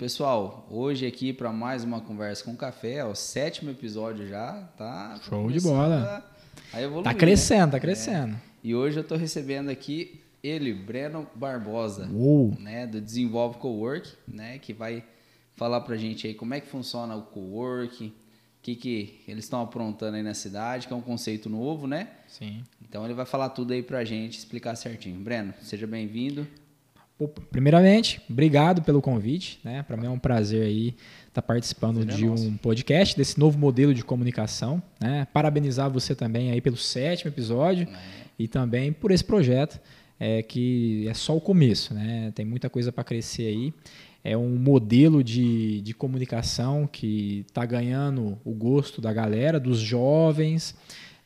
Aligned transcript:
Pessoal, 0.00 0.66
hoje 0.70 1.06
aqui 1.06 1.30
para 1.30 1.52
mais 1.52 1.84
uma 1.84 2.00
conversa 2.00 2.42
com 2.42 2.56
café, 2.56 2.94
é 2.94 3.04
o 3.04 3.14
sétimo 3.14 3.70
episódio 3.70 4.26
já, 4.26 4.54
tá? 4.74 5.20
Show 5.28 5.50
de 5.50 5.60
bola. 5.60 6.24
A, 6.72 6.78
a 6.78 6.80
evoluir, 6.80 7.04
tá 7.04 7.12
crescendo, 7.12 7.66
né? 7.66 7.72
tá 7.72 7.80
crescendo. 7.80 8.34
É. 8.34 8.40
E 8.64 8.74
hoje 8.74 8.96
eu 8.96 9.02
estou 9.02 9.18
recebendo 9.18 9.68
aqui 9.68 10.22
ele, 10.42 10.72
Breno 10.72 11.26
Barbosa, 11.34 12.08
Uou. 12.10 12.56
né, 12.58 12.86
do 12.86 12.98
Desenvolve 12.98 13.58
Cowork, 13.58 14.10
né, 14.26 14.58
que 14.58 14.72
vai 14.72 15.04
falar 15.54 15.82
pra 15.82 15.98
gente 15.98 16.26
aí 16.26 16.32
como 16.32 16.54
é 16.54 16.60
que 16.60 16.68
funciona 16.68 17.14
o 17.14 17.20
cowork, 17.20 18.06
o 18.06 18.12
que, 18.62 18.76
que 18.76 19.20
eles 19.28 19.44
estão 19.44 19.60
aprontando 19.60 20.16
aí 20.16 20.22
na 20.22 20.32
cidade, 20.32 20.86
que 20.86 20.94
é 20.94 20.96
um 20.96 21.02
conceito 21.02 21.50
novo, 21.50 21.86
né? 21.86 22.08
Sim. 22.26 22.64
Então 22.80 23.04
ele 23.04 23.12
vai 23.12 23.26
falar 23.26 23.50
tudo 23.50 23.74
aí 23.74 23.82
pra 23.82 24.02
gente, 24.02 24.38
explicar 24.38 24.74
certinho. 24.76 25.20
Breno, 25.20 25.52
seja 25.60 25.86
bem-vindo. 25.86 26.48
Primeiramente, 27.28 28.20
obrigado 28.28 28.82
pelo 28.82 29.02
convite, 29.02 29.58
né? 29.64 29.82
Para 29.82 29.96
mim 29.96 30.06
é 30.06 30.10
um 30.10 30.18
prazer 30.18 30.62
aí 30.62 30.88
estar 31.28 31.40
tá 31.40 31.42
participando 31.42 32.04
Prazer 32.04 32.16
de 32.16 32.26
é 32.26 32.30
um 32.30 32.56
podcast 32.56 33.16
desse 33.16 33.38
novo 33.38 33.58
modelo 33.58 33.94
de 33.94 34.04
comunicação, 34.04 34.82
né? 35.00 35.26
Parabenizar 35.32 35.90
você 35.90 36.14
também 36.14 36.50
aí 36.50 36.60
pelo 36.60 36.76
sétimo 36.76 37.30
episódio 37.30 37.86
é. 37.88 37.98
e 38.38 38.48
também 38.48 38.92
por 38.92 39.10
esse 39.10 39.24
projeto 39.24 39.80
é 40.18 40.42
que 40.42 41.06
é 41.08 41.14
só 41.14 41.36
o 41.36 41.40
começo, 41.40 41.94
né? 41.94 42.30
Tem 42.34 42.44
muita 42.44 42.68
coisa 42.68 42.92
para 42.92 43.02
crescer 43.02 43.46
aí. 43.46 43.72
É 44.22 44.36
um 44.36 44.56
modelo 44.56 45.24
de, 45.24 45.80
de 45.80 45.94
comunicação 45.94 46.86
que 46.86 47.44
está 47.48 47.64
ganhando 47.64 48.38
o 48.44 48.52
gosto 48.52 49.00
da 49.00 49.12
galera, 49.12 49.58
dos 49.58 49.78
jovens. 49.78 50.74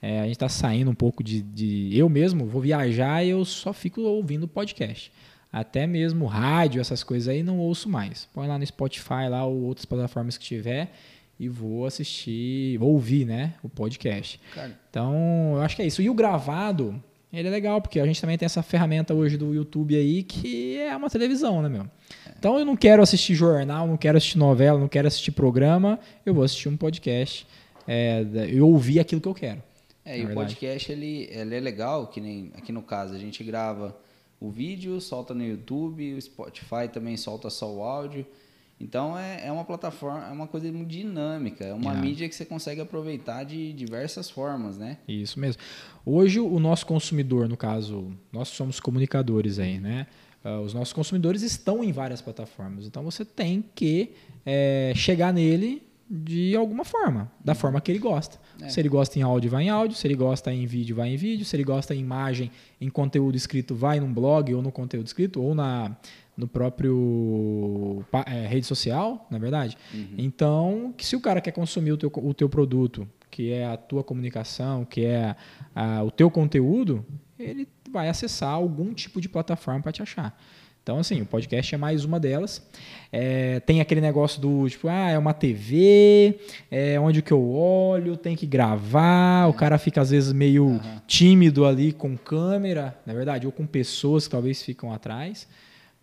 É, 0.00 0.20
a 0.20 0.24
gente 0.24 0.34
está 0.34 0.48
saindo 0.48 0.90
um 0.90 0.94
pouco 0.94 1.24
de, 1.24 1.42
de. 1.42 1.90
Eu 1.92 2.08
mesmo 2.08 2.46
vou 2.46 2.60
viajar 2.60 3.24
e 3.24 3.30
eu 3.30 3.44
só 3.44 3.72
fico 3.72 4.00
ouvindo 4.02 4.46
podcast. 4.46 5.10
Até 5.54 5.86
mesmo 5.86 6.26
rádio, 6.26 6.80
essas 6.80 7.04
coisas 7.04 7.28
aí, 7.28 7.40
não 7.40 7.60
ouço 7.60 7.88
mais. 7.88 8.28
Põe 8.34 8.48
lá 8.48 8.58
no 8.58 8.66
Spotify 8.66 9.28
lá 9.30 9.46
ou 9.46 9.62
outras 9.62 9.84
plataformas 9.84 10.36
que 10.36 10.44
tiver 10.44 10.90
e 11.38 11.48
vou 11.48 11.86
assistir, 11.86 12.76
vou 12.76 12.90
ouvir, 12.90 13.24
né, 13.24 13.54
o 13.62 13.68
podcast. 13.68 14.40
Cara. 14.52 14.76
Então, 14.90 15.52
eu 15.54 15.62
acho 15.62 15.76
que 15.76 15.82
é 15.82 15.86
isso. 15.86 16.02
E 16.02 16.10
o 16.10 16.14
gravado, 16.14 17.00
ele 17.32 17.46
é 17.46 17.50
legal, 17.52 17.80
porque 17.80 18.00
a 18.00 18.04
gente 18.04 18.20
também 18.20 18.36
tem 18.36 18.46
essa 18.46 18.64
ferramenta 18.64 19.14
hoje 19.14 19.36
do 19.36 19.54
YouTube 19.54 19.94
aí, 19.94 20.24
que 20.24 20.76
é 20.76 20.96
uma 20.96 21.08
televisão, 21.08 21.62
né, 21.62 21.68
meu? 21.68 21.86
Então, 22.36 22.58
eu 22.58 22.64
não 22.64 22.76
quero 22.76 23.00
assistir 23.00 23.36
jornal, 23.36 23.86
não 23.86 23.96
quero 23.96 24.18
assistir 24.18 24.38
novela, 24.38 24.76
não 24.76 24.88
quero 24.88 25.06
assistir 25.06 25.30
programa, 25.30 26.00
eu 26.26 26.34
vou 26.34 26.42
assistir 26.42 26.68
um 26.68 26.76
podcast, 26.76 27.46
é, 27.86 28.26
eu 28.48 28.66
ouvir 28.66 28.98
aquilo 28.98 29.20
que 29.20 29.28
eu 29.28 29.34
quero. 29.34 29.62
É, 30.04 30.18
e 30.18 30.26
o 30.26 30.34
podcast 30.34 30.90
ele, 30.90 31.28
ele 31.30 31.54
é 31.54 31.60
legal, 31.60 32.08
que 32.08 32.20
nem 32.20 32.50
aqui 32.56 32.72
no 32.72 32.82
caso, 32.82 33.14
a 33.14 33.18
gente 33.18 33.44
grava 33.44 33.96
o 34.46 34.50
vídeo, 34.50 35.00
solta 35.00 35.32
no 35.32 35.42
YouTube, 35.42 36.14
o 36.14 36.20
Spotify 36.20 36.88
também 36.92 37.16
solta 37.16 37.48
só 37.48 37.72
o 37.72 37.82
áudio. 37.82 38.26
Então 38.80 39.16
é, 39.16 39.46
é 39.46 39.52
uma 39.52 39.64
plataforma, 39.64 40.26
é 40.26 40.32
uma 40.32 40.46
coisa 40.46 40.70
muito 40.70 40.88
dinâmica, 40.88 41.64
é 41.64 41.72
uma 41.72 41.94
mídia 41.94 42.28
que 42.28 42.34
você 42.34 42.44
consegue 42.44 42.80
aproveitar 42.80 43.44
de 43.44 43.72
diversas 43.72 44.28
formas, 44.28 44.76
né? 44.76 44.98
Isso 45.06 45.38
mesmo. 45.38 45.62
Hoje 46.04 46.40
o 46.40 46.58
nosso 46.58 46.84
consumidor, 46.84 47.48
no 47.48 47.56
caso, 47.56 48.12
nós 48.32 48.48
somos 48.48 48.80
comunicadores 48.80 49.58
aí, 49.58 49.78
né? 49.78 50.06
Uh, 50.44 50.60
os 50.60 50.74
nossos 50.74 50.92
consumidores 50.92 51.42
estão 51.42 51.82
em 51.82 51.90
várias 51.90 52.20
plataformas, 52.20 52.84
então 52.84 53.02
você 53.02 53.24
tem 53.24 53.64
que 53.74 54.12
é, 54.44 54.92
chegar 54.94 55.32
nele 55.32 55.82
de 56.08 56.54
alguma 56.54 56.84
forma, 56.84 57.30
da 57.42 57.52
uhum. 57.52 57.58
forma 57.58 57.80
que 57.80 57.90
ele 57.90 57.98
gosta. 57.98 58.38
É. 58.60 58.68
Se 58.68 58.80
ele 58.80 58.88
gosta 58.88 59.18
em 59.18 59.22
áudio, 59.22 59.50
vai 59.50 59.64
em 59.64 59.70
áudio. 59.70 59.96
Se 59.96 60.06
ele 60.06 60.14
gosta 60.14 60.52
em 60.52 60.66
vídeo, 60.66 60.94
vai 60.94 61.08
em 61.08 61.16
vídeo. 61.16 61.44
Se 61.44 61.56
ele 61.56 61.64
gosta 61.64 61.94
em 61.94 62.00
imagem, 62.00 62.50
em 62.80 62.90
conteúdo 62.90 63.36
escrito, 63.36 63.74
vai 63.74 64.00
num 64.00 64.12
blog 64.12 64.54
ou 64.54 64.62
no 64.62 64.70
conteúdo 64.70 65.06
escrito 65.06 65.42
ou 65.42 65.54
na 65.54 65.96
no 66.36 66.48
próprio 66.48 68.04
é, 68.26 68.46
rede 68.46 68.66
social, 68.66 69.26
na 69.30 69.36
é 69.36 69.40
verdade. 69.40 69.78
Uhum. 69.92 70.14
Então, 70.18 70.94
que 70.96 71.06
se 71.06 71.14
o 71.14 71.20
cara 71.20 71.40
quer 71.40 71.52
consumir 71.52 71.92
o 71.92 71.96
teu, 71.96 72.10
o 72.12 72.34
teu 72.34 72.48
produto, 72.48 73.08
que 73.30 73.52
é 73.52 73.66
a 73.66 73.76
tua 73.76 74.02
comunicação, 74.02 74.84
que 74.84 75.04
é 75.04 75.36
a, 75.74 76.02
o 76.02 76.10
teu 76.10 76.30
conteúdo, 76.30 77.06
ele 77.38 77.68
vai 77.90 78.08
acessar 78.08 78.50
algum 78.50 78.92
tipo 78.92 79.20
de 79.20 79.28
plataforma 79.28 79.80
para 79.80 79.92
te 79.92 80.02
achar. 80.02 80.36
Então, 80.84 80.98
assim, 80.98 81.22
o 81.22 81.24
podcast 81.24 81.74
é 81.74 81.78
mais 81.78 82.04
uma 82.04 82.20
delas. 82.20 82.62
É, 83.10 83.58
tem 83.60 83.80
aquele 83.80 84.02
negócio 84.02 84.38
do, 84.38 84.68
tipo, 84.68 84.86
ah, 84.86 85.08
é 85.08 85.16
uma 85.16 85.32
TV, 85.32 86.38
é 86.70 87.00
onde 87.00 87.22
que 87.22 87.32
eu 87.32 87.42
olho, 87.50 88.18
tem 88.18 88.36
que 88.36 88.44
gravar, 88.44 89.46
é. 89.46 89.48
o 89.48 89.54
cara 89.54 89.78
fica 89.78 90.02
às 90.02 90.10
vezes 90.10 90.30
meio 90.34 90.66
uhum. 90.66 91.00
tímido 91.06 91.64
ali 91.64 91.90
com 91.90 92.14
câmera, 92.18 92.94
na 93.06 93.14
verdade, 93.14 93.46
ou 93.46 93.52
com 93.52 93.64
pessoas 93.64 94.26
que 94.26 94.32
talvez 94.32 94.62
ficam 94.62 94.92
atrás. 94.92 95.48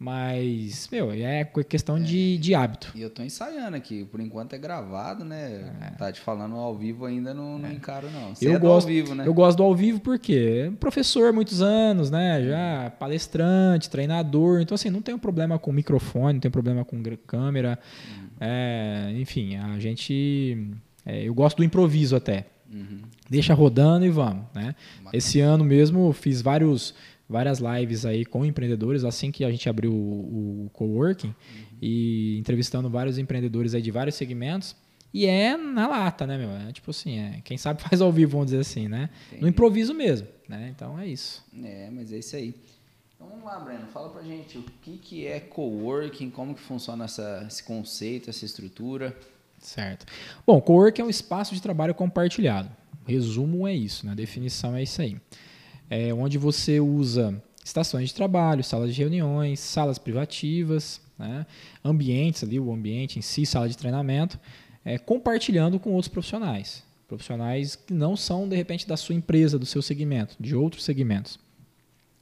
Mas, 0.03 0.89
meu, 0.91 1.12
é 1.12 1.45
questão 1.69 1.97
é. 1.97 2.00
De, 2.00 2.35
de 2.39 2.56
hábito. 2.56 2.91
E 2.95 3.03
eu 3.03 3.09
tô 3.12 3.22
ensaiando 3.22 3.78
aqui. 3.78 4.03
Por 4.03 4.19
enquanto 4.19 4.53
é 4.53 4.57
gravado, 4.57 5.23
né? 5.23 5.72
É. 5.79 5.91
Tá 5.91 6.12
te 6.12 6.19
falando 6.19 6.56
ao 6.56 6.75
vivo 6.75 7.06
ainda 7.06 7.35
não, 7.35 7.59
não 7.59 7.69
é. 7.69 7.73
encaro, 7.73 8.09
não. 8.09 8.34
Você 8.34 8.47
eu 8.47 8.53
é 8.53 8.57
gosto, 8.57 8.88
ao 8.88 8.91
vivo, 8.91 9.13
né? 9.13 9.28
Eu 9.28 9.34
gosto 9.35 9.57
do 9.57 9.63
ao 9.63 9.75
vivo 9.75 10.00
porque 10.00 10.73
professor 10.79 11.29
há 11.29 11.31
muitos 11.31 11.61
anos, 11.61 12.09
né? 12.09 12.44
Já 12.44 12.91
palestrante, 12.97 13.91
treinador. 13.91 14.61
Então, 14.61 14.73
assim, 14.73 14.90
não 14.90 15.03
tem 15.03 15.16
problema 15.19 15.59
com 15.59 15.72
microfone, 15.72 16.34
não 16.34 16.41
tem 16.41 16.50
problema 16.50 16.84
com 16.84 17.00
câmera. 17.28 17.78
Uhum. 18.09 18.28
É, 18.40 19.13
enfim, 19.17 19.56
a 19.56 19.78
gente... 19.78 20.67
É, 21.06 21.28
eu 21.28 21.34
gosto 21.35 21.57
do 21.57 21.63
improviso 21.63 22.16
até. 22.16 22.47
Uhum. 22.73 23.01
Deixa 23.29 23.53
rodando 23.53 24.03
e 24.03 24.09
vamos, 24.09 24.45
né? 24.51 24.73
Esse 25.13 25.40
ano 25.41 25.63
mesmo 25.63 26.11
fiz 26.11 26.41
vários 26.41 26.95
várias 27.31 27.59
lives 27.59 28.05
aí 28.05 28.25
com 28.25 28.45
empreendedores 28.45 29.05
assim 29.05 29.31
que 29.31 29.45
a 29.45 29.49
gente 29.49 29.67
abriu 29.69 29.91
o, 29.93 30.65
o 30.65 30.69
coworking 30.73 31.27
uhum. 31.27 31.33
e 31.81 32.37
entrevistando 32.37 32.89
vários 32.89 33.17
empreendedores 33.17 33.73
aí 33.73 33.81
de 33.81 33.89
vários 33.89 34.15
segmentos 34.15 34.75
e 35.13 35.25
é 35.25 35.57
na 35.57 35.87
lata, 35.87 36.25
né, 36.25 36.37
meu? 36.37 36.49
É 36.51 36.71
tipo 36.71 36.91
assim, 36.91 37.19
é, 37.19 37.41
quem 37.43 37.57
sabe 37.57 37.81
faz 37.83 38.01
ao 38.01 38.11
vivo, 38.11 38.33
vamos 38.33 38.47
dizer 38.47 38.59
assim, 38.59 38.87
né? 38.87 39.09
Entendi. 39.27 39.41
No 39.41 39.47
improviso 39.47 39.93
mesmo, 39.93 40.27
né? 40.47 40.71
Então 40.75 40.99
é 40.99 41.07
isso. 41.07 41.43
É, 41.63 41.89
mas 41.89 42.11
é 42.11 42.19
isso 42.19 42.35
aí. 42.35 42.53
Então 43.15 43.27
vamos 43.27 43.45
lá, 43.45 43.59
Breno, 43.59 43.87
fala 43.87 44.09
pra 44.09 44.23
gente 44.23 44.57
o 44.57 44.63
que, 44.81 44.97
que 44.97 45.27
é 45.27 45.39
coworking, 45.39 46.29
como 46.29 46.53
que 46.53 46.61
funciona 46.61 47.05
essa, 47.05 47.45
esse 47.47 47.63
conceito, 47.63 48.29
essa 48.29 48.45
estrutura. 48.45 49.15
Certo. 49.59 50.05
Bom, 50.45 50.59
coworking 50.61 51.01
é 51.01 51.05
um 51.05 51.09
espaço 51.09 51.53
de 51.53 51.61
trabalho 51.61 51.93
compartilhado. 51.93 52.69
Resumo 53.05 53.67
é 53.67 53.73
isso, 53.73 54.05
né? 54.05 54.13
A 54.13 54.15
definição 54.15 54.75
é 54.75 54.83
isso 54.83 55.01
aí 55.01 55.17
é, 55.91 56.13
onde 56.13 56.38
você 56.38 56.79
usa 56.79 57.44
estações 57.66 58.07
de 58.07 58.16
trabalho, 58.16 58.63
salas 58.63 58.96
de 58.96 59.02
reuniões, 59.02 59.59
salas 59.59 59.97
privativas, 59.97 61.02
né, 61.19 61.46
ambientes 61.84 62.46
ali, 62.46 62.57
o 62.57 62.72
ambiente 62.72 63.19
em 63.19 63.22
si, 63.22 63.46
sala 63.46 63.68
de 63.68 63.78
treinamento, 63.78 64.40
é, 64.85 64.97
compartilhando 64.97 65.78
com 65.78 65.91
outros 65.91 66.07
profissionais. 66.07 66.81
Profissionais 67.09 67.75
que 67.75 67.94
não 67.94 68.16
são, 68.16 68.47
de 68.47 68.56
repente, 68.56 68.88
da 68.88 68.96
sua 68.96 69.13
empresa, 69.13 69.59
do 69.59 69.66
seu 69.66 69.81
segmento, 69.81 70.38
de 70.40 70.56
outros 70.56 70.85
segmentos. 70.85 71.38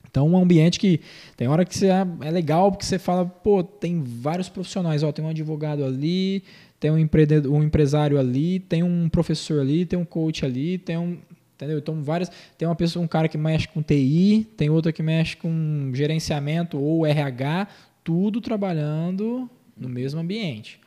Então, 0.10 0.28
um 0.28 0.36
ambiente 0.36 0.80
que 0.80 1.00
tem 1.38 1.48
hora 1.48 1.64
que 1.64 1.86
é, 1.86 2.08
é 2.22 2.32
legal 2.32 2.72
porque 2.72 2.84
você 2.84 2.98
fala, 2.98 3.24
pô, 3.24 3.64
tem 3.64 4.02
vários 4.02 4.50
profissionais, 4.50 5.04
ó, 5.04 5.12
tem 5.12 5.24
um 5.24 5.30
advogado 5.30 5.86
ali, 5.86 6.44
tem 6.80 6.90
um, 6.90 7.08
um 7.52 7.64
empresário 7.64 8.18
ali, 8.18 8.60
tem 8.60 8.82
um 8.82 9.08
professor 9.08 9.62
ali, 9.62 9.86
tem 9.86 10.00
um 10.00 10.06
coach 10.06 10.44
ali, 10.44 10.80
tem 10.80 10.98
um 10.98 11.20
entendeu? 11.60 11.78
Então 11.78 12.02
várias, 12.02 12.32
tem 12.58 12.66
uma 12.66 12.76
pessoa, 12.76 13.04
um 13.04 13.08
cara 13.08 13.28
que 13.28 13.38
mexe 13.38 13.68
com 13.68 13.84
TI, 13.84 14.48
tem 14.56 14.70
outra 14.70 14.94
que 14.94 15.04
mexe 15.04 15.36
com 15.36 15.92
gerenciamento 15.94 16.80
ou 16.80 17.06
RH, 17.06 17.68
tudo 18.02 18.40
trabalhando 18.40 19.50
no 19.76 19.90
mesmo 19.90 20.22
ambiente, 20.22 20.80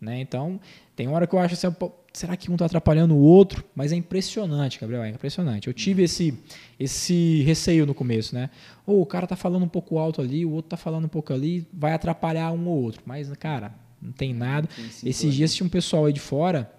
né? 0.00 0.20
Então 0.20 0.60
tem 0.94 1.08
hora 1.08 1.26
que 1.26 1.34
eu 1.34 1.38
acho 1.40 1.54
assim, 1.54 1.66
será 2.12 2.36
que 2.36 2.48
um 2.48 2.54
está 2.54 2.66
atrapalhando 2.66 3.14
o 3.14 3.18
outro? 3.18 3.64
Mas 3.74 3.92
é 3.92 3.96
impressionante, 3.96 4.78
Gabriel, 4.78 5.02
é 5.02 5.10
impressionante. 5.10 5.66
Eu 5.66 5.74
tive 5.74 6.04
esse 6.04 6.32
esse 6.78 7.42
receio 7.42 7.84
no 7.84 7.94
começo, 7.94 8.34
né? 8.34 8.50
Ou 8.86 8.98
oh, 8.98 9.02
o 9.02 9.06
cara 9.06 9.26
tá 9.26 9.36
falando 9.36 9.64
um 9.64 9.68
pouco 9.68 9.98
alto 9.98 10.20
ali, 10.20 10.46
o 10.46 10.52
outro 10.52 10.70
tá 10.70 10.76
falando 10.76 11.06
um 11.06 11.08
pouco 11.08 11.32
ali, 11.32 11.66
vai 11.72 11.92
atrapalhar 11.92 12.52
um 12.52 12.68
ou 12.68 12.82
outro. 12.82 13.02
Mas 13.04 13.30
cara, 13.32 13.74
não 14.00 14.12
tem 14.12 14.32
nada. 14.32 14.68
Esses 15.04 15.34
dias 15.34 15.52
tinha 15.52 15.66
um 15.66 15.70
pessoal 15.70 16.06
aí 16.06 16.12
de 16.12 16.20
fora 16.20 16.70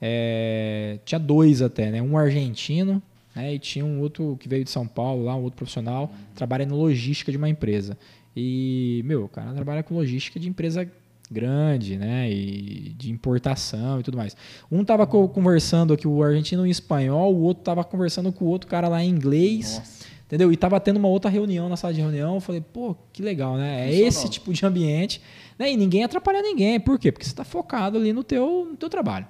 é, 0.00 0.98
tinha 1.04 1.18
dois 1.18 1.62
até, 1.62 1.90
né? 1.90 2.02
Um 2.02 2.16
argentino 2.16 3.02
né? 3.34 3.54
e 3.54 3.58
tinha 3.58 3.84
um 3.84 4.00
outro 4.00 4.36
que 4.40 4.48
veio 4.48 4.64
de 4.64 4.70
São 4.70 4.86
Paulo, 4.86 5.24
lá 5.24 5.36
um 5.36 5.42
outro 5.42 5.58
profissional, 5.58 6.10
trabalha 6.34 6.64
no 6.66 6.76
logística 6.76 7.30
de 7.30 7.38
uma 7.38 7.48
empresa. 7.48 7.96
E, 8.36 9.02
meu, 9.04 9.24
o 9.24 9.28
cara 9.28 9.52
trabalha 9.52 9.82
com 9.82 9.94
logística 9.94 10.38
de 10.38 10.48
empresa 10.48 10.90
grande, 11.30 11.96
né? 11.96 12.30
E 12.30 12.94
de 12.96 13.10
importação 13.10 14.00
e 14.00 14.02
tudo 14.02 14.16
mais. 14.16 14.36
Um 14.70 14.84
tava 14.84 15.06
conversando 15.06 15.92
aqui, 15.92 16.06
o 16.06 16.22
argentino 16.22 16.66
em 16.66 16.70
espanhol, 16.70 17.34
o 17.34 17.40
outro 17.42 17.64
tava 17.64 17.82
conversando 17.82 18.32
com 18.32 18.44
o 18.44 18.48
outro 18.48 18.68
cara 18.68 18.88
lá 18.88 19.02
em 19.02 19.08
inglês. 19.08 19.78
Nossa. 19.78 20.06
Entendeu? 20.26 20.52
E 20.52 20.56
tava 20.56 20.80
tendo 20.80 20.96
uma 20.96 21.06
outra 21.06 21.30
reunião 21.30 21.68
na 21.68 21.76
sala 21.76 21.94
de 21.94 22.00
reunião. 22.00 22.34
Eu 22.34 22.40
falei, 22.40 22.60
pô, 22.60 22.96
que 23.12 23.22
legal, 23.22 23.56
né? 23.56 23.88
É 23.88 23.94
esse 23.94 24.28
tipo 24.28 24.52
de 24.52 24.66
ambiente. 24.66 25.20
Né? 25.56 25.72
E 25.72 25.76
ninguém 25.76 26.02
atrapalha 26.02 26.42
ninguém. 26.42 26.80
Por 26.80 26.98
quê? 26.98 27.12
Porque 27.12 27.24
você 27.24 27.30
está 27.30 27.44
focado 27.44 27.96
ali 27.96 28.12
no 28.12 28.24
teu, 28.24 28.66
no 28.68 28.76
teu 28.76 28.90
trabalho. 28.90 29.24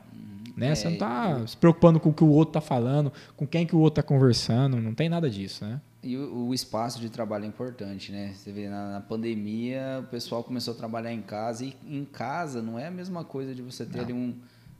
Né? 0.56 0.70
É, 0.70 0.74
você 0.74 0.84
não 0.86 0.94
está 0.94 1.46
se 1.46 1.56
preocupando 1.56 2.00
com 2.00 2.08
o 2.08 2.12
que 2.14 2.24
o 2.24 2.30
outro 2.30 2.58
está 2.58 2.60
falando, 2.60 3.12
com 3.36 3.46
quem 3.46 3.66
que 3.66 3.76
o 3.76 3.78
outro 3.78 4.00
está 4.00 4.08
conversando, 4.08 4.80
não 4.80 4.94
tem 4.94 5.08
nada 5.08 5.28
disso, 5.28 5.64
né? 5.64 5.80
E 6.02 6.16
o, 6.16 6.48
o, 6.48 6.54
espaço 6.54 7.00
de 7.00 7.10
trabalho 7.10 7.44
é 7.44 7.48
importante, 7.48 8.12
né? 8.12 8.32
Você 8.34 8.52
vê, 8.52 8.68
na, 8.68 8.92
na, 8.92 9.00
pandemia, 9.00 10.00
o 10.00 10.06
pessoal 10.06 10.42
começou 10.42 10.72
a 10.72 10.76
trabalhar 10.76 11.12
em 11.12 11.20
casa 11.20 11.64
e 11.64 11.76
em 11.84 12.04
casa 12.04 12.62
não 12.62 12.78
é 12.78 12.86
a 12.86 12.90
mesma 12.90 13.24
coisa 13.24 13.52
de 13.52 13.60
você 13.60 13.84
ter 13.84 14.12
um, 14.12 14.32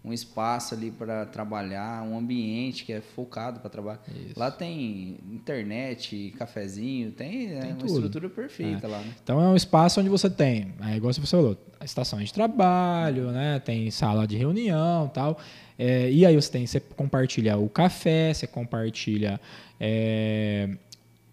um 0.05 0.12
espaço 0.12 0.73
ali 0.73 0.93
para 0.93 1.26
trabalhar, 1.26 2.05
um 2.05 2.17
ambiente 2.17 2.84
que 2.84 2.93
é 2.93 3.00
focado 3.00 3.58
para 3.58 3.69
trabalhar. 3.69 4.00
Isso. 4.08 4.38
Lá 4.38 4.52
tem 4.52 5.19
internet, 5.28 6.32
cafezinho, 6.38 7.11
tem, 7.11 7.56
é 7.56 7.61
tem 7.61 7.70
é 7.70 7.75
uma 7.75 7.87
estrutura 7.87 8.31
perfeita 8.31 8.87
é. 8.87 8.90
lá. 8.90 8.99
Né? 9.00 9.12
Então 9.25 9.43
é 9.43 9.49
um 9.49 9.56
espaço 9.56 9.99
onde 9.99 10.08
você 10.08 10.31
tem, 10.31 10.75
é, 10.81 10.96
igual 10.96 11.12
você 11.12 11.20
falou, 11.20 11.58
a 11.81 11.84
estação 11.84 12.20
de 12.20 12.32
trabalho, 12.32 13.32
né? 13.32 13.58
Tem 13.58 13.90
sala 13.90 14.28
de 14.28 14.37
reunião, 14.37 15.08
tal. 15.08 15.40
É, 15.78 16.11
e 16.11 16.25
aí 16.25 16.34
você 16.34 16.50
tem, 16.50 16.67
você 16.67 16.81
compartilha 16.81 17.56
o 17.58 17.69
café, 17.69 18.32
você 18.32 18.46
compartilha 18.46 19.40
é, 19.78 20.70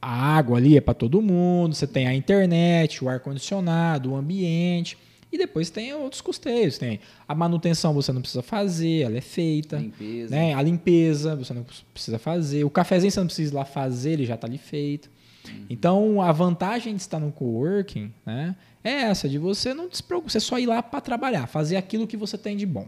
a 0.02 0.36
água 0.36 0.58
ali 0.58 0.76
é 0.76 0.82
para 0.82 0.94
todo 0.94 1.22
mundo, 1.22 1.74
você 1.74 1.88
tem 1.88 2.08
a 2.08 2.14
internet, 2.14 3.04
o 3.04 3.08
ar 3.08 3.22
condicionado, 3.22 4.12
o 4.12 4.16
ambiente. 4.16 4.98
E 5.32 5.38
depois 5.38 5.70
tem 5.70 5.94
outros 5.94 6.22
custeios. 6.22 6.78
Tem 6.78 7.00
a 7.28 7.34
manutenção 7.34 7.94
você 7.94 8.12
não 8.12 8.22
precisa 8.22 8.44
fazer, 8.44 9.02
ela 9.02 9.18
é 9.18 9.22
feita. 9.22 9.78
Limpeza. 9.78 10.36
Né? 10.36 10.54
A 10.54 10.62
limpeza 10.62 11.36
você 11.36 11.54
não 11.54 11.66
precisa 11.94 12.20
fazer. 12.20 12.64
O 12.64 12.70
cafezinho 12.70 13.12
você 13.12 13.20
não 13.20 13.28
precisa 13.28 13.52
ir 13.52 13.56
lá 13.56 13.66
fazer, 13.66 14.12
ele 14.12 14.26
já 14.26 14.36
está 14.36 14.46
ali 14.46 14.58
feito. 14.58 15.10
Uhum. 15.48 15.66
Então, 15.70 16.22
a 16.22 16.32
vantagem 16.32 16.96
de 16.96 17.02
estar 17.02 17.20
no 17.20 17.32
coworking 17.32 18.14
né, 18.26 18.56
é 18.84 19.04
essa, 19.04 19.28
de 19.28 19.38
você 19.38 19.74
não 19.74 19.90
se 19.92 20.04
preocupar, 20.04 20.32
você 20.32 20.40
só 20.40 20.60
ir 20.60 20.66
lá 20.66 20.84
para 20.84 21.02
trabalhar, 21.02 21.48
fazer 21.48 21.78
aquilo 21.78 22.06
que 22.06 22.16
você 22.16 22.38
tem 22.38 22.56
de 22.56 22.66
bom. 22.66 22.88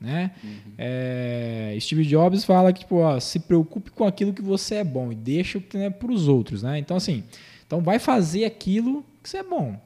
Né? 0.00 0.32
Uhum. 0.42 0.72
É, 0.76 1.76
Steve 1.80 2.04
Jobs 2.04 2.44
fala 2.44 2.72
que 2.72 2.80
tipo, 2.80 2.96
ó, 2.96 3.18
se 3.18 3.38
preocupe 3.40 3.90
com 3.90 4.04
aquilo 4.04 4.32
que 4.32 4.42
você 4.42 4.76
é 4.76 4.84
bom 4.84 5.10
e 5.10 5.14
deixa 5.14 5.58
o 5.58 5.60
que 5.60 5.78
é 5.78 5.88
para 5.88 6.12
os 6.12 6.28
outros. 6.28 6.62
Né? 6.62 6.78
Então, 6.78 6.96
assim, 6.96 7.24
então 7.66 7.80
vai 7.80 7.98
fazer 7.98 8.44
aquilo 8.44 9.04
que 9.22 9.28
você 9.28 9.38
é 9.38 9.42
bom, 9.42 9.80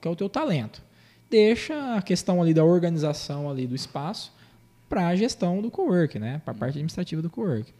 que 0.00 0.06
é 0.06 0.10
o 0.10 0.16
teu 0.16 0.28
talento 0.28 0.82
deixa 1.34 1.96
a 1.96 2.02
questão 2.02 2.40
ali 2.40 2.54
da 2.54 2.64
organização 2.64 3.50
ali 3.50 3.66
do 3.66 3.74
espaço 3.74 4.32
para 4.88 5.08
a 5.08 5.16
gestão 5.16 5.60
do 5.60 5.68
cowork, 5.68 6.16
né? 6.16 6.40
Para 6.44 6.52
a 6.52 6.56
parte 6.56 6.74
administrativa 6.74 7.20
do 7.20 7.28
cowork. 7.28 7.72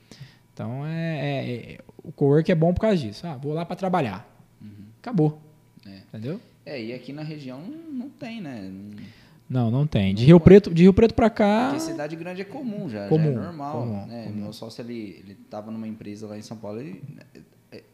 Então, 0.52 0.84
é, 0.84 1.18
é, 1.18 1.72
é, 1.74 1.78
o 2.02 2.10
cowork 2.10 2.50
é 2.50 2.54
bom 2.54 2.74
por 2.74 2.80
causa 2.80 2.96
disso. 2.96 3.24
Ah, 3.24 3.36
vou 3.36 3.52
lá 3.52 3.64
para 3.64 3.76
trabalhar. 3.76 4.28
Uhum. 4.60 4.86
Acabou. 5.00 5.40
É. 5.86 5.98
Entendeu? 5.98 6.40
É, 6.66 6.82
e 6.82 6.92
aqui 6.92 7.12
na 7.12 7.22
região 7.22 7.60
não 7.60 8.08
tem, 8.08 8.40
né? 8.40 8.60
Não, 8.62 9.04
não 9.48 9.86
tem. 9.86 10.14
De 10.14 10.22
não 10.22 10.26
Rio 10.26 10.40
pode. 10.40 10.44
Preto, 10.44 10.74
de 10.74 10.82
Rio 10.82 10.92
Preto 10.94 11.14
para 11.14 11.30
cá. 11.30 11.68
Porque 11.70 11.80
cidade 11.80 12.16
grande 12.16 12.40
é 12.40 12.44
comum 12.44 12.88
já, 12.88 13.08
comum, 13.08 13.24
já 13.34 13.40
é 13.40 13.44
normal. 13.44 13.80
Comum, 13.80 14.06
né? 14.06 14.24
comum. 14.24 14.42
Meu 14.42 14.52
sócio 14.52 14.82
ele 14.82 15.22
ele 15.24 15.36
estava 15.44 15.70
numa 15.70 15.86
empresa 15.86 16.26
lá 16.26 16.38
em 16.38 16.42
São 16.42 16.56
Paulo, 16.56 16.80
ele, 16.80 17.02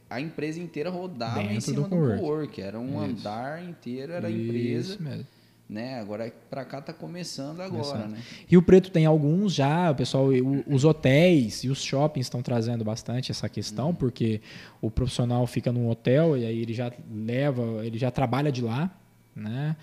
a 0.09 0.21
empresa 0.21 0.61
inteira 0.61 0.91
rodava 0.91 1.41
Dentro 1.41 1.55
em 1.55 1.61
cima 1.61 1.89
do, 1.89 1.89
do 1.89 2.17
cowork. 2.17 2.61
Era 2.61 2.79
um 2.79 3.05
Isso. 3.05 3.21
andar 3.21 3.65
inteiro, 3.65 4.13
era 4.13 4.29
a 4.29 4.31
empresa. 4.31 4.95
Isso 4.95 5.03
mesmo 5.03 5.27
né? 5.71 6.01
Agora 6.01 6.33
para 6.51 6.65
cá 6.65 6.81
está 6.81 6.93
começando 6.93 7.61
agora, 7.61 7.85
começando. 7.85 8.11
né? 8.11 8.19
Rio 8.49 8.61
Preto 8.61 8.91
tem 8.91 9.07
alguns 9.07 9.55
já, 9.55 9.93
o 9.93 9.95
pessoal, 9.95 10.27
os 10.67 10.85
hotéis 10.85 11.63
e 11.63 11.69
os 11.69 11.81
shoppings 11.81 12.27
estão 12.27 12.43
trazendo 12.43 12.83
bastante 12.83 13.31
essa 13.31 13.49
questão, 13.49 13.89
uhum. 13.89 13.95
porque 13.95 14.41
o 14.81 14.91
profissional 14.91 15.47
fica 15.47 15.71
num 15.71 15.89
hotel 15.89 16.37
e 16.37 16.45
aí 16.45 16.61
ele 16.61 16.75
já 16.75 16.93
leva, 17.09 17.87
ele 17.87 17.97
já 17.97 18.11
trabalha 18.11 18.51
de 18.51 18.63
lá, 18.63 18.91
né? 19.35 19.77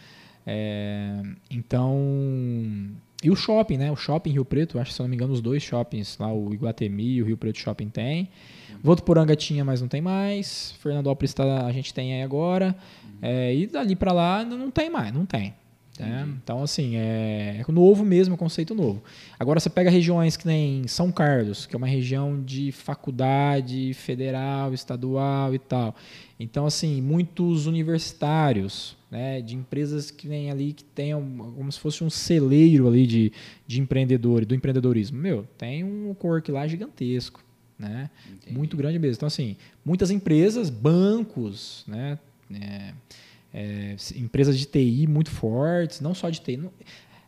É, 0.50 1.22
então, 1.52 2.00
e 3.22 3.30
o 3.30 3.36
shopping, 3.36 3.78
né? 3.78 3.92
O 3.92 3.98
shopping 3.98 4.32
Rio 4.32 4.46
Preto, 4.46 4.80
acho 4.80 4.92
que 4.92 4.96
se 4.96 5.02
não 5.02 5.10
me 5.10 5.16
engano, 5.16 5.34
os 5.34 5.42
dois 5.42 5.62
shoppings 5.62 6.18
lá, 6.18 6.34
o 6.34 6.54
Iguatemi 6.54 7.16
e 7.16 7.22
o 7.22 7.26
Rio 7.26 7.36
Preto 7.36 7.60
Shopping 7.60 7.90
tem. 7.90 8.30
Votuporanga 8.82 9.36
tinha, 9.36 9.66
mas 9.66 9.82
não 9.82 9.88
tem 9.88 10.02
mais. 10.02 10.74
Fernandópolis 10.80 11.34
tá, 11.34 11.66
a 11.66 11.72
gente 11.72 11.94
tem 11.94 12.14
aí 12.14 12.22
agora. 12.22 12.76
É, 13.22 13.54
e 13.54 13.68
dali 13.68 13.96
para 13.96 14.14
lá 14.14 14.46
não 14.46 14.72
tem 14.72 14.90
mais, 14.90 15.12
não 15.12 15.26
tem. 15.26 15.54
Né? 16.00 16.30
Então, 16.44 16.62
assim, 16.62 16.96
é, 16.96 17.64
é 17.68 17.72
novo 17.72 18.06
mesmo, 18.06 18.36
é 18.36 18.38
conceito 18.38 18.76
novo. 18.76 19.04
Agora, 19.40 19.60
você 19.60 19.70
pega 19.70 19.90
regiões 19.90 20.38
que 20.38 20.46
nem 20.46 20.88
São 20.88 21.12
Carlos, 21.12 21.66
que 21.66 21.76
é 21.76 21.78
uma 21.78 21.88
região 21.88 22.42
de 22.44 22.72
faculdade 22.72 23.94
federal, 23.96 24.74
estadual 24.74 25.56
e 25.56 25.60
tal. 25.60 25.96
Então, 26.40 26.68
assim, 26.68 27.02
muitos 27.02 27.66
universitários, 27.66 28.97
né, 29.10 29.42
de 29.42 29.56
empresas 29.56 30.12
que 30.12 30.28
vêm 30.28 30.52
ali 30.52 30.74
que 30.74 30.84
tenham 30.84 31.22
como 31.56 31.72
se 31.72 31.80
fosse 31.80 32.04
um 32.04 32.10
celeiro 32.10 32.88
ali 32.88 33.08
de, 33.08 33.32
de 33.66 33.80
empreendedor, 33.80 34.46
do 34.46 34.54
empreendedorismo. 34.54 35.18
Meu, 35.18 35.48
tem 35.58 35.84
um 35.84 36.14
cork 36.14 36.52
lá 36.52 36.68
gigantesco, 36.68 37.44
né? 37.80 38.10
Muito 38.50 38.76
grande 38.76 39.00
mesmo. 39.00 39.16
Então, 39.16 39.28
assim, 39.28 39.56
muitas 39.84 40.12
empresas, 40.12 40.70
bancos, 40.70 41.86
né? 41.88 42.20
É, 42.54 42.94
é, 43.54 43.96
empresas 44.16 44.58
de 44.58 44.66
TI 44.66 45.08
muito 45.08 45.32
fortes, 45.32 46.02
não 46.02 46.14
só 46.14 46.30
de 46.30 46.42
TI. 46.42 46.58
Não, 46.58 46.72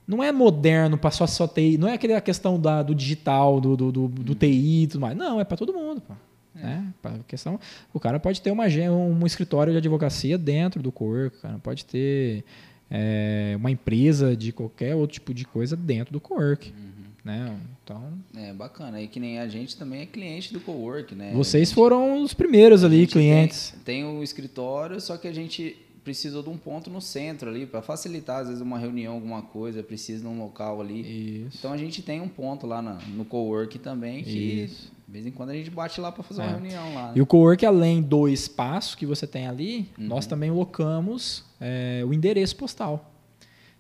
não 0.07 0.23
é 0.23 0.31
moderno 0.31 0.97
para 0.97 1.11
só, 1.11 1.25
só 1.27 1.47
TI, 1.47 1.77
não 1.77 1.87
é 1.87 1.93
aquela 1.93 2.19
questão 2.19 2.59
da, 2.59 2.83
do 2.83 2.93
digital, 2.93 3.61
do, 3.61 3.77
do, 3.77 3.91
do, 3.91 4.07
do 4.07 4.35
TI 4.35 4.83
e 4.83 4.87
tudo 4.87 5.01
mais. 5.01 5.15
Não, 5.15 5.39
é 5.39 5.45
para 5.45 5.55
todo 5.55 5.73
mundo. 5.73 6.01
Pô. 6.01 6.13
É. 6.55 6.61
Né? 6.61 6.93
questão, 7.27 7.59
o 7.93 7.99
cara 7.99 8.19
pode 8.19 8.41
ter 8.41 8.51
uma, 8.51 8.65
um 8.65 9.25
escritório 9.25 9.71
de 9.71 9.77
advocacia 9.77 10.37
dentro 10.37 10.81
do 10.81 10.91
corpo, 10.91 11.37
o 11.37 11.41
cara 11.41 11.59
pode 11.59 11.85
ter 11.85 12.43
é, 12.89 13.53
uma 13.57 13.71
empresa 13.71 14.35
de 14.35 14.51
qualquer 14.51 14.95
outro 14.95 15.13
tipo 15.13 15.33
de 15.33 15.45
coisa 15.45 15.75
dentro 15.75 16.11
do 16.11 16.19
cowork. 16.19 16.71
Uhum. 16.71 16.89
Né? 17.23 17.59
Então, 17.83 18.13
é 18.35 18.53
bacana. 18.53 19.01
E 19.01 19.07
que 19.07 19.19
nem 19.19 19.39
a 19.39 19.47
gente 19.47 19.77
também 19.77 20.01
é 20.01 20.05
cliente 20.05 20.53
do 20.53 20.59
cowork, 20.59 21.13
né? 21.13 21.31
Vocês 21.33 21.71
foram 21.71 22.23
os 22.23 22.33
primeiros 22.33 22.83
ali 22.83 23.05
clientes. 23.05 23.71
Tem, 23.83 24.03
tem 24.03 24.05
o 24.05 24.23
escritório, 24.23 24.99
só 24.99 25.17
que 25.17 25.27
a 25.27 25.33
gente 25.33 25.75
precisa 26.03 26.41
de 26.41 26.49
um 26.49 26.57
ponto 26.57 26.89
no 26.89 27.01
centro 27.01 27.49
ali 27.49 27.65
para 27.65 27.81
facilitar 27.81 28.41
às 28.41 28.47
vezes 28.47 28.61
uma 28.61 28.79
reunião, 28.79 29.13
alguma 29.13 29.41
coisa, 29.41 29.83
precisa 29.83 30.21
de 30.21 30.27
um 30.27 30.39
local 30.39 30.81
ali. 30.81 31.45
Isso. 31.45 31.57
Então 31.59 31.71
a 31.71 31.77
gente 31.77 32.01
tem 32.01 32.21
um 32.21 32.27
ponto 32.27 32.65
lá 32.65 32.81
na, 32.81 32.93
no 33.09 33.25
cowork 33.25 33.77
também 33.77 34.23
que 34.23 34.63
Isso. 34.63 34.91
De 35.09 35.13
vez 35.13 35.25
em 35.25 35.31
quando 35.31 35.49
a 35.49 35.55
gente 35.55 35.71
bate 35.71 35.99
lá 35.99 36.11
para 36.11 36.21
fazer 36.21 36.41
é. 36.41 36.43
uma 36.45 36.51
reunião 36.51 36.93
lá. 36.93 37.07
Né? 37.07 37.13
E 37.15 37.21
o 37.21 37.25
cowork 37.25 37.65
além 37.65 37.99
do 37.99 38.29
espaço 38.29 38.95
que 38.95 39.07
você 39.07 39.25
tem 39.25 39.47
ali, 39.47 39.89
uhum. 39.97 40.05
nós 40.05 40.27
também 40.27 40.51
locamos 40.51 41.43
é, 41.59 42.03
o 42.05 42.13
endereço 42.13 42.55
postal. 42.55 43.11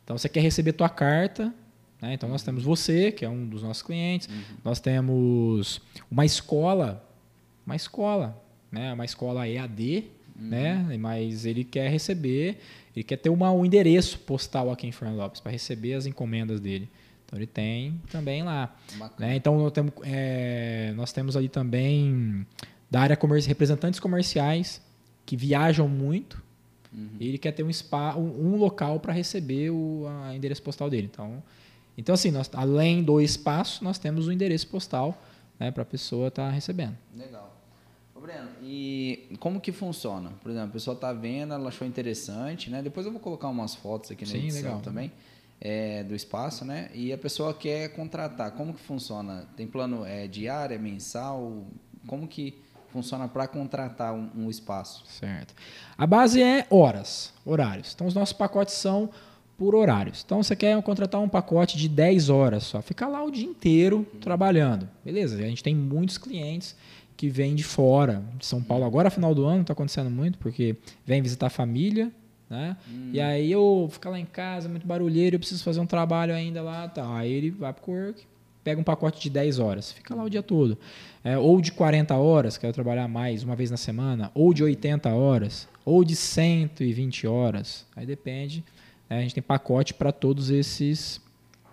Então 0.03 0.17
você 0.17 0.27
quer 0.27 0.39
receber 0.41 0.73
tua 0.73 0.89
carta, 0.89 1.53
né? 2.01 2.15
Então 2.15 2.27
nós 2.27 2.41
temos 2.41 2.63
você 2.63 3.11
que 3.11 3.23
é 3.23 3.29
um 3.29 3.47
dos 3.47 3.61
nossos 3.61 3.83
clientes, 3.83 4.27
uhum. 4.27 4.41
nós 4.65 4.79
temos 4.79 5.79
uma 6.09 6.25
escola, 6.25 7.07
uma 7.63 7.75
escola, 7.75 8.41
né? 8.71 8.91
Uma 8.91 9.05
escola 9.05 9.47
EAD 9.47 10.09
né? 10.39 10.97
Mas 10.97 11.45
ele 11.45 11.63
quer 11.63 11.89
receber, 11.89 12.57
ele 12.95 13.03
quer 13.03 13.17
ter 13.17 13.29
uma, 13.29 13.51
um 13.51 13.65
endereço 13.65 14.19
postal 14.19 14.71
aqui 14.71 14.87
em 14.87 14.91
Fernando 14.91 15.17
Lopes 15.17 15.41
para 15.41 15.51
receber 15.51 15.93
as 15.93 16.05
encomendas 16.05 16.59
dele. 16.59 16.89
Então 17.29 17.37
ele 17.37 17.45
tem 17.45 18.01
também 18.11 18.41
lá. 18.41 18.75
Né? 19.19 19.35
Então 19.35 19.55
nós 19.59 19.71
temos, 19.71 19.93
é, 20.01 20.91
nós 20.95 21.13
temos 21.13 21.37
ali 21.37 21.47
também 21.47 22.45
da 22.89 23.01
área 23.01 23.15
comerci 23.15 23.47
representantes 23.47 23.99
comerciais 23.99 24.81
que 25.27 25.37
viajam 25.37 25.87
muito. 25.87 26.41
Uhum. 26.91 27.17
E 27.19 27.27
ele 27.27 27.37
quer 27.37 27.51
ter 27.51 27.61
um, 27.61 27.71
spa, 27.71 28.15
um, 28.15 28.53
um 28.53 28.55
local 28.55 28.99
para 28.99 29.13
receber 29.13 29.69
o 29.69 30.07
a 30.23 30.35
endereço 30.35 30.63
postal 30.63 30.89
dele. 30.89 31.07
Então, 31.11 31.43
então 31.95 32.15
assim, 32.15 32.31
nós, 32.31 32.49
além 32.51 33.03
do 33.03 33.21
espaço, 33.21 33.83
nós 33.83 33.99
temos 33.99 34.27
o 34.27 34.31
endereço 34.31 34.67
postal 34.67 35.15
né, 35.59 35.69
para 35.69 35.83
a 35.83 35.85
pessoa 35.85 36.29
estar 36.29 36.47
tá 36.47 36.51
recebendo. 36.51 36.97
Legal. 37.15 37.55
Ô, 38.15 38.19
Breno, 38.21 38.49
e 38.63 39.35
como 39.39 39.61
que 39.61 39.71
funciona? 39.71 40.31
Por 40.41 40.49
exemplo, 40.49 40.69
a 40.69 40.73
pessoa 40.73 40.95
está 40.95 41.13
vendo, 41.13 41.53
ela 41.53 41.67
achou 41.67 41.87
interessante, 41.87 42.71
né? 42.71 42.81
Depois 42.81 43.05
eu 43.05 43.11
vou 43.11 43.21
colocar 43.21 43.49
umas 43.49 43.75
fotos 43.75 44.09
aqui 44.09 44.25
na 44.25 44.31
Sim, 44.31 44.37
edição 44.39 44.63
legal. 44.63 44.81
também. 44.81 45.11
É, 45.61 46.03
do 46.03 46.15
espaço, 46.15 46.63
né? 46.63 46.89
E 46.93 47.11
a 47.11 47.17
pessoa 47.17 47.53
quer 47.53 47.89
contratar. 47.89 48.51
Como 48.51 48.73
que 48.73 48.79
funciona? 48.79 49.45
Tem 49.57 49.67
plano 49.67 50.05
é, 50.05 50.25
diário, 50.25 50.73
é 50.73 50.79
mensal? 50.79 51.65
Como 52.07 52.27
que 52.27 52.57
funciona 52.91 53.27
para 53.27 53.47
contratar 53.47 54.13
um, 54.13 54.29
um, 54.35 54.49
espaço? 54.49 55.03
Certo. 55.07 55.53
A 55.97 56.07
base 56.07 56.41
é 56.41 56.65
horas, 56.69 57.33
horários. 57.45 57.93
Então, 57.93 58.07
os 58.07 58.13
nossos 58.13 58.33
pacotes 58.33 58.73
são 58.75 59.09
por 59.57 59.75
horários. 59.75 60.23
Então, 60.25 60.41
você 60.41 60.55
quer 60.55 60.81
contratar 60.81 61.19
um 61.19 61.27
pacote 61.27 61.77
de 61.77 61.89
10 61.89 62.29
horas 62.29 62.63
só. 62.63 62.81
Fica 62.81 63.07
lá 63.07 63.21
o 63.23 63.29
dia 63.29 63.45
inteiro 63.45 64.07
trabalhando. 64.21 64.89
Beleza, 65.03 65.35
a 65.35 65.41
gente 65.41 65.61
tem 65.61 65.75
muitos 65.75 66.17
clientes 66.17 66.75
que 67.17 67.27
vem 67.27 67.53
de 67.53 67.65
fora, 67.65 68.23
de 68.37 68.45
São 68.45 68.63
Paulo. 68.63 68.85
Agora, 68.85 69.09
final 69.09 69.35
do 69.35 69.43
ano, 69.43 69.61
está 69.61 69.73
acontecendo 69.73 70.09
muito, 70.09 70.37
porque 70.37 70.77
vem 71.05 71.21
visitar 71.21 71.47
a 71.47 71.49
família, 71.49 72.09
né? 72.49 72.75
Hum. 72.89 73.11
E 73.13 73.21
aí 73.21 73.51
eu 73.51 73.87
ficar 73.91 74.09
lá 74.09 74.19
em 74.19 74.25
casa, 74.25 74.67
muito 74.67 74.87
barulheiro, 74.87 75.35
eu 75.35 75.39
preciso 75.39 75.63
fazer 75.63 75.79
um 75.79 75.85
trabalho 75.85 76.33
ainda 76.33 76.61
lá, 76.61 76.87
tá. 76.87 77.17
Aí 77.17 77.31
ele 77.31 77.51
vai 77.51 77.71
pro 77.71 77.91
work, 77.91 78.23
pega 78.63 78.79
um 78.79 78.83
pacote 78.83 79.21
de 79.21 79.29
10 79.29 79.59
horas, 79.59 79.91
fica 79.91 80.15
lá 80.15 80.23
o 80.23 80.29
dia 80.29 80.41
todo. 80.41 80.77
É, 81.23 81.37
ou 81.37 81.61
de 81.61 81.71
40 81.71 82.15
horas, 82.15 82.57
quero 82.57 82.73
trabalhar 82.73 83.07
mais 83.07 83.43
uma 83.43 83.55
vez 83.55 83.69
na 83.69 83.77
semana, 83.77 84.31
ou 84.33 84.53
de 84.53 84.63
80 84.63 85.09
horas, 85.09 85.67
ou 85.85 86.03
de 86.03 86.15
120 86.15 87.27
horas. 87.27 87.85
Aí 87.95 88.05
depende. 88.05 88.63
Né? 89.09 89.19
A 89.19 89.21
gente 89.21 89.35
tem 89.35 89.43
pacote 89.43 89.93
para 89.93 90.11
todos 90.11 90.49
esses 90.49 91.21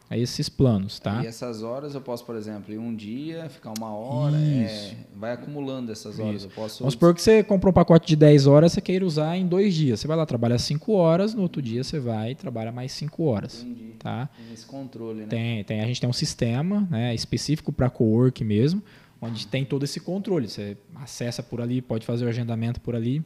a 0.09 0.17
esses 0.17 0.49
planos, 0.49 1.01
tá? 1.01 1.23
E 1.25 1.27
essas 1.27 1.63
horas 1.63 1.95
eu 1.95 2.01
posso, 2.01 2.25
por 2.25 2.37
exemplo, 2.37 2.73
ir 2.73 2.79
um 2.79 2.95
dia, 2.95 3.49
ficar 3.49 3.73
uma 3.77 3.93
hora, 3.93 4.37
é, 4.37 4.95
vai 5.17 5.33
acumulando 5.33 5.91
essas 5.91 6.21
horas. 6.21 6.45
Eu 6.45 6.51
posso... 6.51 6.79
Vamos 6.79 6.95
supor 6.95 7.13
que 7.13 7.21
você 7.21 7.43
comprou 7.43 7.73
um 7.73 7.75
pacote 7.75 8.07
de 8.07 8.15
10 8.15 8.47
horas, 8.47 8.73
você 8.73 8.81
queira 8.81 9.05
usar 9.05 9.37
em 9.37 9.47
dois 9.47 9.75
dias. 9.75 9.99
Você 9.99 10.07
vai 10.07 10.17
lá, 10.17 10.25
trabalha 10.25 10.59
5 10.59 10.93
horas, 10.93 11.35
no 11.35 11.43
outro 11.43 11.61
dia 11.61 11.83
você 11.83 11.99
vai 11.99 12.31
e 12.31 12.35
trabalha 12.37 12.71
mais 12.71 12.93
5 12.93 13.25
horas. 13.25 13.63
Entendi. 13.63 13.95
Tá? 13.99 14.29
Tem 14.37 14.55
esse 14.55 14.67
controle, 14.67 15.23
né? 15.23 15.27
Tem, 15.27 15.65
tem. 15.65 15.81
A 15.81 15.87
gente 15.87 16.01
tem 16.01 16.09
um 16.09 16.13
sistema 16.13 16.87
né, 16.89 17.13
específico 17.13 17.73
para 17.73 17.91
co-work 17.91 18.45
mesmo, 18.45 18.81
onde 19.21 19.45
tem 19.49 19.65
todo 19.65 19.83
esse 19.83 19.99
controle. 19.99 20.49
Você 20.49 20.77
acessa 20.95 21.43
por 21.43 21.61
ali, 21.61 21.83
pode 21.83 22.07
fazer 22.07 22.27
o 22.27 22.29
agendamento 22.29 22.81
por 22.81 22.95
ali. 22.95 23.25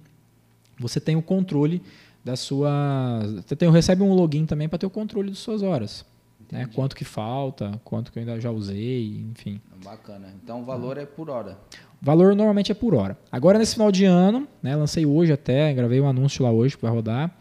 Você 0.79 0.99
tem 0.99 1.15
o 1.15 1.21
controle 1.21 1.83
da 2.25 2.37
sua. 2.37 3.21
Você 3.47 3.55
tem, 3.55 3.71
recebe 3.71 4.03
um 4.03 4.15
login 4.15 4.47
também 4.47 4.67
para 4.67 4.79
ter 4.79 4.87
o 4.87 4.91
controle 4.91 5.29
das 5.29 5.39
suas 5.39 5.63
horas. 5.63 6.07
Né? 6.51 6.69
Quanto 6.75 6.97
que 6.97 7.05
falta, 7.05 7.81
quanto 7.85 8.11
que 8.11 8.19
eu 8.19 8.23
ainda 8.23 8.41
já 8.41 8.51
usei, 8.51 9.25
enfim. 9.31 9.61
Bacana. 9.85 10.35
Então 10.43 10.63
o 10.63 10.65
valor 10.65 10.99
é 10.99 11.07
por 11.07 11.31
hora. 11.31 11.59
O 12.03 12.05
valor 12.05 12.35
normalmente 12.35 12.73
é 12.73 12.75
por 12.75 12.95
hora. 12.95 13.17
Agora 13.31 13.59
nesse 13.59 13.75
final 13.75 13.93
de 13.93 14.05
ano, 14.05 14.49
né, 14.63 14.75
lancei 14.75 15.07
hoje 15.07 15.33
até, 15.33 15.73
gravei 15.73 16.01
um 16.01 16.09
anúncio 16.09 16.45
lá 16.45 16.51
hoje 16.51 16.77
que 16.77 16.83
vai 16.83 16.91
rodar, 16.91 17.35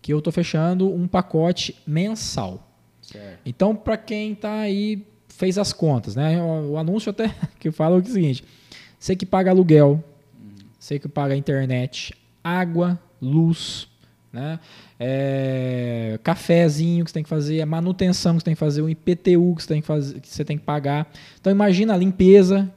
que 0.00 0.12
eu 0.12 0.18
estou 0.18 0.32
fechando 0.32 0.92
um 0.92 1.06
pacote 1.06 1.76
mensal. 1.86 2.66
Certo. 3.02 3.40
Então, 3.44 3.74
para 3.74 3.96
quem 3.96 4.32
está 4.32 4.60
aí, 4.60 5.06
fez 5.28 5.58
as 5.58 5.72
contas, 5.72 6.16
né? 6.16 6.42
O, 6.42 6.72
o 6.72 6.78
anúncio 6.78 7.10
até 7.10 7.34
que 7.60 7.70
fala 7.70 7.96
o 7.96 8.04
seguinte: 8.04 8.44
você 8.98 9.14
que 9.14 9.26
paga 9.26 9.50
aluguel, 9.50 10.02
você 10.78 10.98
que 10.98 11.08
paga 11.08 11.36
internet, 11.36 12.14
água, 12.42 12.98
luz, 13.20 13.88
né? 14.36 14.60
É, 15.00 16.20
cafezinho 16.22 17.04
que 17.04 17.10
você 17.10 17.14
tem 17.14 17.22
que 17.22 17.28
fazer, 17.28 17.62
a 17.62 17.66
manutenção 17.66 18.34
que 18.34 18.40
você 18.40 18.44
tem 18.44 18.54
que 18.54 18.60
fazer, 18.60 18.82
o 18.82 18.88
IPTU 18.88 19.54
que 19.56 19.62
você 19.62 19.68
tem 19.68 19.80
que, 19.80 19.86
fazer, 19.86 20.20
que, 20.20 20.28
você 20.28 20.44
tem 20.44 20.58
que 20.58 20.64
pagar. 20.64 21.10
Então 21.40 21.50
imagina 21.50 21.94
a 21.94 21.96
limpeza. 21.96 22.70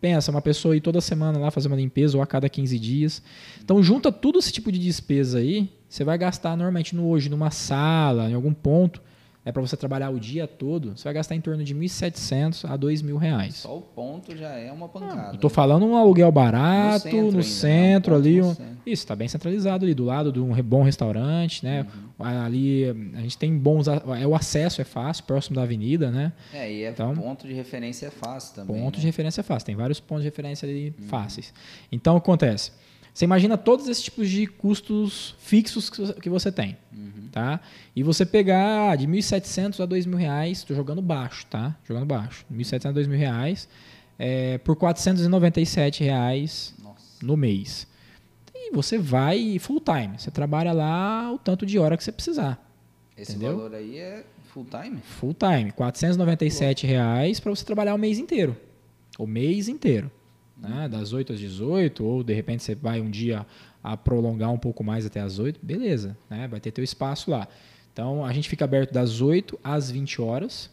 Pensa, 0.00 0.30
uma 0.30 0.42
pessoa 0.42 0.76
ir 0.76 0.80
toda 0.80 1.00
semana 1.00 1.38
lá 1.38 1.50
fazer 1.50 1.66
uma 1.66 1.76
limpeza 1.76 2.16
ou 2.16 2.22
a 2.22 2.26
cada 2.26 2.48
15 2.48 2.78
dias. 2.78 3.22
Então 3.62 3.82
junta 3.82 4.12
tudo 4.12 4.38
esse 4.38 4.52
tipo 4.52 4.70
de 4.70 4.78
despesa 4.78 5.38
aí, 5.38 5.70
você 5.88 6.04
vai 6.04 6.16
gastar 6.16 6.50
normalmente 6.50 6.94
no 6.94 7.08
hoje 7.08 7.28
numa 7.28 7.50
sala, 7.50 8.30
em 8.30 8.34
algum 8.34 8.52
ponto, 8.52 9.00
é 9.44 9.52
para 9.52 9.60
você 9.60 9.76
trabalhar 9.76 10.10
o 10.10 10.18
dia 10.18 10.46
todo, 10.46 10.96
você 10.96 11.04
vai 11.04 11.12
gastar 11.14 11.34
em 11.34 11.40
torno 11.40 11.62
de 11.62 11.74
1.700 11.74 12.64
a 12.64 12.78
2.000 12.78 13.16
reais. 13.18 13.56
Só 13.56 13.76
o 13.76 13.80
ponto 13.82 14.34
já 14.36 14.50
é 14.50 14.72
uma 14.72 14.88
pancada. 14.88 15.34
Estou 15.34 15.50
falando 15.50 15.84
um 15.84 15.96
aluguel 15.96 16.30
barato, 16.32 17.04
no 17.06 17.10
centro, 17.12 17.36
no 17.36 17.42
centro 17.42 18.12
né? 18.14 18.16
Ponto 18.18 18.28
ali. 18.28 18.42
um- 18.42 18.54
centro. 18.54 18.74
Isso, 18.86 19.02
está 19.02 19.16
bem 19.16 19.28
centralizado 19.28 19.84
ali, 19.84 19.94
do 19.94 20.04
lado 20.04 20.30
de 20.32 20.40
um 20.40 20.52
bom 20.62 20.82
restaurante, 20.82 21.64
né? 21.64 21.86
Uhum. 22.18 22.26
Ali 22.26 22.84
a 23.14 23.20
gente 23.20 23.36
tem 23.38 23.56
bons. 23.56 23.86
É, 23.88 24.26
o 24.26 24.34
acesso 24.34 24.80
é 24.80 24.84
fácil, 24.84 25.24
próximo 25.24 25.56
da 25.56 25.62
avenida, 25.62 26.10
né? 26.10 26.32
É, 26.52 26.70
e 26.72 26.82
é 26.84 26.90
Então- 26.90 27.14
ponto 27.14 27.46
de 27.46 27.52
referência 27.54 28.06
é 28.06 28.10
fácil 28.10 28.54
também. 28.54 28.76
Ponto 28.82 28.94
né? 28.96 29.00
de 29.00 29.06
referência 29.06 29.40
é 29.40 29.44
fácil, 29.44 29.66
tem 29.66 29.74
vários 29.76 30.00
pontos 30.00 30.22
de 30.22 30.28
referência 30.28 30.68
ali 30.68 30.94
fáceis. 31.08 31.52
Então, 31.90 32.16
o 32.16 32.20
que 32.20 32.24
acontece? 32.24 32.72
Você 33.14 33.24
imagina 33.24 33.56
todos 33.56 33.88
esses 33.88 34.02
tipos 34.02 34.28
de 34.28 34.44
custos 34.46 35.36
fixos 35.38 35.88
que 35.88 36.28
você- 36.28 36.50
tem, 36.50 36.76
tá? 37.30 37.60
E 37.94 38.02
você 38.02 38.26
pegar 38.26 38.96
de 38.96 39.06
1.700 39.06 39.78
a 39.80 39.86
2.000 39.86 40.16
reais, 40.16 40.58
estou 40.58 40.74
jogando 40.76 41.00
baixo, 41.00 41.46
tá? 41.46 41.76
Jogando 41.86 42.06
baixo. 42.06 42.44
1.700 42.52 42.86
a 42.86 42.92
2.000 42.92 43.16
reais 43.16 43.68
é, 44.18 44.58
por 44.58 44.74
497 44.76 46.02
reais 46.02 46.74
Nossa. 46.82 47.24
no 47.24 47.36
mês. 47.36 47.86
E 48.52 48.72
você 48.74 48.98
vai 48.98 49.58
full 49.60 49.80
time, 49.80 50.18
você 50.18 50.30
trabalha 50.32 50.72
lá 50.72 51.32
o 51.32 51.38
tanto 51.38 51.64
de 51.64 51.78
hora 51.78 51.96
que 51.96 52.02
você 52.02 52.10
precisar. 52.10 52.60
Esse 53.16 53.32
Entendeu? 53.36 53.56
valor 53.58 53.74
aí 53.76 53.96
é 53.96 54.24
full 54.52 54.64
time? 54.68 54.98
Full 55.04 55.34
time, 55.34 55.70
497 55.70 56.84
reais 56.84 57.38
para 57.38 57.50
você 57.54 57.64
trabalhar 57.64 57.94
o 57.94 57.98
mês 57.98 58.18
inteiro. 58.18 58.56
O 59.16 59.24
mês 59.26 59.68
inteiro. 59.68 60.10
Né? 60.68 60.88
Das 60.88 61.12
8 61.12 61.32
às 61.32 61.38
18, 61.38 62.04
ou 62.04 62.22
de 62.22 62.32
repente 62.34 62.62
você 62.62 62.74
vai 62.74 63.00
um 63.00 63.10
dia 63.10 63.46
a 63.82 63.96
prolongar 63.96 64.50
um 64.50 64.58
pouco 64.58 64.82
mais 64.82 65.04
até 65.04 65.20
as 65.20 65.38
8, 65.38 65.60
beleza, 65.62 66.16
né? 66.30 66.48
vai 66.48 66.60
ter 66.60 66.70
teu 66.70 66.82
espaço 66.82 67.30
lá. 67.30 67.46
Então 67.92 68.24
a 68.24 68.32
gente 68.32 68.48
fica 68.48 68.64
aberto 68.64 68.92
das 68.92 69.20
8 69.20 69.58
às 69.62 69.90
20 69.90 70.20
horas, 70.20 70.70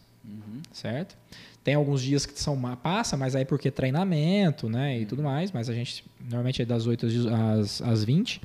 certo? 0.72 1.16
Tem 1.62 1.74
alguns 1.74 2.02
dias 2.02 2.26
que 2.26 2.38
são 2.40 2.60
passa, 2.76 3.16
mas 3.16 3.36
aí 3.36 3.44
porque 3.44 3.70
treinamento, 3.70 4.68
né, 4.68 4.98
e 5.00 5.06
tudo 5.06 5.22
mais, 5.22 5.52
mas 5.52 5.68
a 5.68 5.72
gente 5.72 6.04
normalmente 6.20 6.62
é 6.62 6.64
das 6.64 6.86
8 6.86 7.06
às, 7.06 7.26
às, 7.26 7.82
às 7.82 8.04
20. 8.04 8.40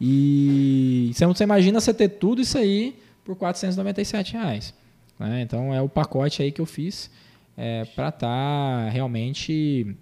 E 0.00 1.10
você, 1.12 1.26
você 1.26 1.44
imagina 1.44 1.80
você 1.80 1.94
ter 1.94 2.08
tudo 2.08 2.42
isso 2.42 2.58
aí 2.58 2.98
por 3.24 3.36
497 3.36 4.32
reais. 4.32 4.74
né? 5.18 5.42
Então 5.42 5.72
é 5.72 5.80
o 5.80 5.88
pacote 5.88 6.42
aí 6.42 6.50
que 6.50 6.60
eu 6.60 6.66
fiz 6.66 7.10
é, 7.56 7.84
para 7.84 8.08
estar 8.08 8.88
realmente 8.90 9.96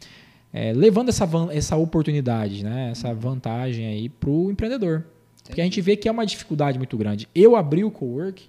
é, 0.53 0.73
levando 0.73 1.09
essa, 1.09 1.29
essa 1.53 1.77
oportunidade, 1.77 2.65
né? 2.65 2.91
essa 2.91 3.13
vantagem 3.15 3.87
aí 3.87 4.09
para 4.09 4.31
o 4.31 4.51
empreendedor. 4.51 5.05
Porque 5.45 5.61
a 5.61 5.65
gente 5.65 5.81
vê 5.81 5.97
que 5.97 6.09
é 6.09 6.13
uma 6.13 6.27
dificuldade 6.27 6.79
muito 6.79 6.97
grande. 6.97 7.29
Eu 7.35 7.57
abri 7.57 7.85
o 7.85 7.91
cowork 7.91 8.49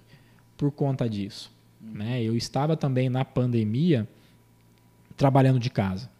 por 0.56 0.70
conta 0.70 1.08
disso. 1.08 1.52
Né? 1.80 2.22
Eu 2.22 2.36
estava 2.36 2.76
também 2.76 3.08
na 3.08 3.24
pandemia 3.24 4.06
trabalhando 5.16 5.58
de 5.58 5.70
casa. 5.70 6.10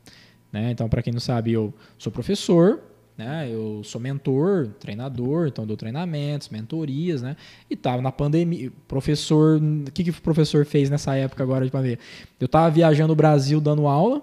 Né? 0.52 0.70
Então, 0.70 0.88
para 0.88 1.02
quem 1.02 1.12
não 1.12 1.20
sabe, 1.20 1.52
eu 1.52 1.74
sou 1.98 2.12
professor, 2.12 2.80
né? 3.16 3.48
eu 3.50 3.82
sou 3.84 4.00
mentor, 4.00 4.68
treinador, 4.78 5.48
então 5.48 5.66
dou 5.66 5.76
treinamentos, 5.76 6.48
mentorias, 6.48 7.22
né? 7.22 7.36
e 7.68 7.74
estava 7.74 8.00
na 8.00 8.12
pandemia. 8.12 8.72
Professor, 8.86 9.60
o 9.60 9.90
que, 9.90 10.04
que 10.04 10.10
o 10.10 10.22
professor 10.22 10.64
fez 10.64 10.88
nessa 10.88 11.14
época 11.16 11.42
agora 11.42 11.64
de 11.64 11.70
pandemia? 11.70 11.98
Eu 12.38 12.46
estava 12.46 12.70
viajando 12.70 13.12
o 13.12 13.16
Brasil 13.16 13.60
dando 13.60 13.86
aula 13.86 14.22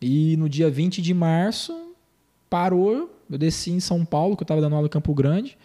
e 0.00 0.36
no 0.36 0.48
dia 0.48 0.70
20 0.70 1.02
de 1.02 1.12
março 1.12 1.94
parou, 2.48 3.14
eu 3.30 3.38
desci 3.38 3.70
em 3.70 3.80
São 3.80 4.04
Paulo, 4.04 4.36
que 4.36 4.42
eu 4.42 4.44
estava 4.44 4.60
dando 4.60 4.74
aula 4.74 4.86
em 4.86 4.90
Campo 4.90 5.14
Grande, 5.14 5.56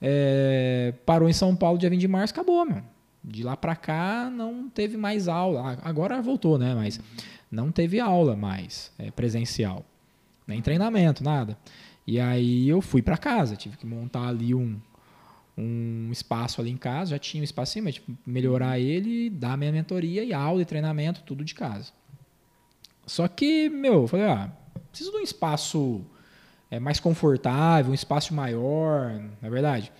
é, 0.00 0.94
parou 1.06 1.28
em 1.28 1.32
São 1.32 1.54
Paulo 1.54 1.78
dia 1.78 1.90
20 1.90 2.00
de 2.00 2.08
março, 2.08 2.32
acabou, 2.32 2.64
meu. 2.64 2.82
De 3.22 3.44
lá 3.44 3.56
para 3.56 3.76
cá 3.76 4.28
não 4.28 4.68
teve 4.68 4.96
mais 4.96 5.28
aula. 5.28 5.78
Agora 5.82 6.20
voltou, 6.20 6.58
né? 6.58 6.74
Mas 6.74 6.98
não 7.48 7.70
teve 7.70 8.00
aula 8.00 8.34
mais 8.34 8.90
é, 8.98 9.12
presencial. 9.12 9.84
Nem 10.44 10.60
treinamento, 10.60 11.22
nada. 11.22 11.56
E 12.04 12.18
aí 12.18 12.68
eu 12.68 12.80
fui 12.80 13.00
para 13.00 13.16
casa, 13.16 13.54
tive 13.54 13.76
que 13.76 13.86
montar 13.86 14.26
ali 14.26 14.52
um, 14.54 14.76
um 15.56 16.08
espaço 16.10 16.60
ali 16.60 16.70
em 16.70 16.76
casa, 16.76 17.12
já 17.12 17.18
tinha 17.18 17.40
um 17.40 17.44
espaço 17.44 17.80
mas 17.80 17.94
tipo, 17.94 18.12
melhorar 18.26 18.80
ele, 18.80 19.30
dar 19.30 19.56
minha 19.56 19.70
mentoria 19.70 20.24
e 20.24 20.32
aula 20.32 20.62
e 20.62 20.64
treinamento, 20.64 21.22
tudo 21.22 21.44
de 21.44 21.54
casa. 21.54 21.92
Só 23.06 23.26
que, 23.28 23.68
meu, 23.68 24.02
eu 24.02 24.08
falei, 24.08 24.26
ah, 24.26 24.50
preciso 24.90 25.10
de 25.10 25.18
um 25.18 25.22
espaço 25.22 26.02
é, 26.70 26.78
mais 26.78 26.98
confortável, 27.00 27.90
um 27.90 27.94
espaço 27.94 28.32
maior, 28.34 29.12
não 29.12 29.48
é 29.48 29.50
verdade? 29.50 29.92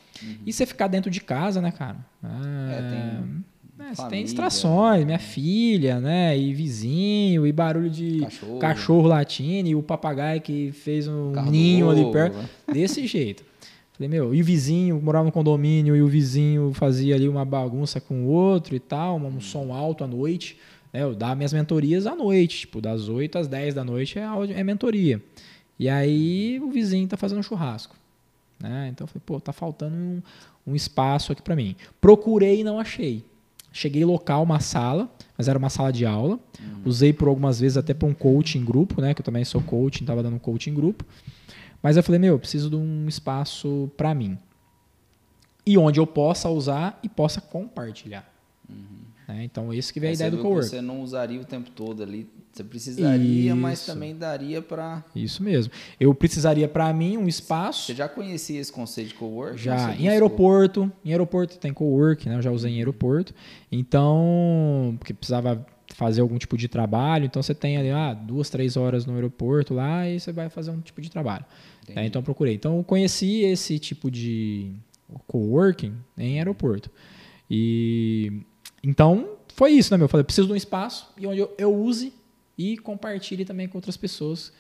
E 0.47 0.53
você 0.53 0.65
ficar 0.65 0.87
dentro 0.87 1.11
de 1.11 1.21
casa, 1.21 1.61
né, 1.61 1.71
cara? 1.73 1.99
É, 2.23 2.91
tem 2.91 3.45
é, 3.87 3.89
você 3.89 3.97
família, 3.97 4.11
tem 4.11 4.25
distrações, 4.25 5.05
minha 5.05 5.19
filha, 5.19 6.01
né? 6.01 6.39
E 6.39 6.55
vizinho, 6.55 7.47
e 7.47 7.53
barulho 7.53 7.91
de 7.91 8.21
Cachorro. 8.21 8.59
cachorro 8.59 9.09
latindo, 9.09 9.69
e 9.69 9.75
o 9.75 9.83
papagaio 9.83 10.41
que 10.41 10.71
fez 10.73 11.09
um 11.09 11.33
Carro 11.33 11.51
ninho 11.51 11.91
ali 11.91 12.11
perto. 12.13 12.37
né? 12.37 12.49
Desse 12.73 13.05
jeito. 13.09 13.45
Falei, 13.93 14.09
meu, 14.09 14.35
e 14.35 14.41
o 14.41 14.45
vizinho 14.45 15.01
morava 15.03 15.27
no 15.27 15.33
condomínio, 15.33 15.95
e 15.95 16.03
o 16.03 16.09
vizinho 16.09 16.73
fazia 16.73 17.15
ali 17.15 17.29
uma 17.29 17.45
bagunça 17.45 18.01
com 18.01 18.25
o 18.25 18.29
outro 18.29 18.75
e 18.75 18.81
tal, 18.81 19.17
um 19.19 19.41
som 19.41 19.73
alto 19.73 20.05
à 20.05 20.07
noite. 20.07 20.57
Né? 20.93 21.03
Eu 21.03 21.15
dava 21.15 21.35
minhas 21.35 21.53
mentorias 21.53 22.07
à 22.07 22.15
noite, 22.15 22.61
tipo, 22.61 22.81
das 22.81 23.09
8 23.09 23.39
às 23.39 23.49
10 23.49 23.75
da 23.75 23.85
noite 23.85 24.19
é, 24.19 24.25
aula 24.25 24.53
é 24.53 24.63
mentoria. 24.63 25.23
E 25.79 25.89
aí 25.89 26.61
o 26.61 26.71
vizinho 26.71 27.09
tá 27.09 27.17
fazendo 27.17 27.39
um 27.39 27.43
churrasco. 27.43 27.97
Né? 28.61 28.89
Então 28.93 29.05
eu 29.05 29.09
falei, 29.09 29.23
pô, 29.25 29.41
tá 29.41 29.53
faltando 29.53 29.97
um, 29.97 30.23
um 30.67 30.77
espaço 30.77 31.33
aqui 31.33 31.43
para 31.43 31.57
mim. 31.57 31.75
Procurei 32.01 32.61
e 32.61 32.65
não 32.65 32.79
achei. 32.79 33.25
Cheguei 33.73 34.05
local, 34.05 34.43
uma 34.43 34.61
sala, 34.61 35.11
mas 35.37 35.49
era 35.49 35.59
uma 35.59 35.71
sala 35.71 35.91
de 35.91 36.05
aula. 36.05 36.39
Usei 36.85 37.13
por 37.13 37.27
algumas 37.27 37.59
vezes 37.59 37.79
até 37.79 37.95
para 37.95 38.07
um 38.07 38.13
coaching 38.13 38.63
grupo, 38.63 39.01
né? 39.01 39.15
Que 39.15 39.23
eu 39.23 39.25
também 39.25 39.45
sou 39.45 39.63
coaching, 39.63 40.05
tava 40.05 40.23
dando 40.23 40.37
um 40.37 40.39
coaching 40.39 40.75
grupo. 40.75 41.05
Mas 41.83 41.97
eu 41.97 42.03
falei, 42.03 42.19
meu, 42.19 42.35
eu 42.35 42.39
preciso 42.39 42.69
de 42.69 42.77
um 42.77 43.09
espaço 43.09 43.91
para 43.97 44.15
mim. 44.15 44.39
E 45.65 45.79
onde 45.79 45.99
eu 45.99 46.07
possa 46.07 46.51
usar 46.51 47.01
e 47.03 47.09
possa 47.09 47.41
compartilhar. 47.41 48.31
Né? 49.33 49.45
Então, 49.45 49.73
esse 49.73 49.93
que 49.93 49.99
veio 49.99 50.13
a 50.13 50.15
ideia 50.15 50.31
você 50.31 50.37
do 50.37 50.43
viu 50.43 50.45
que 50.45 50.49
cowork. 50.49 50.69
Você 50.69 50.81
não 50.81 51.01
usaria 51.01 51.41
o 51.41 51.45
tempo 51.45 51.71
todo 51.71 52.03
ali. 52.03 52.29
Você 52.53 52.63
precisaria, 52.63 53.55
mas 53.55 53.79
Isso. 53.79 53.91
também 53.91 54.15
daria 54.15 54.61
para. 54.61 55.03
Isso 55.17 55.43
mesmo. 55.43 55.73
Eu 55.99 56.15
precisaria 56.15 56.69
para 56.69 56.93
mim 56.93 57.17
um 57.17 57.27
espaço. 57.27 57.87
Você 57.87 57.95
já 57.95 58.09
conhecia 58.09 58.61
esse 58.61 58.71
conceito 58.71 59.09
de 59.09 59.15
cowork? 59.15 59.57
Já, 59.57 59.95
em 59.97 60.09
aeroporto, 60.09 60.93
em 61.03 61.13
aeroporto 61.13 61.59
tem 61.59 61.73
cowork, 61.73 62.29
né? 62.29 62.37
Eu 62.37 62.43
já 62.43 62.51
usei 62.51 62.73
em 62.73 62.77
aeroporto. 62.77 63.35
Então, 63.71 64.95
porque 64.99 65.15
precisava 65.15 65.65
fazer 65.95 66.21
algum 66.21 66.39
tipo 66.39 66.57
de 66.57 66.69
trabalho, 66.69 67.27
então 67.27 67.43
você 67.43 67.55
tem 67.55 67.77
ali 67.77 67.91
ah, 67.91 68.15
duas, 68.15 68.49
três 68.49 68.77
horas 68.77 69.05
no 69.05 69.15
aeroporto 69.15 69.75
lá 69.75 70.09
e 70.09 70.19
você 70.19 70.33
vai 70.33 70.49
fazer 70.49 70.71
um 70.71 70.81
tipo 70.81 71.01
de 71.01 71.11
trabalho. 71.11 71.45
Né? 71.89 72.07
Então 72.07 72.21
eu 72.21 72.25
procurei. 72.25 72.55
Então 72.55 72.77
eu 72.77 72.85
conheci 72.85 73.43
esse 73.43 73.79
tipo 73.79 74.11
de 74.11 74.73
coworking 75.27 75.95
em 76.17 76.39
aeroporto. 76.39 76.91
E 77.51 78.43
então 78.83 79.37
foi 79.55 79.73
isso, 79.73 79.93
né, 79.93 79.97
meu? 79.97 80.05
Eu 80.05 80.09
falei, 80.09 80.25
preciso 80.25 80.47
de 80.47 80.53
um 80.53 80.57
espaço 80.57 81.09
e 81.17 81.27
onde 81.27 81.41
eu, 81.41 81.55
eu 81.59 81.75
use 81.75 82.13
e 82.57 82.77
compartilhe 82.79 83.45
também 83.45 83.69
com 83.69 83.79
outras 83.79 83.97
pessoas 83.97 84.53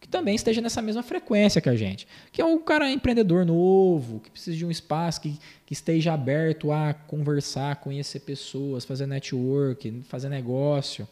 que 0.00 0.06
também 0.06 0.34
esteja 0.34 0.60
nessa 0.60 0.80
mesma 0.80 1.02
frequência 1.02 1.60
que 1.60 1.68
a 1.68 1.74
gente. 1.74 2.06
Que 2.30 2.40
é 2.40 2.44
um 2.44 2.58
cara 2.58 2.90
empreendedor 2.90 3.44
novo, 3.44 4.20
que 4.20 4.30
precisa 4.30 4.56
de 4.56 4.64
um 4.64 4.70
espaço 4.70 5.20
que, 5.20 5.38
que 5.66 5.72
esteja 5.72 6.12
aberto 6.12 6.70
a 6.70 6.94
conversar, 6.94 7.76
conhecer 7.76 8.20
pessoas, 8.20 8.84
fazer 8.84 9.06
network, 9.06 10.02
fazer 10.08 10.28
negócio. 10.28 11.06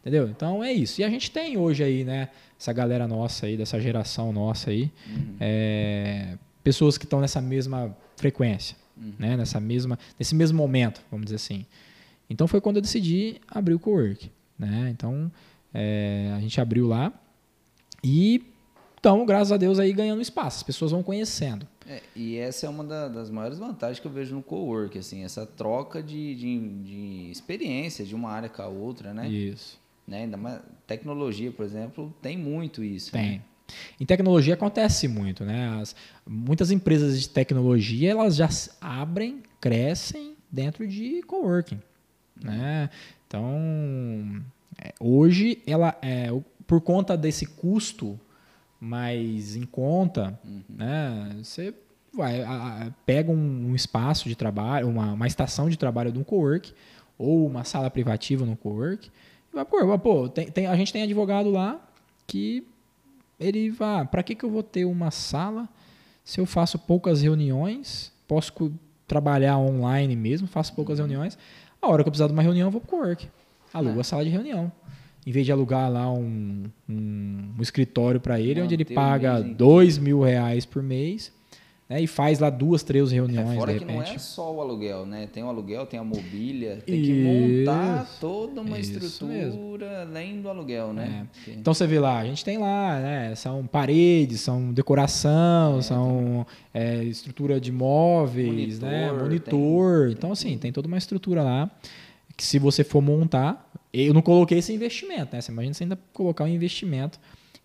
Entendeu? 0.00 0.28
Então 0.28 0.62
é 0.62 0.72
isso. 0.72 1.00
E 1.00 1.04
a 1.04 1.08
gente 1.08 1.30
tem 1.30 1.56
hoje 1.56 1.84
aí, 1.84 2.02
né, 2.02 2.28
essa 2.58 2.72
galera 2.72 3.06
nossa 3.06 3.46
aí, 3.46 3.56
dessa 3.56 3.80
geração 3.80 4.32
nossa 4.32 4.70
aí, 4.70 4.90
uhum. 5.06 5.36
é, 5.38 6.36
pessoas 6.64 6.98
que 6.98 7.04
estão 7.04 7.20
nessa 7.20 7.40
mesma 7.40 7.96
frequência, 8.16 8.76
uhum. 8.96 9.12
né, 9.18 9.36
nessa 9.36 9.60
mesma, 9.60 9.96
nesse 10.18 10.34
mesmo 10.34 10.58
momento, 10.58 11.00
vamos 11.10 11.26
dizer 11.26 11.36
assim. 11.36 11.64
Então 12.32 12.46
foi 12.46 12.60
quando 12.60 12.76
eu 12.76 12.82
decidi 12.82 13.40
abrir 13.48 13.74
o 13.74 13.78
co-work. 13.78 14.30
Né? 14.58 14.88
Então 14.90 15.30
é, 15.72 16.32
a 16.36 16.40
gente 16.40 16.60
abriu 16.60 16.86
lá 16.86 17.12
e 18.02 18.44
então, 19.02 19.26
graças 19.26 19.50
a 19.50 19.56
Deus, 19.56 19.80
aí 19.80 19.92
ganhando 19.92 20.22
espaço, 20.22 20.58
as 20.58 20.62
pessoas 20.62 20.92
vão 20.92 21.02
conhecendo. 21.02 21.66
É, 21.88 22.00
e 22.14 22.36
essa 22.36 22.66
é 22.66 22.68
uma 22.68 22.84
da, 22.84 23.08
das 23.08 23.30
maiores 23.30 23.58
vantagens 23.58 23.98
que 23.98 24.06
eu 24.06 24.12
vejo 24.12 24.32
no 24.32 24.44
co-work, 24.44 24.96
assim, 24.96 25.24
essa 25.24 25.44
troca 25.44 26.00
de, 26.00 26.36
de, 26.36 26.68
de 26.84 27.30
experiência 27.32 28.04
de 28.04 28.14
uma 28.14 28.30
área 28.30 28.48
com 28.48 28.62
a 28.62 28.68
outra, 28.68 29.12
né? 29.12 29.28
Isso. 29.28 29.76
Né? 30.06 30.22
Ainda 30.22 30.36
mais 30.36 30.60
tecnologia, 30.86 31.50
por 31.50 31.64
exemplo, 31.64 32.14
tem 32.22 32.38
muito 32.38 32.84
isso. 32.84 33.10
Tem. 33.10 33.30
Né? 33.38 33.42
Em 33.98 34.06
tecnologia 34.06 34.54
acontece 34.54 35.08
muito, 35.08 35.44
né? 35.44 35.80
As, 35.80 35.96
muitas 36.24 36.70
empresas 36.70 37.20
de 37.20 37.28
tecnologia 37.28 38.12
elas 38.12 38.36
já 38.36 38.48
abrem, 38.80 39.42
crescem 39.60 40.36
dentro 40.48 40.86
de 40.86 41.22
coworking, 41.22 41.80
né? 42.44 42.90
Então 43.26 44.42
é, 44.78 44.92
hoje 45.00 45.62
ela 45.66 45.96
é 46.02 46.28
por 46.66 46.80
conta 46.80 47.16
desse 47.16 47.46
custo 47.46 48.18
mais 48.80 49.54
em 49.56 49.64
conta, 49.64 50.38
uhum. 50.44 50.62
né? 50.68 51.36
Você 51.42 51.74
vai 52.12 52.42
a, 52.42 52.86
a, 52.86 52.90
pega 53.06 53.30
um, 53.30 53.70
um, 53.70 53.74
espaço 53.74 54.28
de 54.28 54.36
trabalho, 54.36 54.88
uma, 54.88 55.12
uma 55.12 55.26
estação 55.26 55.68
de 55.68 55.76
trabalho 55.76 56.12
de 56.12 56.18
um 56.18 56.24
cowork 56.24 56.72
ou 57.16 57.46
uma 57.46 57.64
sala 57.64 57.90
privativa 57.90 58.44
no 58.44 58.56
cowork 58.56 59.10
vai 59.52 59.64
pôr, 59.64 59.98
pô, 59.98 60.28
tem, 60.28 60.50
tem, 60.50 60.66
a 60.66 60.74
gente 60.76 60.92
tem 60.92 61.02
advogado 61.02 61.50
lá 61.50 61.80
que 62.26 62.66
ele 63.38 63.70
vai, 63.70 64.04
para 64.06 64.22
que, 64.22 64.34
que 64.34 64.44
eu 64.44 64.50
vou 64.50 64.62
ter 64.62 64.84
uma 64.84 65.10
sala 65.10 65.68
se 66.24 66.40
eu 66.40 66.46
faço 66.46 66.78
poucas 66.78 67.20
reuniões, 67.20 68.12
posso 68.26 68.72
trabalhar 69.06 69.58
online 69.58 70.14
mesmo, 70.16 70.46
faço 70.46 70.72
poucas 70.74 70.98
uhum. 70.98 71.06
reuniões, 71.06 71.36
a 71.82 71.88
hora 71.88 72.02
que 72.02 72.08
eu 72.08 72.12
precisar 72.12 72.28
de 72.28 72.32
uma 72.32 72.42
reunião 72.42 72.68
eu 72.68 72.70
vou 72.70 72.80
pro 72.80 72.96
work, 72.98 73.28
alugo 73.74 73.98
é. 73.98 74.00
a 74.00 74.04
sala 74.04 74.24
de 74.24 74.30
reunião. 74.30 74.70
Em 75.26 75.30
vez 75.30 75.46
de 75.46 75.52
alugar 75.52 75.90
lá 75.90 76.10
um, 76.10 76.64
um, 76.88 77.54
um 77.58 77.62
escritório 77.62 78.20
para 78.20 78.40
ele, 78.40 78.60
Não, 78.60 78.64
onde 78.64 78.74
ele 78.74 78.84
paga 78.84 79.40
dois 79.40 79.98
mil 79.98 80.20
reais 80.22 80.64
por 80.64 80.82
mês, 80.82 81.32
né, 81.92 82.00
e 82.00 82.06
faz 82.06 82.38
lá 82.38 82.48
duas, 82.48 82.82
três 82.82 83.12
reuniões. 83.12 83.50
É, 83.50 83.54
fora 83.54 83.74
que 83.78 83.84
não 83.84 84.02
é 84.02 84.18
só 84.18 84.52
o 84.54 84.60
aluguel, 84.62 85.04
né? 85.04 85.28
Tem 85.30 85.42
o 85.42 85.48
aluguel, 85.48 85.84
tem 85.84 86.00
a 86.00 86.04
mobília, 86.04 86.78
tem 86.86 87.02
que 87.02 87.22
montar 87.22 88.18
toda 88.18 88.62
uma 88.62 88.78
estrutura 88.78 90.02
além 90.02 90.40
do 90.40 90.48
aluguel, 90.48 90.94
né? 90.94 91.26
É. 91.46 91.50
Então 91.50 91.74
você 91.74 91.86
vê 91.86 92.00
lá, 92.00 92.18
a 92.18 92.24
gente 92.24 92.42
tem 92.42 92.56
lá, 92.56 92.98
né? 92.98 93.34
São 93.34 93.66
paredes, 93.66 94.40
são 94.40 94.72
decoração, 94.72 95.78
é, 95.78 95.82
são 95.82 96.46
é, 96.72 97.04
estrutura 97.04 97.60
de 97.60 97.70
móveis, 97.70 98.78
monitor, 98.78 98.88
né? 98.88 99.12
Monitor. 99.12 100.06
Tem, 100.06 100.12
então, 100.12 100.32
assim, 100.32 100.56
tem 100.56 100.72
toda 100.72 100.88
uma 100.88 100.98
estrutura 100.98 101.42
lá 101.42 101.70
que 102.34 102.44
se 102.44 102.58
você 102.58 102.82
for 102.82 103.02
montar, 103.02 103.70
eu 103.92 104.14
não 104.14 104.22
coloquei 104.22 104.58
esse 104.58 104.72
investimento, 104.72 105.36
né? 105.36 105.42
Você 105.42 105.52
imagina 105.52 105.74
você 105.74 105.84
ainda 105.84 105.98
colocar 106.14 106.44
um 106.44 106.48
investimento 106.48 107.20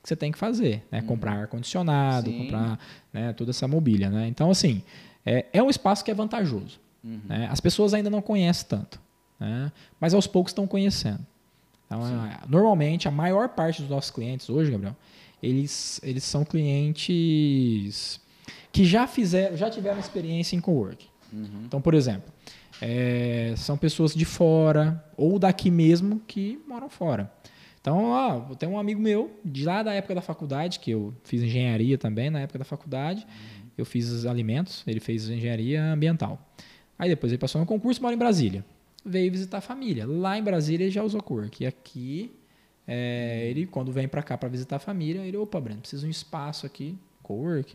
que 0.08 0.10
você 0.10 0.16
tem 0.16 0.32
que 0.32 0.38
fazer, 0.38 0.86
né? 0.90 1.02
Uhum. 1.02 1.08
Comprar 1.08 1.34
ar-condicionado, 1.34 2.32
comprar 2.32 2.80
né, 3.12 3.34
toda 3.34 3.52
essa 3.52 3.68
mobília, 3.68 4.10
né? 4.10 4.28
Então, 4.28 4.50
assim, 4.50 4.82
é, 5.26 5.46
é 5.52 5.62
um 5.62 5.70
espaço 5.70 6.04
que 6.04 6.10
é 6.10 6.14
vantajoso. 6.14 6.80
Uhum. 7.04 7.20
Né? 7.28 7.50
As 7.52 7.60
pessoas 7.60 7.94
ainda 7.94 8.10
não 8.10 8.22
conhecem 8.22 8.68
tanto, 8.70 9.02
né? 9.38 9.70
mas 10.00 10.14
aos 10.14 10.26
poucos 10.26 10.52
estão 10.52 10.66
conhecendo. 10.66 11.20
Então, 11.86 12.02
é, 12.26 12.40
normalmente, 12.48 13.08
a 13.08 13.12
maior 13.12 13.50
parte 13.50 13.82
dos 13.82 13.92
nossos 13.92 14.10
clientes 14.10 14.50
hoje, 14.50 14.72
Gabriel, 14.72 14.96
eles, 15.44 16.00
eles 16.02 16.24
são 16.24 16.46
clientes 16.46 18.22
que 18.72 18.86
já 18.86 19.08
fizeram, 19.08 19.58
já 19.58 19.70
tiveram 19.70 20.00
experiência 20.00 20.56
em 20.56 20.62
coworking. 20.62 21.08
Uhum. 21.34 21.64
Então, 21.66 21.82
por 21.82 21.94
exemplo, 21.94 22.32
é, 22.82 23.54
são 23.58 23.78
pessoas 23.78 24.14
de 24.14 24.24
fora 24.24 25.04
ou 25.18 25.38
daqui 25.38 25.70
mesmo 25.70 26.22
que 26.26 26.62
moram 26.66 26.90
fora. 26.90 27.30
Então, 27.88 28.04
ó, 28.04 28.42
tem 28.56 28.68
um 28.68 28.78
amigo 28.78 29.00
meu, 29.00 29.32
de 29.46 29.64
lá 29.64 29.82
da 29.82 29.94
época 29.94 30.14
da 30.14 30.22
faculdade, 30.22 30.78
que 30.78 30.92
eu 30.92 31.14
fiz 31.24 31.42
engenharia 31.42 31.98
também 31.98 32.30
na 32.30 32.42
época 32.42 32.60
da 32.60 32.66
faculdade, 32.66 33.22
uhum. 33.26 33.70
eu 33.78 33.86
fiz 33.86 34.26
alimentos, 34.26 34.84
ele 34.86 35.00
fez 35.00 35.30
engenharia 35.30 35.94
ambiental. 35.94 36.38
Aí 37.00 37.08
depois 37.08 37.32
ele 37.32 37.40
passou 37.40 37.62
no 37.62 37.66
concurso, 37.66 38.02
mora 38.02 38.14
em 38.14 38.18
Brasília. 38.18 38.66
Veio 39.06 39.32
visitar 39.32 39.60
a 39.60 39.62
família. 39.62 40.06
Lá 40.06 40.38
em 40.38 40.44
Brasília 40.44 40.84
ele 40.84 40.92
já 40.92 41.02
usou 41.02 41.24
Cowork. 41.24 41.64
E 41.64 41.66
aqui, 41.66 42.36
é, 42.86 43.48
ele, 43.50 43.66
quando 43.66 43.90
vem 43.90 44.06
para 44.06 44.22
cá 44.22 44.38
para 44.38 44.50
visitar 44.50 44.76
a 44.76 44.80
família, 44.80 45.22
ele, 45.22 45.38
opa, 45.38 45.62
Breno, 45.62 45.80
precisa 45.80 46.02
de 46.02 46.08
um 46.10 46.12
espaço 46.12 46.66
aqui, 46.66 46.94
Cowork. 47.24 47.74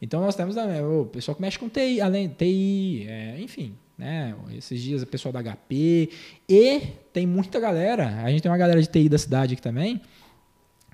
Então 0.00 0.22
nós 0.22 0.36
temos 0.36 0.54
também 0.54 0.82
o 0.82 1.04
pessoal 1.04 1.34
que 1.34 1.42
mexe 1.42 1.58
com 1.58 1.68
TI, 1.68 2.00
além 2.00 2.30
TI, 2.30 3.04
é, 3.06 3.38
enfim, 3.38 3.76
né? 3.98 4.34
Esses 4.56 4.80
dias 4.80 5.02
o 5.02 5.06
pessoal 5.06 5.32
da 5.32 5.42
HP 5.42 6.10
e 6.48 6.80
tem 7.12 7.26
muita 7.26 7.58
galera, 7.58 8.22
a 8.22 8.30
gente 8.30 8.42
tem 8.42 8.50
uma 8.50 8.56
galera 8.56 8.80
de 8.80 8.86
TI 8.88 9.08
da 9.08 9.18
cidade 9.18 9.54
aqui 9.54 9.62
também, 9.62 10.00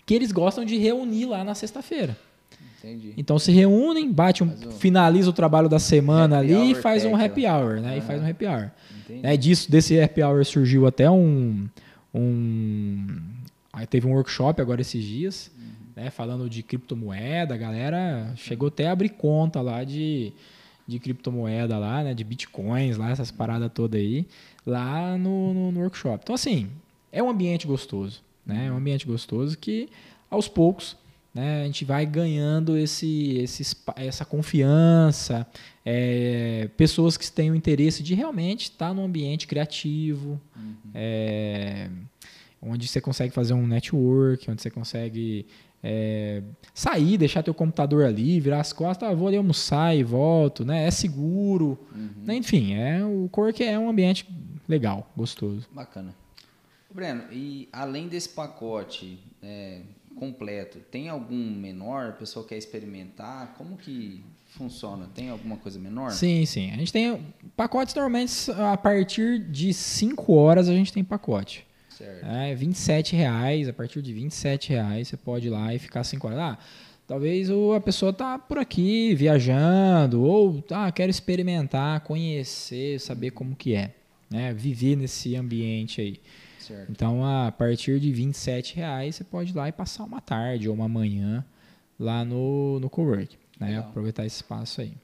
que 0.06 0.14
eles 0.14 0.32
gostam 0.32 0.64
de 0.64 0.78
reunir 0.78 1.26
lá 1.26 1.44
na 1.44 1.54
sexta-feira. 1.54 2.16
Então 3.16 3.38
se 3.38 3.50
reúnem, 3.50 4.12
bate 4.12 4.44
um, 4.44 4.46
um, 4.46 4.70
finaliza 4.72 5.30
o 5.30 5.32
trabalho 5.32 5.68
da 5.68 5.78
semana 5.78 6.38
ali 6.38 6.72
e 6.72 6.74
faz 6.74 7.04
um 7.04 7.16
happy 7.16 7.46
hour, 7.46 7.80
né? 7.80 7.92
Uhum. 7.92 7.98
E 7.98 8.00
faz 8.02 8.22
um 8.22 8.28
happy 8.28 8.46
hour. 8.46 8.70
Né? 9.08 9.36
Disso, 9.36 9.70
desse 9.70 9.98
happy 9.98 10.22
hour 10.22 10.44
surgiu 10.44 10.86
até 10.86 11.10
um, 11.10 11.66
um 12.12 13.06
aí 13.72 13.86
teve 13.86 14.06
um 14.06 14.12
workshop 14.12 14.60
agora 14.60 14.82
esses 14.82 15.02
dias, 15.02 15.50
uhum. 15.56 15.64
né? 15.96 16.10
Falando 16.10 16.48
de 16.48 16.62
criptomoeda, 16.62 17.54
a 17.54 17.56
galera 17.56 18.32
chegou 18.36 18.68
até 18.68 18.86
a 18.86 18.92
abrir 18.92 19.10
conta 19.10 19.62
lá 19.62 19.82
de 19.82 20.32
de 20.86 20.98
criptomoeda 20.98 21.78
lá, 21.78 22.02
né, 22.02 22.14
de 22.14 22.22
bitcoins 22.22 22.96
lá, 22.96 23.10
essas 23.10 23.30
paradas 23.30 23.70
todas 23.72 24.00
aí, 24.00 24.26
lá 24.66 25.16
no, 25.16 25.54
no, 25.54 25.72
no, 25.72 25.80
workshop. 25.80 26.20
Então, 26.22 26.34
assim, 26.34 26.70
é 27.10 27.22
um 27.22 27.30
ambiente 27.30 27.66
gostoso, 27.66 28.22
né? 28.44 28.66
É 28.66 28.72
um 28.72 28.76
ambiente 28.76 29.06
gostoso 29.06 29.56
que, 29.56 29.88
aos 30.30 30.48
poucos, 30.48 30.96
né, 31.34 31.62
a 31.62 31.66
gente 31.66 31.84
vai 31.84 32.06
ganhando 32.06 32.76
esse, 32.76 33.38
esse, 33.38 33.76
essa 33.96 34.24
confiança, 34.24 35.46
é, 35.84 36.68
pessoas 36.76 37.16
que 37.16 37.30
têm 37.30 37.50
o 37.50 37.54
interesse 37.54 38.02
de 38.02 38.14
realmente 38.14 38.64
estar 38.64 38.94
num 38.94 39.04
ambiente 39.04 39.46
criativo, 39.46 40.40
uhum. 40.56 40.74
é, 40.94 41.88
onde 42.62 42.86
você 42.86 43.00
consegue 43.00 43.34
fazer 43.34 43.52
um 43.54 43.66
network, 43.66 44.50
onde 44.50 44.62
você 44.62 44.70
consegue 44.70 45.46
é, 45.86 46.42
sair, 46.72 47.18
deixar 47.18 47.42
teu 47.42 47.52
computador 47.52 48.06
ali, 48.06 48.40
virar 48.40 48.60
as 48.60 48.72
costas, 48.72 49.06
ah, 49.06 49.14
vou 49.14 49.28
ali 49.28 49.36
almoçar 49.36 49.94
e 49.94 50.02
volto, 50.02 50.64
né? 50.64 50.86
É 50.86 50.90
seguro. 50.90 51.78
Uhum. 51.94 52.24
Né? 52.24 52.36
Enfim, 52.36 52.72
é, 52.72 53.04
o 53.04 53.28
Cork 53.30 53.62
é 53.62 53.78
um 53.78 53.90
ambiente 53.90 54.26
legal, 54.66 55.12
gostoso. 55.14 55.68
Bacana. 55.70 56.14
Breno, 56.90 57.24
e 57.30 57.68
além 57.70 58.08
desse 58.08 58.30
pacote 58.30 59.18
é, 59.42 59.82
completo, 60.16 60.78
tem 60.78 61.10
algum 61.10 61.50
menor? 61.50 62.10
A 62.10 62.12
pessoa 62.12 62.46
quer 62.46 62.56
experimentar? 62.56 63.54
Como 63.58 63.76
que 63.76 64.24
funciona? 64.46 65.10
Tem 65.14 65.28
alguma 65.28 65.58
coisa 65.58 65.78
menor? 65.78 66.12
Sim, 66.12 66.46
sim. 66.46 66.70
A 66.70 66.76
gente 66.76 66.92
tem 66.92 67.20
pacotes 67.54 67.94
normalmente 67.94 68.50
a 68.52 68.76
partir 68.76 69.38
de 69.50 69.74
5 69.74 70.32
horas 70.32 70.68
a 70.68 70.72
gente 70.72 70.92
tem 70.92 71.04
pacote. 71.04 71.66
Certo. 71.96 72.26
É, 72.26 72.54
27 72.54 73.14
reais, 73.14 73.68
a 73.68 73.72
partir 73.72 74.02
de 74.02 74.12
27 74.12 74.70
reais 74.70 75.08
você 75.08 75.16
pode 75.16 75.46
ir 75.46 75.50
lá 75.50 75.72
e 75.74 75.78
ficar 75.78 76.02
5 76.02 76.26
horas. 76.26 76.38
Ah, 76.38 76.58
talvez 77.06 77.48
a 77.50 77.80
pessoa 77.80 78.12
tá 78.12 78.38
por 78.38 78.58
aqui 78.58 79.14
viajando 79.14 80.22
ou 80.22 80.64
ah, 80.70 80.90
quero 80.90 81.10
experimentar, 81.10 82.00
conhecer, 82.00 82.98
saber 83.00 83.30
como 83.30 83.54
que 83.54 83.74
é, 83.74 83.94
né? 84.28 84.52
Viver 84.52 84.96
nesse 84.96 85.36
ambiente 85.36 86.00
aí. 86.00 86.20
Certo. 86.58 86.90
Então, 86.90 87.24
a 87.24 87.52
partir 87.52 88.00
de 88.00 88.10
27 88.10 88.76
reais 88.76 89.16
você 89.16 89.24
pode 89.24 89.50
ir 89.50 89.56
lá 89.56 89.68
e 89.68 89.72
passar 89.72 90.04
uma 90.04 90.20
tarde 90.20 90.68
ou 90.68 90.74
uma 90.74 90.88
manhã 90.88 91.44
lá 91.98 92.24
no, 92.24 92.80
no 92.80 92.90
cowork, 92.90 93.36
né? 93.60 93.78
Aproveitar 93.78 94.26
esse 94.26 94.36
espaço 94.36 94.80
aí. 94.80 94.94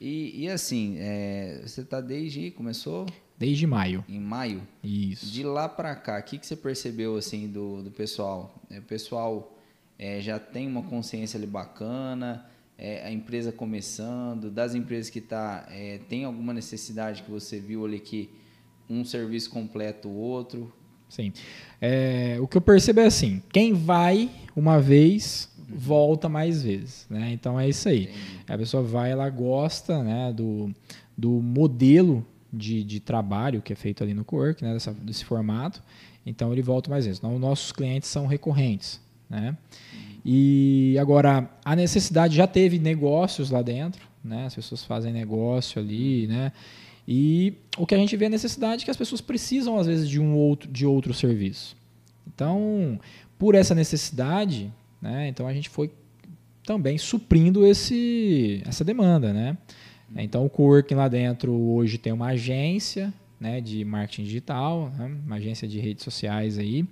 E, 0.00 0.44
e 0.44 0.48
assim, 0.48 0.96
é, 0.98 1.60
você 1.66 1.82
está 1.82 2.00
desde 2.00 2.50
começou 2.52 3.04
Desde 3.40 3.66
maio. 3.66 4.04
Em 4.06 4.20
maio? 4.20 4.60
Isso. 4.84 5.24
De 5.24 5.42
lá 5.42 5.66
para 5.66 5.96
cá, 5.96 6.20
o 6.20 6.22
que, 6.22 6.36
que 6.36 6.46
você 6.46 6.54
percebeu 6.54 7.16
assim 7.16 7.48
do, 7.48 7.82
do 7.82 7.90
pessoal? 7.90 8.54
É, 8.70 8.80
o 8.80 8.82
pessoal 8.82 9.56
é, 9.98 10.20
já 10.20 10.38
tem 10.38 10.68
uma 10.68 10.82
consciência 10.82 11.38
ali 11.38 11.46
bacana, 11.46 12.44
é, 12.76 13.02
a 13.02 13.10
empresa 13.10 13.50
começando, 13.50 14.50
das 14.50 14.74
empresas 14.74 15.08
que 15.08 15.22
tá, 15.22 15.66
é, 15.70 16.00
tem 16.06 16.24
alguma 16.24 16.52
necessidade 16.52 17.22
que 17.22 17.30
você 17.30 17.58
viu 17.58 17.86
ali 17.86 17.98
que 17.98 18.28
um 18.90 19.06
serviço 19.06 19.48
completa 19.48 20.06
o 20.06 20.14
outro. 20.14 20.70
Sim. 21.08 21.32
É, 21.80 22.36
o 22.42 22.46
que 22.46 22.58
eu 22.58 22.60
percebo 22.60 23.00
é 23.00 23.06
assim, 23.06 23.42
quem 23.50 23.72
vai 23.72 24.30
uma 24.54 24.78
vez 24.78 25.50
volta 25.66 26.28
mais 26.28 26.62
vezes, 26.62 27.06
né? 27.08 27.32
Então 27.32 27.58
é 27.58 27.66
isso 27.66 27.88
aí. 27.88 28.02
Entendi. 28.02 28.18
A 28.46 28.58
pessoa 28.58 28.82
vai, 28.82 29.10
ela 29.12 29.30
gosta, 29.30 30.02
né, 30.02 30.30
do, 30.30 30.74
do 31.16 31.30
modelo 31.30 32.26
de, 32.52 32.82
de 32.84 33.00
trabalho 33.00 33.62
que 33.62 33.72
é 33.72 33.76
feito 33.76 34.02
ali 34.02 34.14
no 34.14 34.24
Cowork, 34.24 34.62
né, 34.62 34.72
dessa, 34.72 34.92
desse 34.92 35.24
formato. 35.24 35.82
Então 36.24 36.52
ele 36.52 36.62
volta 36.62 36.90
mais 36.90 37.04
vezes. 37.06 37.18
Então, 37.18 37.38
nossos 37.38 37.72
clientes 37.72 38.08
são 38.08 38.26
recorrentes, 38.26 39.00
né? 39.28 39.56
E 40.24 40.96
agora 41.00 41.50
a 41.64 41.74
necessidade 41.74 42.36
já 42.36 42.46
teve 42.46 42.78
negócios 42.78 43.50
lá 43.50 43.62
dentro, 43.62 44.06
né? 44.22 44.46
As 44.46 44.54
pessoas 44.54 44.84
fazem 44.84 45.12
negócio 45.12 45.80
ali, 45.80 46.26
né? 46.26 46.52
E 47.08 47.54
o 47.78 47.86
que 47.86 47.94
a 47.94 47.98
gente 47.98 48.16
vê 48.16 48.26
é 48.26 48.28
a 48.28 48.30
necessidade 48.30 48.84
que 48.84 48.90
as 48.90 48.96
pessoas 48.96 49.20
precisam 49.20 49.78
às 49.78 49.86
vezes 49.86 50.08
de 50.08 50.20
um 50.20 50.34
outro 50.36 50.70
de 50.70 50.84
outro 50.84 51.14
serviço. 51.14 51.74
Então, 52.26 53.00
por 53.38 53.54
essa 53.54 53.74
necessidade, 53.74 54.70
né? 55.00 55.28
Então 55.28 55.46
a 55.46 55.54
gente 55.54 55.70
foi 55.70 55.90
também 56.64 56.98
suprindo 56.98 57.66
esse 57.66 58.62
essa 58.66 58.84
demanda, 58.84 59.32
né? 59.32 59.56
Então 60.16 60.44
o 60.44 60.50
coworking 60.50 60.94
lá 60.94 61.08
dentro 61.08 61.52
hoje 61.52 61.98
tem 61.98 62.12
uma 62.12 62.28
agência, 62.28 63.12
né, 63.38 63.60
de 63.60 63.84
marketing 63.84 64.24
digital, 64.24 64.90
né? 64.96 65.06
uma 65.24 65.36
agência 65.36 65.66
de 65.66 65.78
redes 65.78 66.04
sociais 66.04 66.58
aí, 66.58 66.86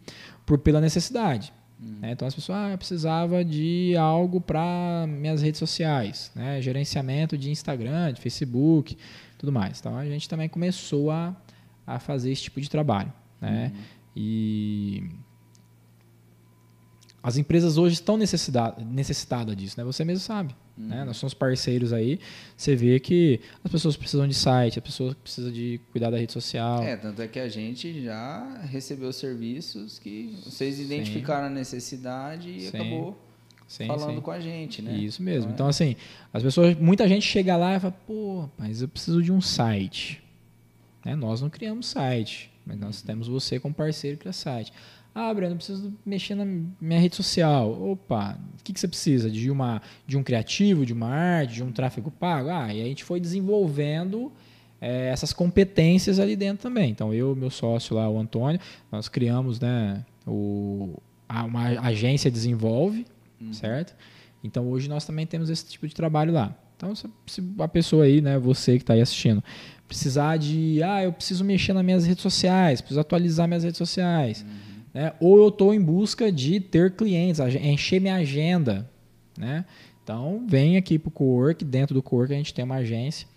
por 0.46 0.58
pela 0.58 0.80
necessidade. 0.80 1.52
Hum. 1.80 1.98
Né? 2.00 2.12
Então 2.12 2.26
as 2.26 2.34
pessoas, 2.34 2.58
ah, 2.58 2.76
precisava 2.76 3.44
de 3.44 3.94
algo 3.96 4.40
para 4.40 5.06
minhas 5.08 5.42
redes 5.42 5.58
sociais, 5.58 6.30
né? 6.34 6.60
gerenciamento 6.62 7.36
de 7.36 7.50
Instagram, 7.50 8.12
de 8.12 8.20
Facebook, 8.20 8.96
tudo 9.36 9.52
mais. 9.52 9.78
Então 9.78 9.96
a 9.96 10.06
gente 10.06 10.28
também 10.28 10.48
começou 10.48 11.10
a, 11.10 11.36
a 11.86 11.98
fazer 11.98 12.30
esse 12.32 12.42
tipo 12.42 12.60
de 12.60 12.70
trabalho. 12.70 13.12
Né? 13.40 13.72
Uhum. 13.74 13.82
E 14.16 15.04
as 17.22 17.36
empresas 17.36 17.76
hoje 17.76 17.94
estão 17.94 18.16
necessitadas 18.16 19.56
disso, 19.56 19.78
né? 19.78 19.84
Você 19.84 20.04
mesmo 20.04 20.24
sabe. 20.24 20.54
Né? 20.78 20.94
Uhum. 20.94 21.00
Né? 21.00 21.04
Nós 21.04 21.16
somos 21.16 21.34
parceiros 21.34 21.92
aí. 21.92 22.20
Você 22.56 22.76
vê 22.76 23.00
que 23.00 23.40
as 23.64 23.70
pessoas 23.70 23.96
precisam 23.96 24.26
de 24.28 24.34
site, 24.34 24.78
as 24.78 24.84
pessoas 24.84 25.14
precisam 25.14 25.50
de 25.50 25.80
cuidar 25.90 26.10
da 26.10 26.16
rede 26.16 26.32
social. 26.32 26.82
É, 26.82 26.96
tanto 26.96 27.20
é 27.20 27.26
que 27.26 27.40
a 27.40 27.48
gente 27.48 28.02
já 28.02 28.60
recebeu 28.62 29.12
serviços 29.12 29.98
que 29.98 30.38
vocês 30.44 30.78
identificaram 30.78 31.48
sim. 31.48 31.52
a 31.52 31.54
necessidade 31.54 32.50
e 32.50 32.60
sim. 32.60 32.68
acabou 32.68 33.18
sim, 33.66 33.86
falando 33.86 34.22
com 34.22 34.30
a 34.30 34.38
gente, 34.38 34.80
né? 34.80 34.96
Isso 34.96 35.22
mesmo. 35.22 35.50
Então, 35.50 35.50
é... 35.50 35.54
então, 35.54 35.68
assim, 35.68 35.96
as 36.32 36.42
pessoas, 36.42 36.76
muita 36.76 37.08
gente 37.08 37.26
chega 37.26 37.56
lá 37.56 37.76
e 37.76 37.80
fala, 37.80 37.96
pô, 38.06 38.48
mas 38.56 38.80
eu 38.80 38.88
preciso 38.88 39.20
de 39.22 39.32
um 39.32 39.40
site. 39.40 40.22
Né? 41.04 41.16
Nós 41.16 41.40
não 41.40 41.50
criamos 41.50 41.86
site, 41.86 42.50
mas 42.64 42.78
nós 42.78 43.00
uhum. 43.00 43.06
temos 43.06 43.28
você 43.28 43.58
como 43.58 43.74
parceiro 43.74 44.16
que 44.16 44.20
cria 44.20 44.32
site. 44.32 44.72
Ah, 45.20 45.34
Breno, 45.34 45.54
eu 45.54 45.56
preciso 45.56 45.92
mexer 46.06 46.36
na 46.36 46.44
minha 46.44 47.00
rede 47.00 47.16
social. 47.16 47.72
Opa, 47.90 48.38
o 48.56 48.62
que, 48.62 48.72
que 48.72 48.78
você 48.78 48.86
precisa? 48.86 49.28
De, 49.28 49.50
uma, 49.50 49.82
de 50.06 50.16
um 50.16 50.22
criativo, 50.22 50.86
de 50.86 50.92
uma 50.92 51.08
arte, 51.08 51.54
de 51.54 51.64
um 51.64 51.72
tráfego 51.72 52.08
pago? 52.08 52.48
Ah, 52.50 52.72
e 52.72 52.80
a 52.80 52.84
gente 52.84 53.02
foi 53.02 53.18
desenvolvendo 53.18 54.30
é, 54.80 55.08
essas 55.08 55.32
competências 55.32 56.20
ali 56.20 56.36
dentro 56.36 56.62
também. 56.62 56.88
Então, 56.88 57.12
eu 57.12 57.34
meu 57.34 57.50
sócio 57.50 57.96
lá, 57.96 58.08
o 58.08 58.16
Antônio, 58.16 58.60
nós 58.92 59.08
criamos 59.08 59.58
né, 59.58 60.04
o, 60.24 60.94
uma 61.28 61.64
agência 61.80 62.30
desenvolve, 62.30 63.04
uhum. 63.40 63.52
certo? 63.52 63.96
Então, 64.44 64.68
hoje 64.70 64.88
nós 64.88 65.04
também 65.04 65.26
temos 65.26 65.50
esse 65.50 65.66
tipo 65.66 65.88
de 65.88 65.96
trabalho 65.96 66.32
lá. 66.32 66.56
Então, 66.76 66.94
se 66.94 67.10
a 67.58 67.66
pessoa 67.66 68.04
aí, 68.04 68.20
né, 68.20 68.38
você 68.38 68.76
que 68.76 68.84
está 68.84 68.94
aí 68.94 69.00
assistindo, 69.00 69.42
precisar 69.88 70.36
de, 70.36 70.80
ah, 70.80 71.02
eu 71.02 71.12
preciso 71.12 71.44
mexer 71.44 71.72
nas 71.72 71.84
minhas 71.84 72.06
redes 72.06 72.22
sociais, 72.22 72.80
preciso 72.80 73.00
atualizar 73.00 73.48
minhas 73.48 73.64
redes 73.64 73.78
sociais. 73.78 74.46
Uhum 74.48 74.67
né? 74.98 75.12
ou 75.20 75.38
eu 75.38 75.48
estou 75.48 75.72
em 75.72 75.80
busca 75.80 76.32
de 76.32 76.58
ter 76.58 76.96
clientes, 76.96 77.38
encher 77.38 78.00
minha 78.00 78.16
agenda. 78.16 78.90
Né? 79.38 79.64
Então, 80.02 80.44
vem 80.48 80.76
aqui 80.76 80.98
para 80.98 81.08
o 81.08 81.12
Cowork, 81.12 81.64
dentro 81.64 81.94
do 81.94 82.02
Cowork 82.02 82.32
a 82.32 82.36
gente 82.36 82.52
tem 82.52 82.64
uma 82.64 82.76
agência, 82.76 83.28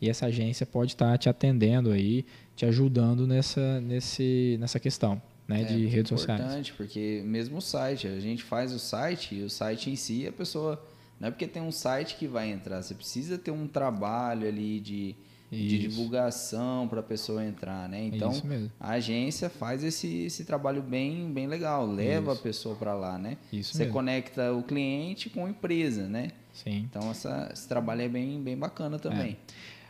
e 0.00 0.08
essa 0.08 0.26
agência 0.26 0.64
pode 0.64 0.92
estar 0.92 1.10
tá 1.10 1.18
te 1.18 1.28
atendendo 1.28 1.90
aí, 1.90 2.24
te 2.56 2.64
ajudando 2.64 3.26
nessa, 3.26 3.80
nesse, 3.82 4.56
nessa 4.58 4.80
questão. 4.80 5.20
Né, 5.46 5.62
é, 5.62 5.64
de 5.64 5.86
redes 5.86 6.10
sociais. 6.10 6.40
importante, 6.40 6.72
porque 6.74 7.22
mesmo 7.26 7.58
o 7.58 7.60
site, 7.60 8.06
a 8.06 8.20
gente 8.20 8.40
faz 8.44 8.72
o 8.72 8.78
site 8.78 9.34
e 9.34 9.42
o 9.42 9.50
site 9.50 9.90
em 9.90 9.96
si, 9.96 10.24
a 10.24 10.32
pessoa. 10.32 10.80
Não 11.18 11.26
é 11.26 11.30
porque 11.32 11.48
tem 11.48 11.60
um 11.60 11.72
site 11.72 12.14
que 12.14 12.28
vai 12.28 12.48
entrar, 12.48 12.80
você 12.80 12.94
precisa 12.94 13.36
ter 13.36 13.50
um 13.50 13.66
trabalho 13.66 14.46
ali 14.46 14.78
de 14.78 15.16
de 15.50 15.78
divulgação 15.78 16.86
para 16.86 17.00
a 17.00 17.02
pessoa 17.02 17.44
entrar, 17.44 17.88
né? 17.88 18.04
Então 18.04 18.32
a 18.78 18.92
agência 18.92 19.50
faz 19.50 19.82
esse, 19.82 20.24
esse 20.24 20.44
trabalho 20.44 20.80
bem, 20.80 21.32
bem 21.32 21.48
legal, 21.48 21.86
leva 21.86 22.32
Isso. 22.32 22.40
a 22.40 22.42
pessoa 22.42 22.74
para 22.76 22.94
lá, 22.94 23.18
né? 23.18 23.36
Isso 23.52 23.72
Você 23.72 23.80
mesmo. 23.80 23.92
conecta 23.92 24.52
o 24.52 24.62
cliente 24.62 25.28
com 25.28 25.46
a 25.46 25.50
empresa, 25.50 26.06
né? 26.06 26.28
Sim. 26.52 26.88
Então 26.88 27.10
essa, 27.10 27.50
esse 27.52 27.66
trabalho 27.66 28.02
é 28.02 28.08
bem, 28.08 28.40
bem 28.40 28.56
bacana 28.56 28.98
também. 28.98 29.32
É. 29.32 29.80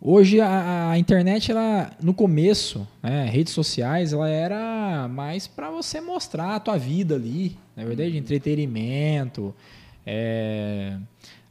Hoje 0.00 0.40
a, 0.40 0.90
a, 0.90 0.98
internet, 0.98 1.50
ela, 1.50 1.90
no 2.02 2.12
começo, 2.12 2.86
né, 3.02 3.24
redes 3.26 3.54
sociais, 3.54 4.12
ela 4.12 4.28
era 4.28 5.08
mais 5.08 5.46
para 5.46 5.70
você 5.70 6.00
mostrar 6.00 6.56
a 6.56 6.60
tua 6.60 6.76
vida 6.76 7.14
ali, 7.14 7.56
na 7.74 7.84
verdade, 7.84 8.10
uhum. 8.10 8.18
entretenimento, 8.18 9.54
é, 10.04 10.98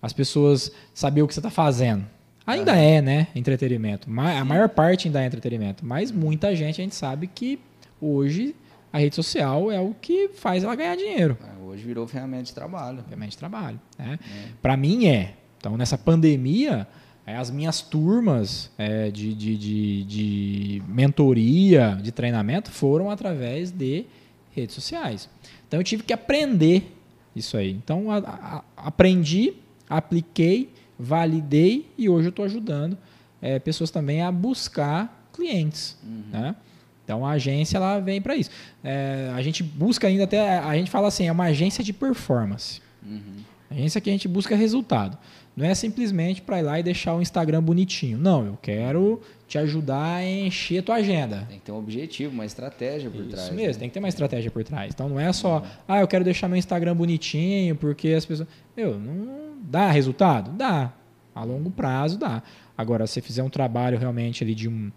as 0.02 0.14
pessoas 0.14 0.72
saber 0.94 1.24
o 1.24 1.28
que 1.28 1.34
você 1.34 1.40
está 1.40 1.50
fazendo. 1.50 2.06
Ainda 2.46 2.76
é, 2.76 3.02
né? 3.02 3.28
Entretenimento. 3.36 4.10
A 4.10 4.46
maior 4.46 4.70
parte 4.70 5.08
ainda 5.08 5.22
é 5.22 5.26
entretenimento. 5.26 5.86
Mas 5.86 6.12
muita 6.12 6.56
gente 6.56 6.82
a 6.82 6.84
gente 6.84 6.96
sabe 6.96 7.28
que 7.28 7.60
hoje 8.02 8.56
a 8.92 9.00
rede 9.00 9.16
social 9.16 9.72
é 9.72 9.80
o 9.80 9.96
que 10.00 10.30
faz 10.30 10.64
ela 10.64 10.76
ganhar 10.76 10.96
dinheiro. 10.96 11.38
É, 11.42 11.64
hoje 11.64 11.84
virou 11.84 12.08
ferramenta 12.08 12.44
de 12.44 12.54
trabalho. 12.54 13.02
Ferramenta 13.04 13.32
de 13.32 13.38
trabalho. 13.38 13.80
Né? 13.98 14.20
É. 14.22 14.48
Para 14.62 14.78
mim 14.78 15.08
é. 15.08 15.34
Então, 15.58 15.78
nessa 15.78 15.98
pandemia, 15.98 16.86
é, 17.26 17.38
as 17.38 17.50
minhas 17.50 17.82
turmas 17.82 18.70
é, 18.78 19.10
de, 19.10 19.34
de, 19.34 19.58
de, 19.58 20.04
de, 20.04 20.84
mentoria, 20.88 21.98
de 22.02 22.12
treinamento, 22.12 22.70
foram 22.70 23.10
através 23.10 23.72
de 23.72 24.06
redes 24.52 24.76
sociais. 24.76 25.30
Então, 25.68 25.80
eu 25.80 25.84
tive 25.84 26.04
que 26.04 26.12
aprender 26.12 26.94
isso 27.34 27.56
aí. 27.56 27.72
Então, 27.72 28.12
a, 28.12 28.18
a, 28.18 28.64
aprendi, 28.76 29.54
apliquei 29.90 30.70
validei 31.04 31.92
e 31.98 32.08
hoje 32.08 32.28
eu 32.28 32.30
estou 32.30 32.46
ajudando 32.46 32.98
é, 33.42 33.60
pessoas 33.60 33.92
também 33.92 34.22
a 34.22 34.32
buscar 34.32 35.28
clientes. 35.34 35.98
Uhum. 36.02 36.24
Né? 36.32 36.56
Então 37.04 37.26
a 37.26 37.32
agência 37.32 37.76
ela 37.76 38.00
vem 38.00 38.22
para 38.22 38.36
isso. 38.36 38.50
É, 38.82 39.30
a 39.36 39.42
gente 39.42 39.62
busca 39.62 40.08
ainda 40.08 40.24
até, 40.24 40.60
a 40.60 40.74
gente 40.76 40.90
fala 40.90 41.10
assim, 41.10 41.28
é 41.28 41.32
uma 41.32 41.46
agência 41.46 41.84
de 41.84 41.92
performance. 41.92 42.82
Uhum. 43.06 43.44
Agência 43.70 44.00
que 44.00 44.10
a 44.10 44.14
gente 44.14 44.28
busca 44.28 44.56
resultado. 44.56 45.18
Não 45.56 45.66
é 45.66 45.76
simplesmente 45.76 46.42
para 46.42 46.60
ir 46.60 46.64
lá 46.64 46.80
e 46.80 46.84
deixar 46.84 47.14
o 47.14 47.22
Instagram 47.22 47.62
bonitinho. 47.62 48.18
Não, 48.18 48.46
eu 48.46 48.58
quero 48.60 49.22
te 49.48 49.58
ajudar 49.58 50.16
a 50.16 50.26
encher 50.26 50.80
a 50.80 50.84
tua 50.84 50.96
agenda. 50.96 51.46
Tem 51.48 51.60
que 51.60 51.66
ter 51.66 51.72
um 51.72 51.78
objetivo, 51.78 52.34
uma 52.34 52.46
estratégia 52.46 53.10
por 53.10 53.22
Isso 53.22 53.30
trás. 53.30 53.48
Isso 53.48 53.54
mesmo, 53.54 53.74
né? 53.74 53.80
tem 53.80 53.90
que 53.90 53.94
ter 53.94 54.00
uma 54.00 54.10
estratégia 54.10 54.50
por 54.50 54.64
trás. 54.64 54.92
Então 54.94 55.10
não 55.10 55.20
é 55.20 55.32
só, 55.34 55.60
uhum. 55.60 55.68
ah, 55.88 56.00
eu 56.00 56.08
quero 56.08 56.24
deixar 56.24 56.48
meu 56.48 56.58
Instagram 56.58 56.96
bonitinho 56.96 57.76
porque 57.76 58.10
as 58.10 58.26
pessoas. 58.26 58.48
Meu, 58.76 58.98
não 58.98 59.53
dá 59.64 59.90
resultado? 59.90 60.52
Dá. 60.52 60.92
A 61.34 61.44
longo 61.44 61.72
prazo 61.72 62.18
dá. 62.18 62.44
Agora, 62.78 63.08
se 63.08 63.22
fizer 63.22 63.44
um 63.44 63.50
trabalho 63.50 63.98
realmente 63.98 64.44
ali 64.44 64.54
de 64.54 64.70
um. 64.70 64.92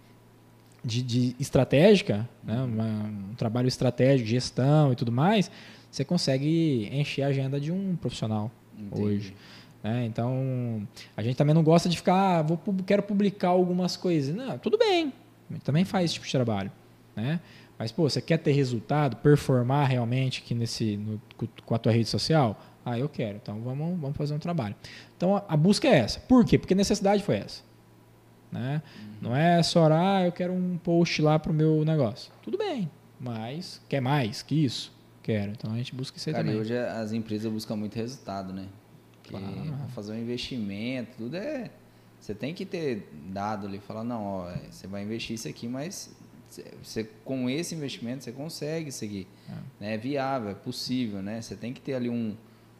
De, 0.85 1.02
de 1.02 1.37
estratégica, 1.40 2.29
né? 2.44 2.62
Uma, 2.62 2.85
um 2.85 3.35
trabalho 3.37 3.66
estratégico, 3.66 4.29
gestão 4.29 4.92
e 4.92 4.94
tudo 4.94 5.11
mais, 5.11 5.50
você 5.90 6.05
consegue 6.05 6.88
encher 6.92 7.22
a 7.22 7.29
agenda 7.29 7.59
de 7.59 7.72
um 7.72 7.96
profissional 7.96 8.52
Entendi. 8.79 9.02
hoje. 9.02 9.35
Né? 9.83 10.05
Então, 10.07 10.87
a 11.16 11.22
gente 11.22 11.37
também 11.37 11.55
não 11.55 11.62
gosta 11.64 11.88
de 11.88 11.96
ficar, 11.96 12.38
ah, 12.38 12.42
vou, 12.42 12.61
quero 12.87 13.02
publicar 13.02 13.48
algumas 13.48 13.96
coisas. 13.96 14.35
Não, 14.35 14.59
tudo 14.59 14.79
bem, 14.79 15.12
também 15.64 15.85
faz 15.85 16.05
esse 16.05 16.14
tipo 16.14 16.26
de 16.26 16.33
trabalho. 16.33 16.70
Né? 17.16 17.40
Mas, 17.79 17.92
pô, 17.92 18.09
você 18.09 18.20
quer 18.20 18.38
ter 18.38 18.52
resultado, 18.52 19.16
performar 19.16 19.88
realmente 19.88 20.42
aqui 20.44 20.55
nesse, 20.55 20.96
no, 20.96 21.20
com 21.64 21.74
a 21.74 21.79
tua 21.79 21.92
rede 21.92 22.09
social? 22.09 22.61
Ah, 22.88 22.96
eu 22.96 23.09
quero. 23.09 23.38
Então, 23.42 23.61
vamos, 23.62 23.99
vamos 24.01 24.16
fazer 24.16 24.33
um 24.33 24.38
trabalho. 24.38 24.77
Então, 25.16 25.37
a, 25.37 25.44
a 25.49 25.57
busca 25.57 25.88
é 25.88 25.99
essa. 25.99 26.20
Por 26.20 26.44
quê? 26.44 26.57
Porque 26.57 26.72
a 26.72 26.77
necessidade 26.77 27.20
foi 27.20 27.38
essa. 27.38 27.64
Né? 28.53 28.81
Uhum. 29.01 29.14
Não 29.22 29.37
é 29.37 29.61
só, 29.64 29.88
ah, 29.90 30.25
eu 30.25 30.31
quero 30.31 30.53
um 30.53 30.79
post 30.79 31.20
lá 31.20 31.37
para 31.37 31.51
o 31.51 31.55
meu 31.55 31.85
negócio. 31.85 32.33
Tudo 32.42 32.57
bem, 32.57 32.88
mas 33.18 33.83
quer 33.88 34.01
mais 34.01 34.40
que 34.40 34.64
isso? 34.64 34.94
Quero. 35.20 35.51
Então, 35.51 35.72
a 35.72 35.77
gente 35.77 35.96
busca 35.96 36.16
isso 36.16 36.29
aí 36.29 36.33
Cara, 36.33 36.44
também. 36.44 36.61
hoje 36.61 36.79
as 36.79 37.11
empresas 37.11 37.51
buscam 37.51 37.75
muito 37.75 37.96
resultado, 37.96 38.53
né? 38.53 38.68
Porque 39.20 39.37
claro. 39.37 39.88
fazer 39.88 40.12
um 40.12 40.18
investimento, 40.20 41.16
tudo 41.18 41.37
é. 41.37 41.68
Você 42.20 42.37
tem 42.37 42.55
que 42.55 42.64
ter 42.64 43.11
dado 43.31 43.66
ali, 43.66 43.81
falar, 43.81 44.05
não, 44.05 44.22
ó, 44.25 44.53
você 44.70 44.87
vai 44.87 45.03
investir 45.03 45.35
isso 45.35 45.49
aqui, 45.49 45.66
mas 45.66 46.14
você, 46.81 47.05
com 47.25 47.51
esse 47.51 47.75
investimento 47.75 48.22
você 48.22 48.31
consegue 48.31 48.92
seguir. 48.92 49.27
É. 49.49 49.53
Né? 49.81 49.94
é 49.94 49.99
viável, 49.99 50.51
é 50.51 50.55
possível, 50.55 51.20
né? 51.20 51.42
Você 51.42 51.57
tem 51.57 51.72
que 51.72 51.81
ter 51.81 51.94
ali 51.94 52.09
um, 52.09 52.37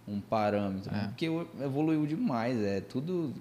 um 0.09 0.21
parâmetro. 0.21 0.95
É. 0.95 1.07
Porque 1.09 1.27
evoluiu 1.63 2.07
demais, 2.07 2.61
é 2.63 2.81
tudo. 2.81 3.33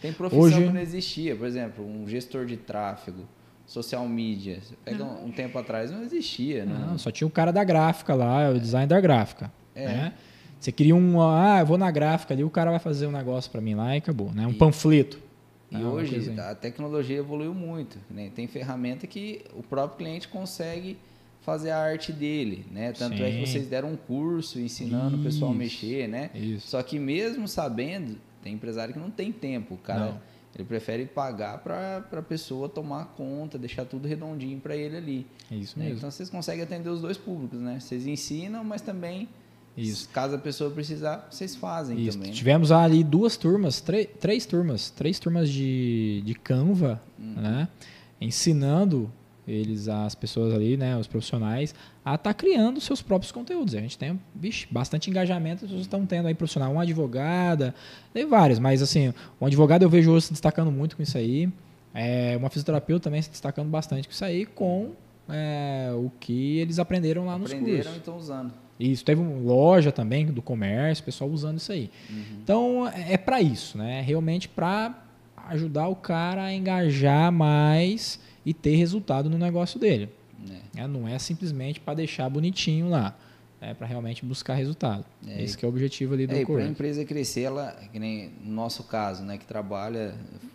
Tem 0.00 0.12
profissão 0.12 0.42
Hoje... 0.44 0.62
que 0.66 0.72
não 0.72 0.80
existia, 0.80 1.34
por 1.36 1.46
exemplo, 1.46 1.84
um 1.86 2.06
gestor 2.08 2.46
de 2.46 2.56
tráfego. 2.56 3.22
social 3.66 4.08
media. 4.08 4.60
Você 4.62 4.74
pega 4.84 5.04
um, 5.04 5.26
um 5.26 5.30
tempo 5.32 5.58
atrás, 5.58 5.90
não 5.90 6.02
existia, 6.02 6.64
né? 6.64 6.86
Não, 6.88 6.96
só 6.98 7.10
tinha 7.10 7.26
o 7.26 7.30
cara 7.30 7.52
da 7.52 7.64
gráfica 7.64 8.14
lá, 8.14 8.50
o 8.50 8.60
design 8.60 8.86
da 8.86 9.00
gráfica. 9.00 9.50
Né? 9.74 10.12
Você 10.60 10.70
queria 10.72 10.94
um, 10.94 11.20
ah, 11.20 11.58
eu 11.60 11.66
vou 11.66 11.76
na 11.76 11.90
gráfica 11.90 12.32
ali, 12.32 12.44
o 12.44 12.48
cara 12.50 12.70
vai 12.70 12.78
fazer 12.78 13.06
um 13.06 13.10
negócio 13.12 13.50
para 13.50 13.60
mim 13.60 13.74
lá 13.74 13.94
e 13.94 13.98
acabou, 13.98 14.32
né? 14.32 14.46
Um 14.46 14.50
E- 14.50 14.54
panfleto. 14.54 15.18
E 15.70 15.76
Ah, 15.76 15.80
hoje 15.80 16.32
a 16.38 16.54
tecnologia 16.54 17.16
evoluiu 17.18 17.52
muito. 17.52 17.98
Né? 18.08 18.30
Tem 18.34 18.46
ferramenta 18.46 19.04
que 19.06 19.44
o 19.52 19.62
próprio 19.64 19.98
cliente 19.98 20.28
consegue 20.28 20.96
fazer 21.46 21.70
a 21.70 21.78
arte 21.78 22.12
dele. 22.12 22.66
Né? 22.70 22.92
Tanto 22.92 23.14
é 23.22 23.30
que 23.30 23.46
Sim. 23.46 23.52
vocês 23.52 23.66
deram 23.68 23.92
um 23.92 23.96
curso 23.96 24.60
ensinando 24.60 25.16
o 25.16 25.22
pessoal 25.22 25.50
a 25.52 25.54
Isso. 25.54 25.58
mexer. 25.58 26.08
Né? 26.08 26.30
Isso. 26.34 26.66
Só 26.68 26.82
que 26.82 26.98
mesmo 26.98 27.46
sabendo, 27.48 28.18
tem 28.42 28.52
empresário 28.52 28.92
que 28.92 29.00
não 29.00 29.10
tem 29.10 29.30
tempo. 29.32 29.74
O 29.74 29.78
cara 29.78 30.06
Não. 30.06 30.20
ele 30.54 30.64
prefere 30.64 31.06
pagar 31.06 31.58
para 31.58 32.04
a 32.12 32.22
pessoa 32.22 32.68
tomar 32.68 33.14
conta, 33.16 33.56
deixar 33.56 33.84
tudo 33.84 34.08
redondinho 34.08 34.58
para 34.60 34.76
ele 34.76 34.96
ali. 34.96 35.26
É 35.50 35.54
isso 35.54 35.78
né? 35.78 35.84
mesmo. 35.84 35.98
Então 35.98 36.10
vocês 36.10 36.28
conseguem 36.28 36.62
atender 36.64 36.88
os 36.90 37.00
dois 37.00 37.16
públicos. 37.16 37.58
Né? 37.60 37.78
Vocês 37.80 38.06
ensinam, 38.06 38.64
mas 38.64 38.80
também, 38.82 39.28
Isso. 39.76 40.08
caso 40.12 40.34
a 40.34 40.38
pessoa 40.38 40.70
precisar, 40.70 41.28
vocês 41.30 41.54
fazem 41.54 41.98
Isso. 42.00 42.16
também. 42.18 42.30
né? 42.30 42.36
Tivemos 42.36 42.72
ali 42.72 43.04
duas 43.04 43.36
turmas, 43.36 43.80
três, 43.80 44.08
três 44.18 44.44
turmas, 44.46 44.90
três 44.90 45.18
turmas 45.20 45.48
de, 45.48 46.22
de 46.26 46.34
Canva, 46.34 47.00
Uhum. 47.18 47.34
né? 47.40 47.68
Ensinando 48.20 49.12
eles, 49.46 49.88
as 49.88 50.14
pessoas 50.14 50.52
ali, 50.52 50.76
né, 50.76 50.96
os 50.96 51.06
profissionais, 51.06 51.74
a 52.04 52.16
estar 52.16 52.34
criando 52.34 52.80
seus 52.80 53.00
próprios 53.00 53.30
conteúdos. 53.30 53.74
A 53.74 53.80
gente 53.80 53.96
tem 53.96 54.20
vixe, 54.34 54.66
bastante 54.70 55.08
engajamento, 55.08 55.64
as 55.64 55.70
pessoas 55.70 55.82
estão 55.82 56.04
tendo 56.04 56.26
aí 56.26 56.34
profissional, 56.34 56.72
uma 56.72 56.82
advogada, 56.82 57.74
tem 58.12 58.26
vários, 58.26 58.58
mas 58.58 58.82
assim, 58.82 59.12
um 59.40 59.46
advogado 59.46 59.82
eu 59.82 59.90
vejo 59.90 60.10
hoje 60.10 60.26
se 60.26 60.32
destacando 60.32 60.70
muito 60.70 60.96
com 60.96 61.02
isso 61.02 61.16
aí. 61.16 61.48
É, 61.94 62.36
uma 62.36 62.50
fisioterapeuta 62.50 63.04
também 63.04 63.22
se 63.22 63.30
destacando 63.30 63.68
bastante 63.68 64.06
com 64.06 64.12
isso 64.12 64.24
aí, 64.24 64.44
com 64.44 64.90
é, 65.28 65.90
o 65.94 66.10
que 66.20 66.58
eles 66.58 66.78
aprenderam 66.78 67.24
lá 67.26 67.38
nos 67.38 67.50
Aprenderam 67.50 67.76
cursos. 67.76 67.94
e 67.94 67.98
estão 67.98 68.16
usando. 68.16 68.52
Isso, 68.78 69.04
teve 69.04 69.20
uma 69.22 69.40
loja 69.40 69.90
também 69.90 70.26
do 70.26 70.42
comércio, 70.42 71.02
pessoal 71.02 71.30
usando 71.30 71.58
isso 71.58 71.72
aí. 71.72 71.90
Uhum. 72.10 72.24
Então 72.42 72.88
é 72.88 73.14
é 73.14 73.16
para 73.16 73.40
isso, 73.40 73.78
né? 73.78 74.02
Realmente 74.02 74.48
para 74.48 75.05
ajudar 75.48 75.88
o 75.88 75.96
cara 75.96 76.44
a 76.44 76.52
engajar 76.52 77.32
mais 77.32 78.20
e 78.44 78.54
ter 78.54 78.76
resultado 78.76 79.28
no 79.28 79.38
negócio 79.38 79.78
dele. 79.78 80.08
Né? 80.38 80.60
né? 80.74 80.86
Não 80.86 81.08
é 81.08 81.18
simplesmente 81.18 81.80
para 81.80 81.94
deixar 81.94 82.28
bonitinho 82.28 82.88
lá, 82.88 83.16
é 83.60 83.74
para 83.74 83.86
realmente 83.86 84.24
buscar 84.24 84.54
resultado. 84.54 85.04
É, 85.26 85.42
Esse 85.42 85.56
que 85.56 85.64
é 85.64 85.68
o 85.68 85.70
objetivo 85.70 86.14
ali 86.14 86.26
do 86.26 86.34
É, 86.34 86.44
para 86.44 86.62
a 86.62 86.66
empresa 86.66 87.04
crescer, 87.04 87.42
ela, 87.42 87.72
que 87.92 87.98
nem 87.98 88.30
no 88.42 88.52
nosso 88.52 88.84
caso, 88.84 89.24
né, 89.24 89.38
que 89.38 89.46
trabalha 89.46 90.14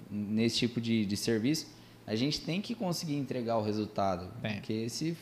nesse 0.10 0.58
tipo 0.58 0.80
de, 0.80 1.06
de 1.06 1.18
serviço, 1.18 1.68
a 2.06 2.16
gente 2.16 2.42
tem 2.42 2.62
que 2.62 2.76
conseguir 2.76 3.16
entregar 3.16 3.58
o 3.58 3.64
resultado. 3.64 4.28
É. 4.44 4.54
Porque 4.56 4.90
se 4.90 5.18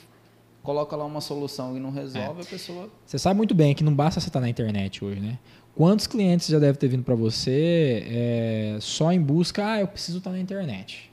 coloca 0.63 0.95
lá 0.95 1.05
uma 1.05 1.21
solução 1.21 1.75
e 1.75 1.79
não 1.79 1.91
resolve, 1.91 2.41
a 2.41 2.45
pessoa. 2.45 2.89
Você 3.05 3.17
sabe 3.17 3.37
muito 3.37 3.55
bem 3.55 3.73
que 3.73 3.83
não 3.83 3.93
basta 3.93 4.19
você 4.19 4.27
estar 4.27 4.39
na 4.39 4.49
internet 4.49 5.03
hoje, 5.03 5.19
né? 5.19 5.39
Quantos 5.75 6.07
clientes 6.07 6.47
já 6.47 6.59
devem 6.59 6.75
ter 6.75 6.87
vindo 6.87 7.03
para 7.03 7.15
você 7.15 8.05
é, 8.07 8.77
só 8.81 9.11
em 9.11 9.21
busca, 9.21 9.65
ah, 9.65 9.79
eu 9.79 9.87
preciso 9.87 10.17
estar 10.17 10.31
na 10.31 10.39
internet. 10.39 11.09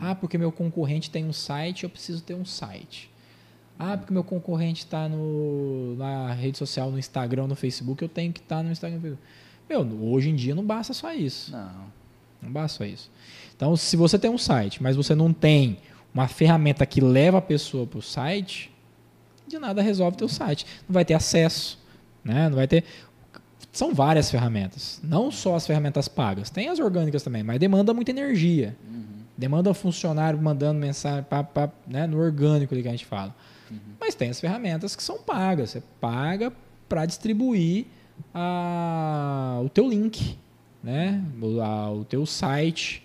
Ah, 0.00 0.14
porque 0.14 0.36
meu 0.36 0.50
concorrente 0.50 1.10
tem 1.10 1.24
um 1.24 1.32
site, 1.32 1.84
eu 1.84 1.90
preciso 1.90 2.22
ter 2.22 2.34
um 2.34 2.44
site. 2.44 3.10
Ah, 3.78 3.96
porque 3.96 4.12
meu 4.12 4.24
concorrente 4.24 4.84
está 4.84 5.08
na 5.96 6.32
rede 6.34 6.58
social, 6.58 6.90
no 6.90 6.98
Instagram, 6.98 7.46
no 7.46 7.54
Facebook, 7.56 8.02
eu 8.02 8.08
tenho 8.08 8.32
que 8.32 8.40
estar 8.40 8.62
no 8.62 8.70
Instagram. 8.70 8.96
no 8.96 9.02
Facebook. 9.02 9.26
Meu, 9.68 10.10
hoje 10.12 10.28
em 10.28 10.34
dia 10.34 10.54
não 10.54 10.64
basta 10.64 10.92
só 10.92 11.12
isso. 11.14 11.52
Não. 11.52 11.84
Não 12.42 12.50
basta 12.50 12.78
só 12.78 12.84
isso. 12.84 13.10
Então, 13.56 13.76
se 13.76 13.96
você 13.96 14.18
tem 14.18 14.30
um 14.30 14.38
site, 14.38 14.82
mas 14.82 14.96
você 14.96 15.14
não 15.14 15.32
tem 15.32 15.78
uma 16.12 16.26
ferramenta 16.26 16.84
que 16.84 17.00
leva 17.00 17.38
a 17.38 17.42
pessoa 17.42 17.86
para 17.86 17.98
o 17.98 18.02
site, 18.02 18.72
de 19.46 19.58
nada 19.58 19.80
resolve 19.82 20.16
teu 20.16 20.28
site. 20.28 20.66
Não 20.88 20.92
vai 20.92 21.04
ter 21.04 21.14
acesso, 21.14 21.78
né? 22.24 22.48
Não 22.48 22.56
vai 22.56 22.66
ter. 22.66 22.84
São 23.72 23.94
várias 23.94 24.30
ferramentas, 24.30 25.00
não 25.02 25.30
só 25.30 25.54
as 25.54 25.66
ferramentas 25.66 26.08
pagas. 26.08 26.50
Tem 26.50 26.68
as 26.68 26.78
orgânicas 26.80 27.22
também, 27.22 27.42
mas 27.42 27.58
demanda 27.60 27.94
muita 27.94 28.10
energia. 28.10 28.76
Demanda 29.38 29.72
funcionário 29.72 30.40
mandando 30.40 30.78
mensagem 30.80 31.22
pá, 31.24 31.42
pá, 31.42 31.70
né, 31.86 32.06
no 32.06 32.18
orgânico 32.18 32.74
ali 32.74 32.82
que 32.82 32.88
a 32.88 32.90
gente 32.90 33.06
fala. 33.06 33.34
Mas 34.00 34.14
tem 34.14 34.28
as 34.30 34.40
ferramentas 34.40 34.96
que 34.96 35.02
são 35.02 35.18
pagas. 35.18 35.70
Você 35.70 35.82
paga 36.00 36.52
para 36.88 37.06
distribuir 37.06 37.86
a- 38.34 39.60
o 39.64 39.68
teu 39.68 39.88
link, 39.88 40.36
né? 40.82 41.22
O, 41.40 41.60
a- 41.60 41.92
o 41.92 42.04
teu 42.04 42.26
site, 42.26 43.02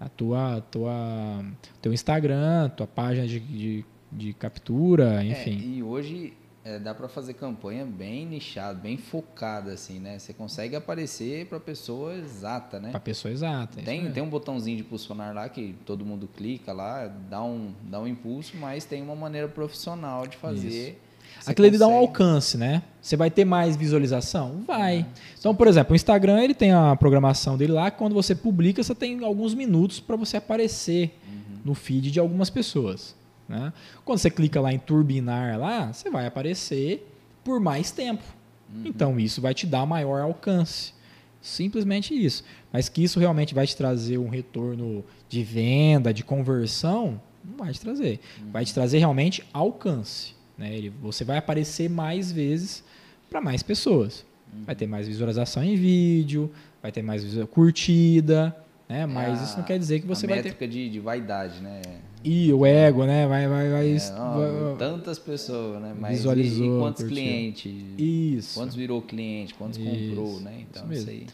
a 0.00 0.08
tua, 0.08 0.62
tua, 0.70 1.44
teu 1.82 1.92
Instagram, 1.92 2.70
tua 2.70 2.86
página 2.86 3.26
de, 3.26 3.38
de, 3.40 3.84
de 4.10 4.32
captura, 4.32 5.22
enfim. 5.24 5.58
É, 5.74 5.76
e 5.78 5.82
hoje 5.82 6.32
é, 6.66 6.80
dá 6.80 6.92
para 6.92 7.06
fazer 7.06 7.34
campanha 7.34 7.86
bem 7.86 8.26
nichada, 8.26 8.76
bem 8.76 8.96
focada, 8.96 9.72
assim, 9.72 10.00
né? 10.00 10.18
Você 10.18 10.32
consegue 10.32 10.74
aparecer 10.74 11.46
para 11.46 11.60
pessoa 11.60 12.12
exata, 12.16 12.80
né? 12.80 12.90
Para 12.90 12.98
pessoa 12.98 13.30
exata. 13.30 13.74
é 13.76 13.82
isso 13.82 13.86
Tem, 13.86 14.00
mesmo. 14.00 14.14
tem 14.14 14.22
um 14.24 14.28
botãozinho 14.28 14.76
de 14.76 14.82
impulsionar 14.82 15.32
lá 15.32 15.48
que 15.48 15.76
todo 15.86 16.04
mundo 16.04 16.28
clica 16.36 16.72
lá, 16.72 17.06
dá 17.06 17.40
um, 17.40 17.72
dá 17.84 18.00
um 18.00 18.06
impulso, 18.08 18.56
mas 18.56 18.84
tem 18.84 19.00
uma 19.00 19.14
maneira 19.14 19.46
profissional 19.46 20.26
de 20.26 20.36
fazer. 20.36 21.00
Você 21.38 21.52
Aquilo 21.52 21.68
ele 21.68 21.78
dá 21.78 21.86
um 21.86 21.94
alcance, 21.94 22.58
né? 22.58 22.82
Você 23.00 23.16
vai 23.16 23.30
ter 23.30 23.44
mais 23.44 23.76
visualização? 23.76 24.64
Vai. 24.66 25.06
Então, 25.38 25.54
por 25.54 25.68
exemplo, 25.68 25.92
o 25.92 25.96
Instagram 25.96 26.42
ele 26.42 26.54
tem 26.54 26.72
a 26.72 26.96
programação 26.96 27.56
dele 27.56 27.74
lá, 27.74 27.92
que 27.92 27.98
quando 27.98 28.14
você 28.14 28.34
publica, 28.34 28.82
você 28.82 28.94
tem 28.94 29.22
alguns 29.24 29.54
minutos 29.54 30.00
para 30.00 30.16
você 30.16 30.38
aparecer 30.38 31.16
no 31.64 31.74
feed 31.74 32.10
de 32.10 32.18
algumas 32.18 32.50
pessoas. 32.50 33.14
Né? 33.48 33.72
Quando 34.04 34.18
você 34.18 34.30
clica 34.30 34.60
lá 34.60 34.72
em 34.72 34.78
turbinar 34.78 35.58
lá, 35.58 35.92
você 35.92 36.10
vai 36.10 36.26
aparecer 36.26 37.06
por 37.44 37.60
mais 37.60 37.90
tempo. 37.90 38.22
Então 38.84 39.18
isso 39.20 39.40
vai 39.40 39.54
te 39.54 39.66
dar 39.66 39.86
maior 39.86 40.20
alcance. 40.20 40.92
Simplesmente 41.40 42.12
isso. 42.12 42.42
Mas 42.72 42.88
que 42.88 43.04
isso 43.04 43.20
realmente 43.20 43.54
vai 43.54 43.66
te 43.66 43.76
trazer 43.76 44.18
um 44.18 44.28
retorno 44.28 45.04
de 45.28 45.42
venda, 45.44 46.12
de 46.12 46.24
conversão, 46.24 47.20
não 47.44 47.58
vai 47.58 47.72
te 47.72 47.80
trazer. 47.80 48.18
Vai 48.50 48.64
te 48.64 48.74
trazer 48.74 48.98
realmente 48.98 49.44
alcance. 49.52 50.34
Né? 50.58 50.74
Ele, 50.76 50.90
você 51.00 51.24
vai 51.24 51.38
aparecer 51.38 51.88
mais 51.88 52.32
vezes 52.32 52.82
para 53.30 53.40
mais 53.40 53.62
pessoas. 53.62 54.24
Vai 54.64 54.74
ter 54.74 54.86
mais 54.86 55.06
visualização 55.06 55.62
em 55.62 55.76
vídeo, 55.76 56.50
vai 56.82 56.90
ter 56.90 57.02
mais 57.02 57.22
curtida, 57.50 58.56
né? 58.88 59.04
Mas 59.04 59.40
É 59.40 59.44
isso 59.44 59.56
não 59.58 59.64
quer 59.64 59.78
dizer 59.78 60.00
que 60.00 60.06
você 60.06 60.26
vai 60.26 60.38
ter. 60.38 60.44
métrica 60.44 60.66
de, 60.66 60.88
de 60.88 60.98
vaidade, 61.00 61.60
né? 61.60 61.82
E 62.28 62.52
o 62.52 62.66
ego, 62.66 63.04
né? 63.04 63.24
Vai, 63.28 63.46
vai, 63.46 63.70
vai. 63.70 63.88
É, 63.92 63.98
vai- 63.98 64.76
tantas 64.78 65.16
pessoas, 65.16 65.80
né? 65.80 65.94
Mas 65.96 66.16
Visualizou, 66.16 66.66
e, 66.66 66.68
e 66.76 66.80
quantos 66.80 67.02
curtiu. 67.04 67.16
clientes? 67.22 67.72
Isso. 67.96 68.58
Quantos 68.58 68.74
virou 68.74 69.00
cliente? 69.00 69.54
Quantos 69.54 69.78
comprou, 69.78 70.32
Isso, 70.32 70.40
né? 70.40 70.64
Então, 70.68 70.82
isso 70.84 70.92
isso, 70.94 71.06
mesmo. 71.06 71.10
aí. 71.22 71.26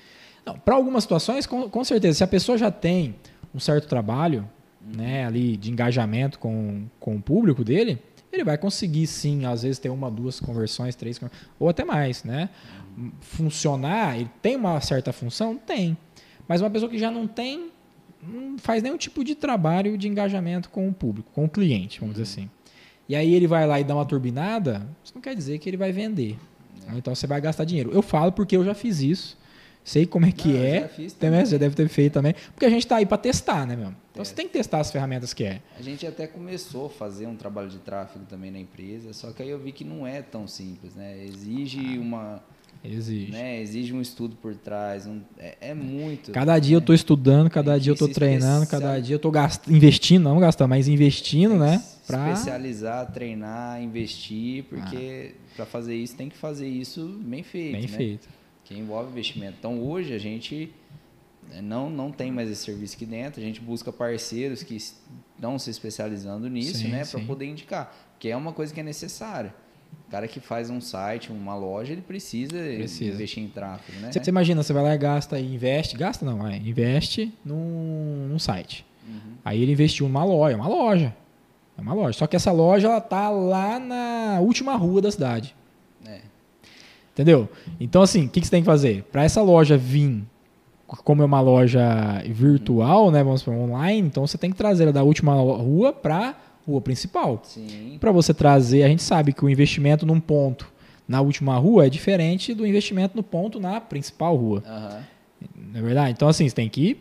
Não, 0.45 0.59
para 0.59 0.75
algumas 0.75 1.05
situações, 1.05 1.47
com, 1.47 1.71
com 1.71 1.83
certeza, 1.85 2.19
se 2.19 2.25
a 2.25 2.27
pessoa 2.27 2.59
já 2.59 2.71
tem 2.71 3.15
um 3.55 3.59
certo 3.59 3.89
trabalho, 3.89 4.47
né, 4.95 5.25
ali 5.25 5.57
de 5.57 5.71
engajamento 5.71 6.39
com, 6.39 6.83
com 7.01 7.17
o 7.17 7.23
público 7.23 7.65
dele, 7.65 7.99
ele 8.33 8.45
vai 8.45 8.59
conseguir 8.59 9.07
sim, 9.07 9.47
às 9.47 9.63
vezes 9.63 9.79
ter 9.79 9.89
uma, 9.89 10.11
duas 10.11 10.41
conversões, 10.41 10.95
três, 10.95 11.19
ou 11.59 11.69
até 11.71 11.85
mais, 11.85 12.23
né? 12.25 12.51
Funcionar, 13.21 14.17
ele 14.19 14.31
tem 14.43 14.57
uma 14.57 14.81
certa 14.81 15.13
função? 15.13 15.57
Tem. 15.57 15.97
Mas 16.47 16.61
uma 16.61 16.69
pessoa 16.71 16.91
que 16.91 16.99
já 16.99 17.11
não 17.11 17.27
tem, 17.27 17.71
não 18.23 18.59
faz 18.59 18.83
nenhum 18.83 18.97
tipo 18.97 19.25
de 19.25 19.35
trabalho 19.35 19.97
de 19.99 20.09
engajamento 20.09 20.71
com 20.71 20.89
o 20.89 20.93
público, 20.93 21.31
com 21.35 21.45
o 21.45 21.49
cliente, 21.49 22.01
vamos 22.01 22.15
dizer 22.17 22.25
assim. 22.25 22.51
E 23.09 23.17
aí 23.17 23.35
ele 23.35 23.47
vai 23.47 23.67
lá 23.67 23.81
e 23.81 23.85
dá 23.85 23.95
uma 23.95 24.07
turbinada, 24.07 24.87
isso 25.05 25.13
não 25.15 25.21
quer 25.23 25.35
dizer 25.35 25.59
que 25.59 25.69
ele 25.69 25.77
vai 25.77 25.93
vender. 25.93 26.37
Então 26.95 27.15
você 27.15 27.27
vai 27.27 27.41
gastar 27.41 27.65
dinheiro. 27.65 27.91
Eu 27.93 28.03
falo 28.03 28.33
porque 28.33 28.57
eu 28.57 28.65
já 28.65 28.75
fiz 28.75 29.01
isso. 29.01 29.39
Sei 29.85 30.07
como 30.07 30.25
é 30.27 30.31
que 30.33 30.49
Não, 30.49 30.57
eu 30.59 30.65
é. 30.65 30.81
já 30.83 30.89
fiz 30.89 31.13
Também, 31.13 31.31
também. 31.41 31.47
você 31.47 31.59
deve 31.59 31.75
ter 31.75 31.89
feito 31.89 32.13
também. 32.13 32.35
Porque 32.55 32.65
a 32.65 32.71
gente 32.71 32.87
tá 32.87 32.97
aí 32.97 33.07
para 33.07 33.19
testar, 33.19 33.67
né, 33.67 33.75
meu? 33.75 33.89
Então 34.13 34.25
você 34.25 34.31
Testa. 34.31 34.37
tem 34.37 34.47
que 34.47 34.53
testar 34.53 34.79
as 34.79 34.93
ferramentas 34.93 35.35
que 35.35 35.43
é. 35.43 35.61
A 35.77 35.83
gente 35.83 36.07
até 36.07 36.27
começou 36.29 36.87
a 36.87 36.91
fazer 36.91 37.27
um 37.27 37.35
trabalho 37.35 37.69
de 37.69 37.79
tráfego 37.79 38.25
também 38.27 38.51
na 38.53 38.59
empresa, 38.61 39.13
só 39.13 39.33
que 39.33 39.43
aí 39.43 39.49
eu 39.51 39.59
vi 39.59 39.73
que 39.73 39.85
não 39.85 40.07
é 40.07 40.23
tão 40.23 40.47
simples, 40.47 40.95
né? 40.95 41.25
Exige 41.25 41.99
uma, 41.99 42.41
Exige. 42.85 43.31
né? 43.31 43.61
Exige 43.61 43.93
um 43.93 44.01
estudo 44.01 44.35
por 44.37 44.55
trás, 44.57 45.07
um- 45.07 45.21
é, 45.39 45.57
é 45.61 45.75
muito. 45.75 46.33
Cada 46.33 46.59
dia 46.59 46.77
eu 46.77 46.81
tô 46.81 46.93
estudando, 46.93 47.49
cada 47.49 47.73
Tem 47.75 47.81
dia 47.83 47.93
eu 47.93 47.97
se 47.97 48.09
treinando, 48.09 48.65
especial- 48.65 48.81
cada 48.91 49.01
dia 49.01 49.21
eu 49.23 49.31
gast... 49.31 49.73
investindo, 49.73 50.25
não 50.25 50.41
gastando, 50.41 50.69
mas 50.71 50.89
investindo, 50.89 51.57
né? 51.57 51.83
Pra... 52.07 52.33
especializar, 52.33 53.13
treinar, 53.13 53.81
investir, 53.83 54.65
porque 54.65 55.35
para 55.55 55.65
fazer 55.65 55.95
isso 55.95 56.17
tem 56.17 56.29
que 56.29 56.37
fazer 56.37 56.67
isso 56.69 57.21
bem 57.23 57.43
feito, 57.45 57.73
Bem 57.73 57.83
né? 57.83 57.89
feito. 57.89 58.29
que 58.65 58.75
envolve 58.77 59.11
investimento. 59.13 59.55
Então 59.59 59.81
hoje 59.81 60.13
a 60.13 60.19
gente 60.19 60.73
não, 61.63 61.89
não 61.91 62.11
tem 62.11 62.33
mais 62.33 62.51
esse 62.51 62.65
serviço 62.65 62.97
aqui 62.97 63.07
dentro, 63.07 63.41
a 63.41 63.45
gente 63.45 63.61
busca 63.61 63.93
parceiros 63.93 64.63
que 64.63 64.75
estão 64.75 65.59
se 65.59 65.71
especializando 65.71 66.49
nisso, 66.49 66.79
Sim, 66.79 66.89
né, 66.89 67.05
para 67.05 67.21
poder 67.21 67.47
indicar, 67.47 67.95
que 68.19 68.29
é 68.29 68.37
uma 68.37 68.53
coisa 68.53 68.73
que 68.75 68.81
é 68.81 68.83
necessária. 68.83 69.55
O 70.09 70.11
cara 70.11 70.29
que 70.29 70.41
faz 70.41 70.69
um 70.69 70.81
site, 70.81 71.33
uma 71.33 71.55
loja, 71.55 71.93
ele 71.93 72.03
precisa, 72.03 72.59
Precisa. 72.59 73.15
investir 73.15 73.43
em 73.43 73.49
tráfego, 73.49 73.99
né? 74.01 74.13
Você, 74.13 74.29
imagina, 74.29 74.63
você 74.63 74.73
vai 74.73 74.83
lá 74.83 74.95
e 74.95 74.99
gasta 74.99 75.41
e 75.41 75.55
investe, 75.55 75.97
gasta 75.97 76.25
não, 76.25 76.39
vai, 76.39 76.57
investe 76.57 77.33
num, 77.45 78.29
num 78.29 78.39
site. 78.39 78.85
Uhum. 79.09 79.35
Aí 79.45 79.63
ele 79.63 79.73
investiu 79.73 80.07
numa 80.07 80.25
loja, 80.25 80.57
uma 80.57 80.69
loja. 80.69 81.15
É 81.77 81.81
uma 81.81 81.95
loja. 81.95 82.19
Só 82.19 82.27
que 82.27 82.37
essa 82.37 82.53
loja 82.53 82.89
ela 82.89 83.01
tá 83.01 83.31
lá 83.31 83.79
na 83.79 84.39
última 84.41 84.77
rua 84.77 85.01
da 85.01 85.11
cidade. 85.11 85.55
É. 86.07 86.21
Entendeu? 87.13 87.49
Então, 87.81 88.03
assim, 88.03 88.27
o 88.27 88.29
que, 88.29 88.41
que 88.41 88.47
você 88.47 88.51
tem 88.51 88.63
que 88.63 88.67
fazer? 88.67 89.05
Para 89.05 89.25
essa 89.25 89.43
loja 89.43 89.77
vir, 89.77 90.23
como 90.87 91.23
é 91.23 91.25
uma 91.25 91.41
loja 91.41 92.23
virtual, 92.27 93.11
né? 93.11 93.23
Vamos 93.23 93.43
para 93.43 93.55
online, 93.55 94.09
então 94.09 94.27
você 94.27 94.37
tem 94.37 94.51
que 94.51 94.57
trazer 94.57 94.85
ela 94.85 94.93
da 94.93 95.03
última 95.03 95.35
rua 95.35 95.93
para 95.93 96.35
rua 96.67 96.81
principal. 96.81 97.43
Para 98.01 98.13
você 98.13 98.33
trazer, 98.33 98.83
a 98.83 98.89
gente 98.89 99.03
sabe 99.03 99.33
que 99.33 99.45
o 99.45 99.49
investimento 99.49 100.07
num 100.07 100.21
ponto 100.21 100.71
na 101.07 101.21
última 101.21 101.57
rua 101.59 101.87
é 101.87 101.91
diferente 101.91 102.55
do 102.55 102.67
investimento 102.67 103.17
no 103.17 103.23
ponto 103.23 103.61
na 103.61 103.81
principal 103.81 104.37
rua. 104.37 104.63
Aham. 104.67 105.03
Não 105.57 105.81
é 105.81 105.83
verdade? 105.83 106.13
Então, 106.13 106.29
assim, 106.29 106.49
você 106.49 106.55
tem 106.55 106.69
que 106.69 106.99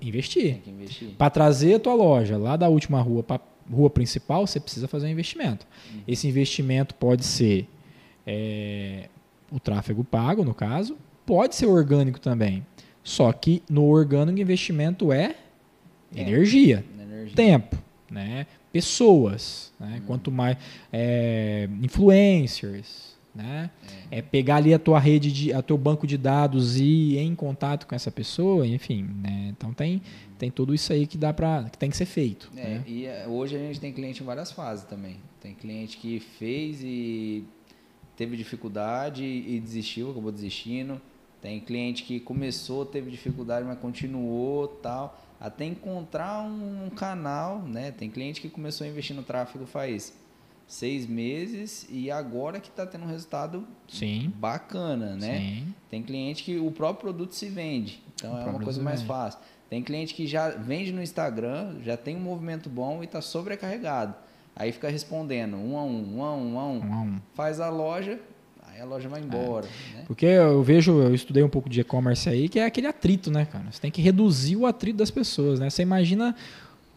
investir. 0.00 0.60
Investir. 0.66 1.10
Para 1.18 1.30
trazer 1.30 1.74
a 1.74 1.78
tua 1.78 1.94
loja 1.94 2.38
lá 2.38 2.56
da 2.56 2.68
última 2.68 3.00
rua 3.00 3.22
para 3.22 3.40
rua 3.70 3.90
principal, 3.90 4.46
você 4.46 4.58
precisa 4.58 4.88
fazer 4.88 5.06
um 5.06 5.10
investimento. 5.10 5.66
Esse 6.06 6.26
investimento 6.26 6.94
pode 6.94 7.24
ser 7.24 7.68
é, 8.26 9.08
o 9.50 9.60
tráfego 9.60 10.02
pago, 10.02 10.44
no 10.44 10.54
caso, 10.54 10.96
pode 11.24 11.54
ser 11.54 11.66
orgânico 11.66 12.18
também. 12.20 12.66
Só 13.04 13.32
que 13.32 13.62
no 13.68 13.84
orgânico 13.84 14.38
o 14.38 14.40
investimento 14.42 15.12
é 15.12 15.28
Tempo. 16.12 16.30
energia, 16.30 16.84
energia. 17.00 17.34
tempo, 17.36 17.76
né? 18.10 18.46
Pessoas, 18.72 19.72
né? 19.78 20.02
quanto 20.06 20.30
mais 20.30 20.56
é, 20.92 21.68
influencers, 21.82 23.12
né? 23.34 23.70
É. 24.10 24.20
pegar 24.20 24.56
ali 24.56 24.74
a 24.74 24.78
tua 24.78 24.98
rede 24.98 25.32
de, 25.32 25.52
a 25.54 25.62
teu 25.62 25.78
banco 25.78 26.06
de 26.06 26.18
dados 26.18 26.76
e 26.76 27.14
ir 27.14 27.18
em 27.18 27.34
contato 27.34 27.86
com 27.86 27.94
essa 27.94 28.10
pessoa, 28.10 28.66
enfim, 28.66 29.08
né? 29.22 29.48
Então 29.56 29.72
tem 29.72 30.02
tem 30.42 30.50
tudo 30.50 30.74
isso 30.74 30.92
aí 30.92 31.06
que 31.06 31.16
dá 31.16 31.32
para 31.32 31.70
que 31.70 31.78
tem 31.78 31.88
que 31.88 31.96
ser 31.96 32.04
feito. 32.04 32.50
É, 32.56 32.64
né? 32.64 32.84
e 32.84 33.06
é, 33.06 33.28
hoje 33.28 33.54
a 33.54 33.58
gente 33.60 33.78
tem 33.78 33.92
cliente 33.92 34.22
em 34.22 34.26
várias 34.26 34.50
fases 34.50 34.84
também. 34.84 35.18
Tem 35.40 35.54
cliente 35.54 35.96
que 35.96 36.18
fez 36.18 36.82
e 36.82 37.44
teve 38.16 38.36
dificuldade 38.36 39.24
e 39.24 39.60
desistiu, 39.60 40.10
acabou 40.10 40.32
desistindo. 40.32 41.00
Tem 41.40 41.60
cliente 41.60 42.02
que 42.02 42.18
começou, 42.18 42.84
teve 42.84 43.08
dificuldade, 43.10 43.64
mas 43.64 43.78
continuou, 43.78 44.66
tal, 44.66 45.16
até 45.42 45.64
encontrar 45.64 46.40
um, 46.44 46.86
um 46.86 46.90
canal, 46.90 47.62
né? 47.62 47.90
Tem 47.90 48.08
cliente 48.08 48.40
que 48.40 48.48
começou 48.48 48.86
a 48.86 48.88
investir 48.88 49.14
no 49.16 49.24
tráfego 49.24 49.66
faz 49.66 50.16
seis 50.68 51.04
meses 51.04 51.84
e 51.90 52.12
agora 52.12 52.60
que 52.60 52.68
está 52.68 52.86
tendo 52.86 53.04
um 53.04 53.08
resultado 53.08 53.66
Sim. 53.88 54.32
bacana, 54.36 55.16
né? 55.16 55.38
Sim. 55.38 55.74
Tem 55.90 56.00
cliente 56.00 56.44
que 56.44 56.58
o 56.58 56.70
próprio 56.70 57.00
produto 57.10 57.34
se 57.34 57.48
vende, 57.48 58.00
então 58.14 58.32
O 58.32 58.38
é 58.38 58.44
uma 58.44 58.60
coisa 58.60 58.80
mais 58.80 59.00
vende. 59.00 59.08
fácil. 59.08 59.40
Tem 59.68 59.82
cliente 59.82 60.14
que 60.14 60.28
já 60.28 60.50
vende 60.50 60.92
no 60.92 61.02
Instagram, 61.02 61.80
já 61.82 61.96
tem 61.96 62.16
um 62.16 62.20
movimento 62.20 62.70
bom 62.70 63.02
e 63.02 63.06
está 63.06 63.20
sobrecarregado. 63.20 64.14
Aí 64.54 64.70
fica 64.70 64.88
respondendo 64.88 65.56
um 65.56 65.76
a 65.76 65.82
um, 65.82 66.18
um 66.18 66.22
a 66.22 66.34
um, 66.36 66.54
um 66.54 66.58
a 66.60 66.66
um. 66.66 66.78
Um 66.78 66.94
a 66.94 67.00
um. 67.00 67.20
Faz 67.34 67.58
a 67.58 67.68
loja, 67.68 68.20
aí 68.74 68.80
a 68.80 68.84
loja 68.84 69.08
vai 69.08 69.20
embora. 69.20 69.66
Né? 69.94 70.04
Porque 70.06 70.26
eu 70.26 70.62
vejo, 70.62 71.00
eu 71.00 71.14
estudei 71.14 71.42
um 71.42 71.48
pouco 71.48 71.68
de 71.68 71.80
e-commerce 71.80 72.28
aí, 72.28 72.48
que 72.48 72.58
é 72.58 72.64
aquele 72.64 72.86
atrito, 72.86 73.30
né, 73.30 73.44
cara? 73.44 73.64
Você 73.70 73.80
tem 73.80 73.90
que 73.90 74.00
reduzir 74.00 74.56
o 74.56 74.66
atrito 74.66 74.98
das 74.98 75.10
pessoas, 75.10 75.60
né? 75.60 75.68
Você 75.70 75.82
imagina 75.82 76.34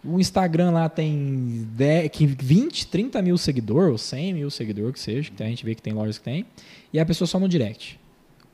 o 0.03 0.19
Instagram 0.19 0.71
lá 0.71 0.87
tem 0.87 1.67
10, 1.71 2.09
que 2.11 2.25
20, 2.25 2.87
30 2.87 3.21
mil 3.21 3.37
seguidores, 3.37 3.91
ou 3.91 3.97
100 3.97 4.33
mil 4.33 4.51
seguidores 4.51 4.93
que 4.93 4.99
seja, 4.99 5.31
que 5.35 5.41
a 5.41 5.47
gente 5.47 5.65
vê 5.65 5.73
que 5.73 5.81
tem 5.81 5.93
lojas 5.93 6.17
que 6.17 6.23
tem, 6.23 6.45
e 6.93 6.99
a 6.99 7.05
pessoa 7.05 7.27
só 7.27 7.39
no 7.39 7.49
direct. 7.49 7.99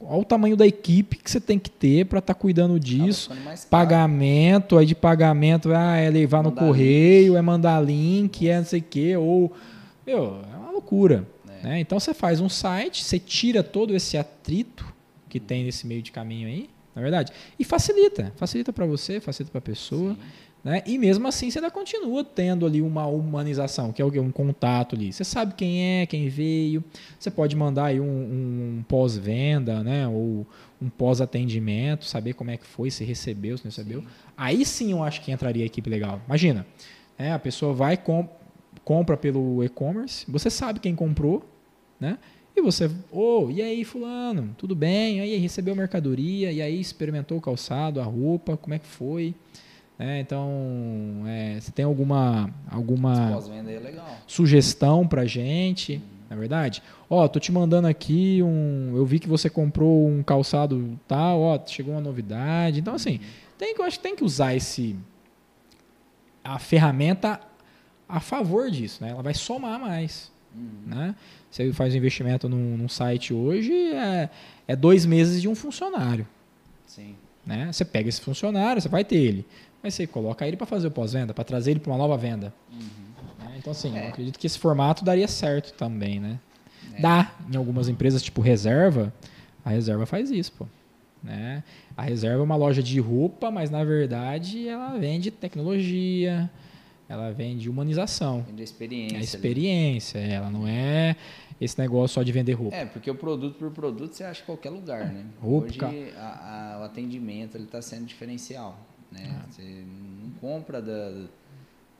Olha 0.03 0.21
o 0.21 0.25
tamanho 0.25 0.57
da 0.57 0.65
equipe 0.65 1.17
que 1.17 1.29
você 1.29 1.39
tem 1.39 1.59
que 1.59 1.69
ter 1.69 2.05
para 2.07 2.17
estar 2.17 2.33
cuidando 2.33 2.79
disso. 2.79 3.29
Pagamento, 3.69 4.77
aí 4.77 4.85
de 4.85 4.95
pagamento, 4.95 5.71
ah, 5.71 5.95
é 5.95 6.09
levar 6.09 6.41
no 6.41 6.49
Mandar 6.49 6.65
correio, 6.65 7.37
é 7.37 7.41
mandar 7.41 7.85
link, 7.85 8.49
é 8.49 8.57
não 8.57 8.65
sei 8.65 8.79
o 8.79 8.83
quê, 8.83 9.15
ou. 9.15 9.51
Meu, 10.05 10.41
é 10.51 10.57
uma 10.57 10.71
loucura. 10.71 11.27
Né? 11.63 11.79
Então 11.79 11.99
você 11.99 12.13
faz 12.13 12.39
um 12.39 12.49
site, 12.49 13.03
você 13.03 13.19
tira 13.19 13.63
todo 13.63 13.95
esse 13.95 14.17
atrito 14.17 14.85
que 15.29 15.39
tem 15.39 15.63
nesse 15.63 15.87
meio 15.87 16.01
de 16.01 16.11
caminho 16.11 16.47
aí, 16.47 16.69
na 16.95 17.01
verdade, 17.01 17.31
e 17.57 17.63
facilita. 17.63 18.33
Facilita 18.35 18.73
para 18.73 18.85
você, 18.85 19.19
facilita 19.19 19.51
para 19.51 19.59
a 19.59 19.61
pessoa. 19.61 20.13
Sim. 20.13 20.19
Né? 20.63 20.83
E 20.85 20.97
mesmo 20.97 21.27
assim 21.27 21.49
você 21.49 21.57
ainda 21.57 21.71
continua 21.71 22.23
tendo 22.23 22.65
ali 22.65 22.81
uma 22.81 23.07
humanização, 23.07 23.91
que 23.91 24.01
é 24.01 24.05
um 24.05 24.31
contato 24.31 24.95
ali. 24.95 25.11
Você 25.11 25.23
sabe 25.23 25.55
quem 25.55 26.01
é, 26.01 26.05
quem 26.05 26.29
veio. 26.29 26.83
Você 27.17 27.31
pode 27.31 27.55
mandar 27.55 27.85
aí 27.85 27.99
um, 27.99 28.05
um 28.05 28.83
pós-venda, 28.87 29.83
né? 29.83 30.07
Ou 30.07 30.45
um 30.79 30.89
pós-atendimento, 30.89 32.05
saber 32.05 32.33
como 32.33 32.51
é 32.51 32.57
que 32.57 32.65
foi, 32.65 32.91
se 32.91 33.03
recebeu, 33.03 33.57
se 33.57 33.63
não 33.63 33.69
recebeu. 33.69 34.03
Aí 34.37 34.63
sim 34.65 34.91
eu 34.91 35.03
acho 35.03 35.21
que 35.21 35.31
entraria 35.31 35.63
a 35.63 35.65
equipe 35.65 35.89
legal. 35.89 36.21
Imagina, 36.27 36.65
né? 37.17 37.33
a 37.33 37.39
pessoa 37.39 37.73
vai 37.73 37.97
com, 37.97 38.27
compra 38.83 39.15
pelo 39.15 39.63
e-commerce, 39.63 40.25
você 40.29 40.49
sabe 40.49 40.79
quem 40.79 40.95
comprou, 40.95 41.43
né? 41.99 42.17
E 42.55 42.61
você, 42.61 42.91
ô, 43.11 43.49
e 43.49 43.61
aí, 43.61 43.85
fulano, 43.85 44.53
tudo 44.57 44.75
bem? 44.75 45.21
Aí, 45.21 45.37
recebeu 45.37 45.73
mercadoria? 45.75 46.51
E 46.51 46.61
aí, 46.61 46.79
experimentou 46.79 47.37
o 47.37 47.41
calçado, 47.41 48.01
a 48.01 48.03
roupa, 48.03 48.57
como 48.57 48.73
é 48.73 48.79
que 48.79 48.87
foi? 48.87 49.33
né? 50.01 50.19
então, 50.19 51.23
é, 51.27 51.59
você 51.59 51.71
tem 51.71 51.85
alguma, 51.85 52.49
alguma 52.67 53.37
é 53.37 54.13
sugestão 54.25 55.07
pra 55.07 55.25
gente, 55.25 56.01
na 56.27 56.35
verdade? 56.35 56.81
Ó, 57.07 57.27
tô 57.27 57.39
te 57.39 57.51
mandando 57.51 57.87
aqui 57.87 58.41
um, 58.41 58.93
eu 58.95 59.05
vi 59.05 59.19
que 59.19 59.27
você 59.27 59.47
comprou 59.47 60.07
um 60.07 60.23
calçado 60.23 60.97
tal, 61.07 61.41
ó, 61.41 61.59
chegou 61.67 61.93
uma 61.93 62.01
novidade. 62.01 62.79
Então 62.79 62.95
assim, 62.95 63.19
tem 63.59 63.75
que 63.75 63.81
eu 63.81 63.85
acho 63.85 63.97
que 63.97 64.03
tem 64.03 64.15
que 64.15 64.23
usar 64.23 64.55
esse 64.55 64.95
a 66.43 66.57
ferramenta 66.57 67.39
a 68.11 68.19
favor 68.19 68.69
disso, 68.69 69.03
né? 69.03 69.11
Ela 69.11 69.21
vai 69.23 69.33
somar 69.33 69.79
mais, 69.79 70.31
né? 70.85 71.15
Você 71.49 71.71
faz 71.73 71.93
um 71.93 71.97
investimento 71.97 72.47
num, 72.49 72.77
num 72.77 72.89
site 72.89 73.33
hoje 73.33 73.73
é, 73.93 74.29
é 74.67 74.75
dois 74.75 75.05
meses 75.05 75.41
de 75.41 75.47
um 75.47 75.55
funcionário, 75.55 76.27
Sim. 76.85 77.15
né? 77.45 77.71
Você 77.71 77.85
pega 77.85 78.09
esse 78.09 78.21
funcionário, 78.21 78.81
você 78.81 78.89
vai 78.89 79.03
ter 79.03 79.15
ele, 79.17 79.45
mas 79.81 79.93
você 79.93 80.05
coloca 80.05 80.45
ele 80.47 80.57
para 80.57 80.67
fazer 80.67 80.87
o 80.87 80.91
pós-venda, 80.91 81.33
para 81.33 81.43
trazer 81.43 81.71
ele 81.71 81.79
para 81.79 81.91
uma 81.91 81.97
nova 81.97 82.17
venda. 82.17 82.53
né? 83.39 83.55
Então, 83.57 83.71
assim, 83.71 83.97
É. 83.97 84.05
eu 84.05 84.09
acredito 84.09 84.37
que 84.39 84.47
esse 84.47 84.59
formato 84.59 85.03
daria 85.05 85.27
certo 85.27 85.73
também, 85.73 86.19
né? 86.19 86.39
É. 86.95 87.01
Dá 87.01 87.31
em 87.51 87.55
algumas 87.55 87.87
empresas, 87.87 88.21
tipo 88.21 88.41
reserva, 88.41 89.13
a 89.63 89.69
reserva 89.69 90.05
faz 90.05 90.31
isso, 90.31 90.51
pô. 90.53 90.65
Né? 91.23 91.63
A 91.95 92.01
reserva 92.01 92.39
é 92.41 92.43
uma 92.43 92.55
loja 92.55 92.81
de 92.81 92.99
roupa, 92.99 93.51
mas 93.51 93.69
na 93.69 93.83
verdade 93.83 94.67
ela 94.67 94.97
vende 94.97 95.29
tecnologia, 95.29 96.49
ela 97.11 97.31
vende 97.31 97.69
humanização. 97.69 98.41
Vende 98.43 98.61
a 98.61 98.63
É 98.63 98.63
experiência. 98.63 99.15
a 99.15 99.17
ali. 99.17 99.25
experiência, 99.25 100.17
ela 100.19 100.49
não 100.49 100.67
é 100.67 101.15
esse 101.59 101.77
negócio 101.79 102.15
só 102.15 102.23
de 102.23 102.31
vender 102.31 102.53
roupa. 102.53 102.75
É, 102.75 102.85
porque 102.85 103.09
o 103.11 103.15
produto 103.15 103.55
por 103.57 103.71
produto 103.71 104.13
você 104.13 104.23
acha 104.23 104.41
em 104.41 104.45
qualquer 104.45 104.69
lugar, 104.69 105.05
né? 105.11 105.25
Roupa, 105.39 105.67
Hoje 105.87 106.13
a- 106.17 106.75
a- 106.75 106.79
o 106.81 106.83
atendimento 106.83 107.57
está 107.57 107.81
sendo 107.81 108.05
diferencial, 108.05 108.79
né? 109.11 109.23
Ah. 109.29 109.45
Você 109.49 109.83
não 110.23 110.29
compra 110.39 110.81
da, 110.81 111.27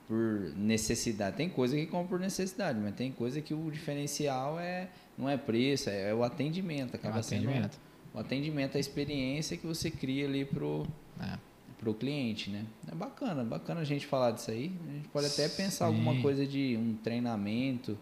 por 0.07 0.51
necessidade. 0.57 1.37
Tem 1.37 1.47
coisa 1.49 1.75
que 1.75 1.85
compra 1.85 2.07
por 2.09 2.19
necessidade, 2.19 2.79
mas 2.79 2.93
tem 2.95 3.11
coisa 3.11 3.39
que 3.41 3.53
o 3.53 3.69
diferencial 3.71 4.59
é 4.59 4.87
não 5.17 5.29
é 5.29 5.37
preço, 5.37 5.89
é, 5.89 6.09
é 6.09 6.13
o 6.13 6.23
atendimento. 6.23 6.93
É 6.93 6.97
Acaba 6.97 7.21
sendo 7.21 7.43
atendimento. 7.49 7.77
o 8.13 8.19
atendimento, 8.19 8.77
a 8.77 8.79
experiência 8.79 9.55
que 9.57 9.67
você 9.67 9.91
cria 9.91 10.25
ali 10.25 10.43
pro 10.45 10.85
É. 11.19 11.37
pro 11.81 11.93
cliente, 11.95 12.49
né? 12.49 12.63
É 12.89 12.95
bacana, 12.95 13.43
bacana 13.43 13.81
a 13.81 13.83
gente 13.83 14.05
falar 14.05 14.31
disso 14.31 14.51
aí. 14.51 14.71
A 14.87 14.93
gente 14.93 15.07
pode 15.09 15.25
até 15.25 15.49
pensar 15.49 15.87
Sim. 15.87 15.93
alguma 15.95 16.21
coisa 16.21 16.45
de 16.45 16.77
um 16.79 16.93
treinamento, 17.03 17.97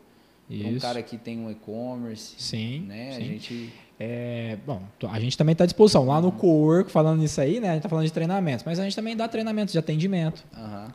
um 0.51 0.77
cara 0.79 1.01
que 1.01 1.17
tem 1.17 1.39
um 1.39 1.49
e-commerce, 1.49 2.35
Sim, 2.37 2.81
né? 2.81 3.11
sim. 3.13 3.17
A 3.17 3.21
gente 3.21 3.73
É, 3.99 4.57
bom, 4.65 4.81
a 5.09 5.19
gente 5.19 5.37
também 5.37 5.53
está 5.53 5.63
à 5.63 5.67
disposição. 5.67 6.05
Lá 6.05 6.21
no 6.21 6.31
Cowork, 6.31 6.91
falando 6.91 7.19
nisso 7.21 7.39
aí, 7.41 7.59
né? 7.59 7.69
A 7.69 7.71
gente 7.71 7.79
está 7.79 7.89
falando 7.89 8.05
de 8.05 8.13
treinamentos, 8.13 8.63
mas 8.65 8.79
a 8.79 8.83
gente 8.83 8.95
também 8.95 9.15
dá 9.15 9.27
treinamento 9.27 9.71
de 9.71 9.77
atendimento, 9.79 10.43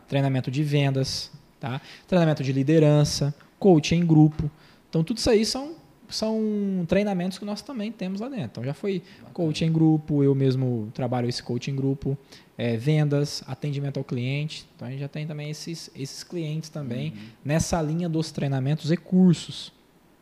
treinamento 0.08 0.50
de 0.50 0.62
vendas, 0.62 1.30
tá? 1.60 1.80
treinamento 2.06 2.42
de 2.42 2.52
liderança, 2.52 3.34
coaching 3.58 3.96
em 3.96 4.06
grupo. 4.06 4.50
Então, 4.90 5.02
tudo 5.02 5.18
isso 5.18 5.28
aí 5.30 5.44
são, 5.44 5.74
são 6.08 6.84
treinamentos 6.88 7.38
que 7.38 7.44
nós 7.44 7.62
também 7.62 7.90
temos 7.90 8.20
lá 8.20 8.28
dentro. 8.28 8.44
Então, 8.44 8.64
já 8.64 8.74
foi 8.74 9.02
coaching 9.32 9.66
em 9.66 9.72
grupo, 9.72 10.22
eu 10.22 10.34
mesmo 10.34 10.90
trabalho 10.94 11.28
esse 11.28 11.42
coaching 11.42 11.72
em 11.72 11.76
grupo, 11.76 12.16
é, 12.56 12.76
vendas, 12.76 13.42
atendimento 13.46 13.98
ao 13.98 14.04
cliente. 14.04 14.66
Então, 14.76 14.86
a 14.88 14.90
gente 14.90 15.00
já 15.00 15.08
tem 15.08 15.26
também 15.26 15.50
esses, 15.50 15.90
esses 15.94 16.22
clientes 16.22 16.68
também 16.68 17.14
nessa 17.44 17.80
linha 17.82 18.08
dos 18.08 18.30
treinamentos 18.30 18.90
e 18.90 18.96
cursos. 18.96 19.72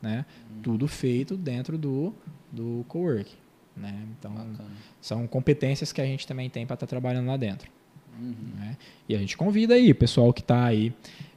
Né? 0.01 0.25
Tudo 0.63 0.89
feito 0.89 1.37
dentro 1.37 1.79
do, 1.79 2.13
do 2.51 2.85
cowork. 2.89 3.31
Né? 3.77 4.07
Então, 4.19 4.33
Bacana. 4.33 4.71
são 5.01 5.27
competências 5.27 5.93
que 5.93 6.01
a 6.01 6.05
gente 6.05 6.27
também 6.27 6.51
tem 6.51 6.67
para 6.67 6.75
estar 6.75 6.87
trabalhando 6.87 7.27
lá 7.27 7.37
dentro. 7.37 7.71
Uhum. 8.19 8.35
Né? 8.57 8.77
E 9.09 9.15
a 9.15 9.19
gente 9.19 9.37
convida 9.37 9.75
aí 9.75 9.91
o 9.91 9.95
pessoal 9.95 10.33
que 10.33 10.41
está 10.41 10.65
aí, 10.65 10.93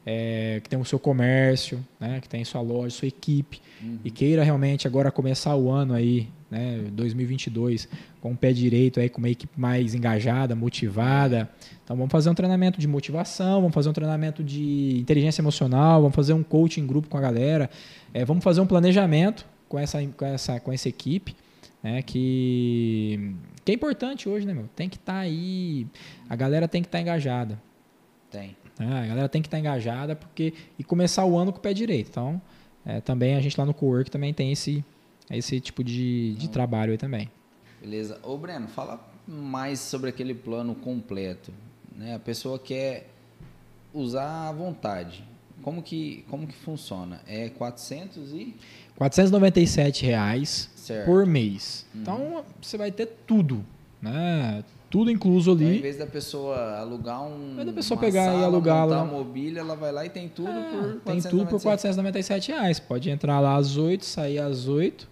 é, 0.06 0.60
que 0.64 0.70
tem 0.70 0.80
o 0.80 0.86
seu 0.86 1.00
comércio, 1.00 1.84
né? 2.00 2.20
que 2.22 2.30
tem 2.30 2.44
sua 2.46 2.62
loja, 2.62 2.92
sua 2.92 3.08
equipe, 3.08 3.60
uhum. 3.82 4.00
e 4.04 4.12
queira 4.12 4.44
realmente 4.44 4.86
agora 4.88 5.12
começar 5.12 5.56
o 5.56 5.72
ano 5.72 5.94
aí, 5.94 6.30
né? 6.50 6.86
2022, 6.92 7.90
com 8.22 8.34
o 8.34 8.38
pé 8.38 8.54
direito, 8.54 9.00
aí, 9.00 9.10
com 9.10 9.18
uma 9.18 9.30
equipe 9.30 9.60
mais 9.60 9.96
engajada, 9.96 10.56
motivada. 10.56 11.50
Então 11.84 11.96
vamos 11.96 12.12
fazer 12.12 12.30
um 12.30 12.36
treinamento 12.36 12.80
de 12.80 12.88
motivação, 12.88 13.62
vamos 13.62 13.74
fazer 13.74 13.90
um 13.90 13.94
treinamento 13.94 14.44
de 14.44 15.00
inteligência 15.00 15.42
emocional, 15.42 16.02
vamos 16.02 16.16
fazer 16.16 16.34
um 16.34 16.44
coaching 16.44 16.86
grupo 16.86 17.10
com 17.10 17.18
a 17.18 17.22
galera, 17.22 17.70
é, 18.14 18.24
vamos 18.24 18.44
fazer 18.44 18.62
um 18.62 18.68
planejamento 18.68 19.46
com 19.68 19.80
essa, 19.80 20.06
com 20.06 20.26
essa, 20.26 20.60
com 20.60 20.72
essa 20.72 20.88
equipe 20.88 21.36
né, 21.86 22.02
que, 22.02 23.36
que 23.64 23.72
é 23.72 23.76
importante 23.76 24.28
hoje, 24.28 24.46
né, 24.46 24.54
meu? 24.56 24.68
Tem 24.76 24.90
que 24.90 24.96
estar 24.98 25.14
tá 25.14 25.20
aí, 25.20 25.86
a 26.28 26.36
galera 26.36 26.68
tem 26.68 26.82
que 26.82 26.88
estar 26.88 26.98
tá 26.98 27.02
engajada. 27.04 27.62
Tem. 28.32 28.56
É, 28.80 28.84
a 28.84 29.08
galera 29.08 29.30
tem 29.30 29.42
que 29.42 29.48
estar 29.48 29.58
tá 29.58 29.62
engajada 29.62 30.16
porque 30.16 30.54
e 30.78 30.84
começar 30.84 31.26
o 31.26 31.38
ano 31.38 31.52
com 31.52 31.60
o 31.60 31.62
pé 31.62 31.74
direito. 31.74 32.10
Então, 32.10 32.42
é, 32.86 33.02
também 33.02 33.36
a 33.36 33.42
gente 33.42 33.60
lá 33.60 33.66
no 33.66 33.74
Cowork 33.74 34.12
também 34.12 34.34
tem 34.34 34.52
esse, 34.52 34.84
esse 35.30 35.60
tipo 35.60 35.84
de, 35.84 36.36
de 36.36 36.50
trabalho 36.50 36.92
aí 36.92 36.98
também. 36.98 37.32
Beleza. 37.82 38.20
Ô, 38.24 38.38
Breno, 38.38 38.68
fala 38.68 39.00
mais 39.28 39.80
sobre 39.80 40.10
aquele 40.10 40.34
plano 40.34 40.76
completo. 40.76 41.52
Né? 41.96 42.16
A 42.16 42.20
pessoa 42.20 42.60
quer 42.60 43.10
usar 43.94 44.50
à 44.50 44.52
vontade. 44.52 45.24
Como 45.62 45.82
que, 45.82 46.26
como 46.30 46.46
que 46.46 46.54
funciona? 46.54 47.22
É 47.26 47.50
400 47.50 48.34
e... 48.34 48.56
497 48.98 50.06
reais 50.06 50.70
certo. 50.76 51.06
por 51.06 51.26
mês. 51.26 51.86
Uhum. 51.94 52.02
Então 52.02 52.46
você 52.62 52.78
vai 52.78 52.92
ter 52.92 53.08
tudo, 53.26 53.66
né? 54.02 54.64
Tudo 54.96 55.12
incluso 55.12 55.52
ali. 55.52 55.66
Então, 55.66 55.76
em 55.76 55.82
vez 55.82 55.98
da 55.98 56.08
pessoa 56.08 56.80
alugar 56.80 57.22
um. 57.22 57.62
Em 57.62 57.66
da 57.66 57.74
pessoa 57.74 58.00
pegar 58.00 58.28
sala, 58.28 58.40
e 58.40 58.44
alugar 58.46 58.88
lá. 58.88 59.04
mobília, 59.04 59.60
ela 59.60 59.76
vai 59.76 59.92
lá 59.92 60.06
e 60.06 60.10
tem 60.10 60.30
tudo 60.30 60.48
é, 60.48 60.54
por 60.54 61.02
497. 61.02 61.22
Tem 61.22 61.32
tudo 61.32 61.50
por 61.50 61.62
497 61.62 62.52
reais. 62.54 62.80
Pode 62.80 63.10
entrar 63.10 63.42
lá 63.42 63.58
às 63.58 63.76
8, 63.76 64.06
sair 64.06 64.40
às 64.40 64.70
8, 64.70 65.06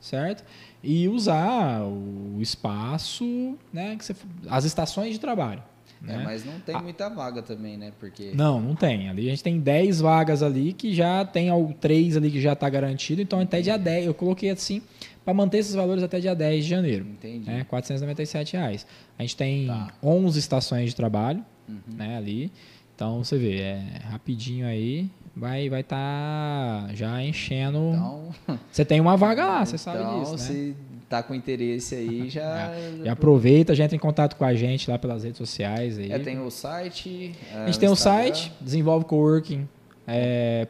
certo? 0.00 0.42
E 0.82 1.06
usar 1.06 1.82
o 1.82 2.38
espaço, 2.40 3.56
né? 3.72 3.94
Que 3.94 4.04
você, 4.04 4.16
as 4.50 4.64
estações 4.64 5.12
de 5.12 5.20
trabalho. 5.20 5.62
É, 6.06 6.16
né? 6.16 6.22
mas 6.24 6.44
não 6.44 6.60
tem 6.60 6.80
muita 6.80 7.08
vaga 7.08 7.42
também, 7.42 7.76
né? 7.76 7.92
Porque... 7.98 8.32
Não, 8.34 8.60
não 8.60 8.74
tem. 8.74 9.08
Ali 9.08 9.26
a 9.26 9.30
gente 9.30 9.42
tem 9.42 9.58
10 9.58 10.00
vagas 10.00 10.42
ali 10.42 10.72
que 10.72 10.94
já 10.94 11.24
tem 11.24 11.48
3 11.80 12.16
ali 12.16 12.30
que 12.30 12.40
já 12.40 12.52
está 12.52 12.68
garantido, 12.68 13.20
então 13.20 13.40
até 13.40 13.60
dia 13.60 13.76
10. 13.76 14.06
Eu 14.06 14.14
coloquei 14.14 14.50
assim 14.50 14.82
para 15.24 15.34
manter 15.34 15.58
esses 15.58 15.74
valores 15.74 16.02
até 16.02 16.20
dia 16.20 16.34
10 16.34 16.64
de 16.64 16.70
janeiro. 16.70 17.06
Entendi. 17.06 17.46
Né? 17.50 17.64
497 17.64 18.56
reais. 18.56 18.86
A 19.18 19.22
gente 19.22 19.36
tem 19.36 19.66
tá. 19.66 19.92
11 20.02 20.38
estações 20.38 20.90
de 20.90 20.96
trabalho 20.96 21.44
uhum. 21.68 21.96
né, 21.96 22.16
ali. 22.16 22.52
Então 22.94 23.22
você 23.22 23.36
vê, 23.38 23.60
é 23.60 24.00
rapidinho 24.10 24.66
aí, 24.66 25.08
vai 25.36 25.68
vai 25.68 25.82
estar 25.82 26.88
tá 26.88 26.94
já 26.94 27.22
enchendo. 27.22 27.78
Então, 27.78 28.34
você 28.72 28.84
tem 28.84 29.00
uma 29.00 29.16
vaga 29.16 29.46
lá, 29.46 29.64
você 29.64 29.76
então, 29.80 29.92
sabe 29.92 30.20
disso. 30.20 30.32
Né? 30.32 30.38
Se 30.38 30.76
tá 31.08 31.22
com 31.22 31.34
interesse 31.34 31.94
aí, 31.94 32.28
já. 32.30 32.72
já 33.04 33.12
aproveita, 33.12 33.74
já 33.74 33.84
entra 33.84 33.96
em 33.96 34.00
contato 34.00 34.36
com 34.36 34.44
a 34.44 34.54
gente 34.54 34.90
lá 34.90 34.98
pelas 34.98 35.24
redes 35.24 35.38
sociais. 35.38 35.98
Aí. 35.98 36.12
É, 36.12 36.18
tem 36.18 36.38
o 36.38 36.50
site. 36.50 37.34
a 37.54 37.66
gente 37.66 37.78
tem 37.78 37.88
o 37.88 37.96
site, 37.96 38.52
desenvolvecoworking.com, 38.60 39.66
é, 40.06 40.66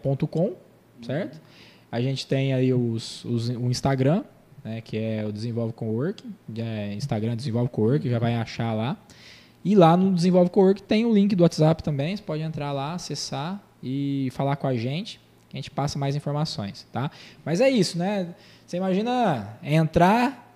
certo? 1.02 1.40
A 1.90 2.00
gente 2.00 2.26
tem 2.26 2.52
aí 2.52 2.72
os, 2.72 3.24
os, 3.24 3.48
o 3.48 3.70
Instagram, 3.70 4.22
né, 4.62 4.80
que 4.82 4.98
é 4.98 5.24
o 5.26 5.32
Desenvolve 5.32 5.72
Coworking, 5.72 6.34
é 6.56 6.92
Instagram 6.94 7.34
Desenvolve 7.34 7.70
Coworking, 7.70 8.10
já 8.10 8.18
vai 8.18 8.34
achar 8.34 8.74
lá. 8.74 8.96
E 9.64 9.74
lá 9.74 9.96
no 9.96 10.12
Desenvolve 10.12 10.50
Coworking 10.50 10.82
tem 10.82 11.06
o 11.06 11.12
link 11.12 11.34
do 11.34 11.42
WhatsApp 11.42 11.82
também, 11.82 12.16
você 12.16 12.22
pode 12.22 12.42
entrar 12.42 12.72
lá, 12.72 12.92
acessar 12.92 13.62
e 13.82 14.28
falar 14.32 14.56
com 14.56 14.66
a 14.66 14.76
gente, 14.76 15.20
a 15.52 15.56
gente 15.56 15.70
passa 15.70 15.98
mais 15.98 16.14
informações, 16.14 16.86
tá? 16.92 17.10
Mas 17.44 17.60
é 17.60 17.70
isso, 17.70 17.96
né? 17.98 18.34
Você 18.66 18.76
imagina 18.76 19.58
entrar, 19.62 20.46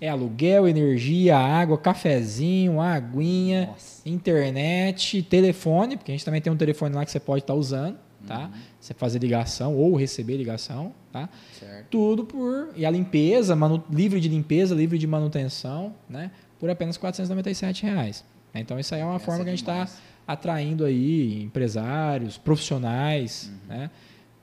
é 0.00 0.08
aluguel, 0.08 0.68
energia, 0.68 1.38
água, 1.38 1.78
cafezinho, 1.78 2.80
aguinha, 2.80 3.66
Nossa. 3.66 4.08
internet, 4.08 5.22
telefone, 5.22 5.96
porque 5.96 6.10
a 6.10 6.14
gente 6.14 6.24
também 6.24 6.40
tem 6.40 6.52
um 6.52 6.56
telefone 6.56 6.94
lá 6.94 7.04
que 7.04 7.10
você 7.10 7.20
pode 7.20 7.44
estar 7.44 7.54
tá 7.54 7.58
usando, 7.58 7.96
tá? 8.26 8.40
Uhum. 8.40 8.50
Você 8.80 8.92
fazer 8.94 9.20
ligação 9.20 9.74
ou 9.74 9.94
receber 9.94 10.36
ligação, 10.36 10.92
tá? 11.12 11.28
Certo. 11.58 11.86
Tudo 11.88 12.24
por 12.24 12.70
e 12.76 12.84
a 12.84 12.90
limpeza, 12.90 13.56
manu, 13.56 13.82
livre 13.90 14.20
de 14.20 14.28
limpeza, 14.28 14.74
livre 14.74 14.98
de 14.98 15.06
manutenção, 15.06 15.94
né? 16.08 16.30
Por 16.58 16.68
apenas 16.68 16.96
497 16.96 17.84
reais. 17.84 18.24
Então 18.54 18.78
isso 18.78 18.94
aí 18.94 19.00
é 19.00 19.04
uma 19.04 19.16
Essa 19.16 19.24
forma 19.24 19.42
é 19.42 19.44
que 19.44 19.50
a 19.50 19.56
gente 19.56 19.62
está 19.62 19.88
atraindo 20.26 20.84
aí 20.84 21.42
empresários, 21.42 22.36
profissionais, 22.36 23.50
uhum. 23.50 23.76
né? 23.76 23.90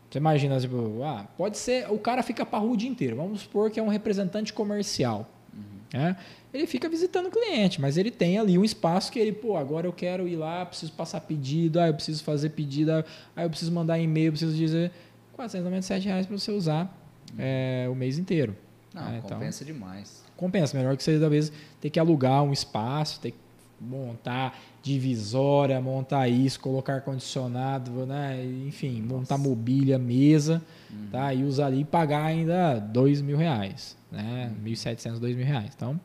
Você 0.10 0.18
imagina, 0.18 0.60
tipo, 0.60 1.03
ah, 1.03 1.28
pode 1.38 1.57
ser, 1.57 1.89
o 1.91 1.99
cara 1.99 2.24
fica 2.24 2.45
parrudo 2.45 2.74
o 2.74 2.78
dia 2.78 2.89
inteiro. 2.89 3.16
Vamos 3.16 3.41
supor 3.41 3.70
que 3.70 3.80
é 3.80 3.84
um 3.84 3.88
representante 3.88 4.51
comercial. 4.51 5.30
Uhum. 5.53 5.62
Né? 5.93 6.18
Ele 6.51 6.66
fica 6.66 6.89
visitando 6.89 7.28
o 7.28 7.32
cliente, 7.32 7.80
mas 7.80 7.95
ele 7.95 8.10
tem 8.10 8.39
ali 8.39 8.57
um 8.57 8.64
espaço 8.66 9.12
que 9.12 9.20
ele, 9.20 9.32
pô, 9.32 9.55
agora 9.55 9.86
eu 9.86 9.93
quero 9.93 10.28
ir 10.28 10.36
lá, 10.36 10.66
preciso 10.66 10.91
passar 10.93 11.22
pedido, 11.22 11.80
ah, 11.80 11.88
eu 11.88 11.93
preciso 11.93 12.24
fazer 12.24 12.49
pedido, 12.49 12.91
ah, 13.36 13.43
eu 13.43 13.49
preciso 13.49 13.72
mandar 13.72 13.99
e-mail, 13.99 14.32
preciso 14.32 14.55
dizer 14.55 14.91
497 15.34 16.07
reais 16.07 16.26
para 16.26 16.38
você 16.38 16.51
usar 16.51 16.84
uhum. 17.32 17.38
é, 17.38 17.88
o 17.89 17.93
mês 17.93 18.18
inteiro. 18.18 18.55
Não, 18.91 19.07
é, 19.07 19.22
compensa 19.22 19.64
então, 19.64 19.76
demais. 19.76 20.24
Compensa, 20.36 20.76
melhor 20.76 20.97
que 20.97 21.03
você, 21.03 21.20
talvez, 21.20 21.51
ter 21.80 21.91
que 21.91 21.99
alugar 21.99 22.41
um 22.41 22.51
espaço, 22.51 23.20
ter 23.20 23.32
que 23.32 23.38
montar 23.80 24.60
divisória, 24.82 25.80
montar 25.80 26.28
isso, 26.28 26.60
colocar 26.60 26.96
ar-condicionado, 26.96 28.06
né? 28.06 28.44
enfim, 28.68 29.02
Nossa. 29.02 29.14
montar 29.14 29.38
mobília, 29.38 29.98
mesa, 29.98 30.62
uhum. 30.90 31.08
tá? 31.12 31.34
e 31.34 31.44
usar 31.44 31.68
ali 31.68 31.82
e 31.82 31.86
pagar 31.86 32.26
ainda 32.26 32.80
dois 32.80 33.22
mil 33.22 33.38
reais, 33.38 33.98
né? 34.12 34.52
Uhum. 34.58 34.72
1.700, 34.72 35.20
dois 35.20 35.36
mil 35.36 35.46
reais. 35.46 35.72
Então, 35.76 36.00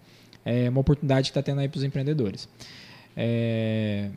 é 0.45 0.69
uma 0.69 0.81
oportunidade 0.81 1.31
que 1.31 1.31
está 1.31 1.43
tendo 1.43 1.61
aí 1.61 1.69
para 1.69 1.79
os 1.79 1.85
empreendedores. 1.85 2.49
É... 3.17 4.11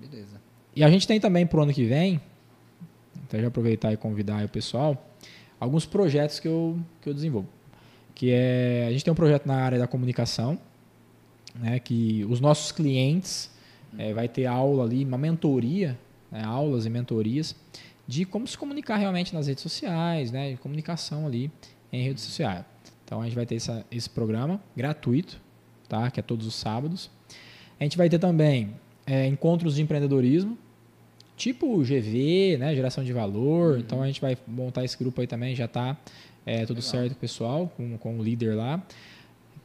Beleza. 0.00 0.40
E 0.74 0.82
a 0.84 0.90
gente 0.90 1.06
tem 1.06 1.20
também 1.20 1.46
para 1.46 1.60
o 1.60 1.62
ano 1.62 1.72
que 1.72 1.84
vem, 1.84 2.20
então 3.26 3.40
já 3.40 3.48
aproveitar 3.48 3.92
e 3.92 3.96
convidar 3.96 4.44
o 4.44 4.48
pessoal, 4.48 5.10
alguns 5.60 5.84
projetos 5.84 6.40
que 6.40 6.48
eu, 6.48 6.78
que 7.00 7.08
eu 7.08 7.14
desenvolvo. 7.14 7.48
Que 8.14 8.32
é, 8.32 8.86
a 8.88 8.90
gente 8.90 9.04
tem 9.04 9.12
um 9.12 9.16
projeto 9.16 9.46
na 9.46 9.56
área 9.56 9.78
da 9.78 9.86
comunicação, 9.86 10.58
né, 11.54 11.78
que 11.78 12.24
os 12.28 12.40
nossos 12.40 12.72
clientes 12.72 13.50
é, 13.96 14.12
vai 14.12 14.28
ter 14.28 14.46
aula 14.46 14.84
ali, 14.84 15.04
uma 15.04 15.18
mentoria, 15.18 15.98
né, 16.30 16.42
aulas 16.44 16.86
e 16.86 16.90
mentorias 16.90 17.54
de 18.06 18.24
como 18.24 18.46
se 18.46 18.56
comunicar 18.56 18.96
realmente 18.96 19.34
nas 19.34 19.46
redes 19.46 19.62
sociais, 19.62 20.32
né, 20.32 20.52
de 20.52 20.56
comunicação 20.56 21.26
ali 21.26 21.50
em 21.92 22.02
redes 22.02 22.24
sociais. 22.24 22.64
Então 23.04 23.20
a 23.20 23.24
gente 23.24 23.34
vai 23.34 23.46
ter 23.46 23.56
essa, 23.56 23.84
esse 23.90 24.08
programa 24.08 24.60
gratuito, 24.76 25.40
tá, 25.88 26.10
que 26.10 26.20
é 26.20 26.22
todos 26.22 26.46
os 26.46 26.54
sábados. 26.54 27.10
A 27.78 27.84
gente 27.84 27.96
vai 27.96 28.08
ter 28.08 28.18
também 28.18 28.74
é, 29.06 29.26
encontros 29.26 29.76
de 29.76 29.82
empreendedorismo, 29.82 30.56
tipo 31.36 31.78
GV, 31.78 32.56
né, 32.58 32.74
geração 32.74 33.04
de 33.04 33.12
valor. 33.12 33.74
Uhum. 33.74 33.78
Então 33.78 34.02
a 34.02 34.06
gente 34.06 34.20
vai 34.20 34.36
montar 34.46 34.84
esse 34.84 34.96
grupo 34.96 35.20
aí 35.20 35.26
também, 35.26 35.54
já 35.54 35.66
está 35.66 35.96
é, 36.44 36.66
tudo 36.66 36.78
Legal. 36.78 36.90
certo, 36.90 37.14
pessoal, 37.16 37.72
com, 37.76 37.96
com 37.98 38.18
o 38.18 38.22
líder 38.22 38.54
lá. 38.54 38.82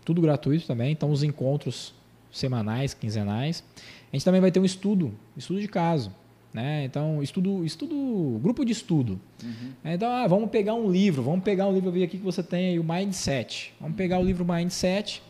Tudo 0.03 0.21
gratuito 0.21 0.67
também. 0.67 0.91
Então, 0.91 1.11
os 1.11 1.23
encontros 1.23 1.93
semanais, 2.31 2.93
quinzenais. 2.93 3.63
A 4.11 4.15
gente 4.15 4.25
também 4.25 4.41
vai 4.41 4.51
ter 4.51 4.59
um 4.59 4.65
estudo, 4.65 5.13
estudo 5.37 5.61
de 5.61 5.67
caso. 5.67 6.11
Né? 6.53 6.85
Então, 6.85 7.23
estudo, 7.23 7.65
estudo, 7.65 8.39
grupo 8.41 8.63
de 8.63 8.71
estudo. 8.71 9.19
Uhum. 9.43 9.71
Então, 9.83 10.11
ah, 10.11 10.27
vamos 10.27 10.49
pegar 10.51 10.75
um 10.75 10.89
livro, 10.89 11.23
vamos 11.23 11.43
pegar 11.43 11.67
um 11.67 11.73
livro, 11.73 11.89
eu 11.89 11.93
vi 11.93 12.03
aqui 12.03 12.17
que 12.17 12.23
você 12.23 12.43
tem 12.43 12.69
aí 12.69 12.79
o 12.79 12.83
Mindset. 12.83 13.73
Vamos 13.81 13.97
pegar 13.97 14.19
o 14.19 14.23
livro 14.23 14.45
Mindset, 14.45 15.23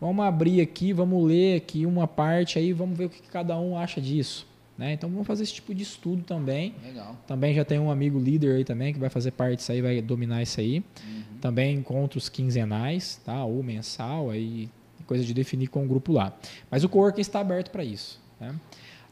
vamos 0.00 0.24
abrir 0.24 0.62
aqui, 0.62 0.94
vamos 0.94 1.22
ler 1.22 1.56
aqui 1.56 1.84
uma 1.84 2.06
parte 2.06 2.58
aí, 2.58 2.72
vamos 2.72 2.96
ver 2.96 3.06
o 3.06 3.10
que 3.10 3.20
cada 3.22 3.58
um 3.58 3.76
acha 3.76 4.00
disso. 4.00 4.46
Né? 4.80 4.94
Então 4.94 5.10
vamos 5.10 5.26
fazer 5.26 5.42
esse 5.42 5.52
tipo 5.52 5.74
de 5.74 5.82
estudo 5.82 6.22
também. 6.22 6.74
Legal. 6.82 7.14
Também 7.26 7.52
já 7.52 7.66
tem 7.66 7.78
um 7.78 7.90
amigo 7.90 8.18
líder 8.18 8.56
aí 8.56 8.64
também 8.64 8.94
que 8.94 8.98
vai 8.98 9.10
fazer 9.10 9.30
parte 9.30 9.58
disso 9.58 9.70
aí, 9.70 9.82
vai 9.82 10.00
dominar 10.00 10.42
isso 10.42 10.58
aí. 10.58 10.78
Uhum. 10.78 11.38
Também 11.38 11.76
encontros 11.76 12.30
quinzenais, 12.30 13.20
tá? 13.22 13.44
Ou 13.44 13.62
mensal, 13.62 14.30
aí 14.30 14.70
coisa 15.06 15.22
de 15.22 15.34
definir 15.34 15.66
com 15.66 15.84
o 15.84 15.86
grupo 15.86 16.14
lá. 16.14 16.32
Mas 16.70 16.82
o 16.82 16.88
coworking 16.88 17.20
está 17.20 17.40
aberto 17.40 17.70
para 17.70 17.84
isso. 17.84 18.18
Né? 18.40 18.54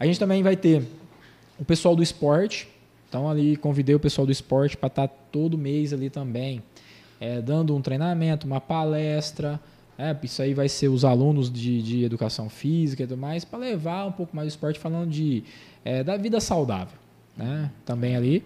A 0.00 0.06
gente 0.06 0.18
também 0.18 0.42
vai 0.42 0.56
ter 0.56 0.82
o 1.58 1.64
pessoal 1.66 1.94
do 1.94 2.02
esporte. 2.02 2.66
Então 3.06 3.28
ali 3.28 3.54
convidei 3.54 3.94
o 3.94 4.00
pessoal 4.00 4.24
do 4.24 4.32
esporte 4.32 4.74
para 4.74 4.86
estar 4.86 5.06
tá 5.06 5.14
todo 5.30 5.58
mês 5.58 5.92
ali 5.92 6.08
também, 6.08 6.62
é, 7.20 7.42
dando 7.42 7.76
um 7.76 7.82
treinamento, 7.82 8.46
uma 8.46 8.58
palestra. 8.60 9.60
É, 9.98 10.16
isso 10.22 10.40
aí 10.40 10.54
vai 10.54 10.68
ser 10.68 10.86
os 10.86 11.04
alunos 11.04 11.50
de, 11.50 11.82
de 11.82 12.04
educação 12.04 12.48
física 12.48 13.02
e 13.02 13.06
tudo 13.06 13.18
mais, 13.18 13.44
para 13.44 13.58
levar 13.58 14.06
um 14.06 14.12
pouco 14.12 14.34
mais 14.34 14.46
do 14.46 14.50
esporte, 14.50 14.78
falando 14.78 15.10
de, 15.10 15.42
é, 15.84 16.04
da 16.04 16.16
vida 16.16 16.40
saudável. 16.40 16.96
Né? 17.36 17.68
Também 17.84 18.14
ali, 18.14 18.44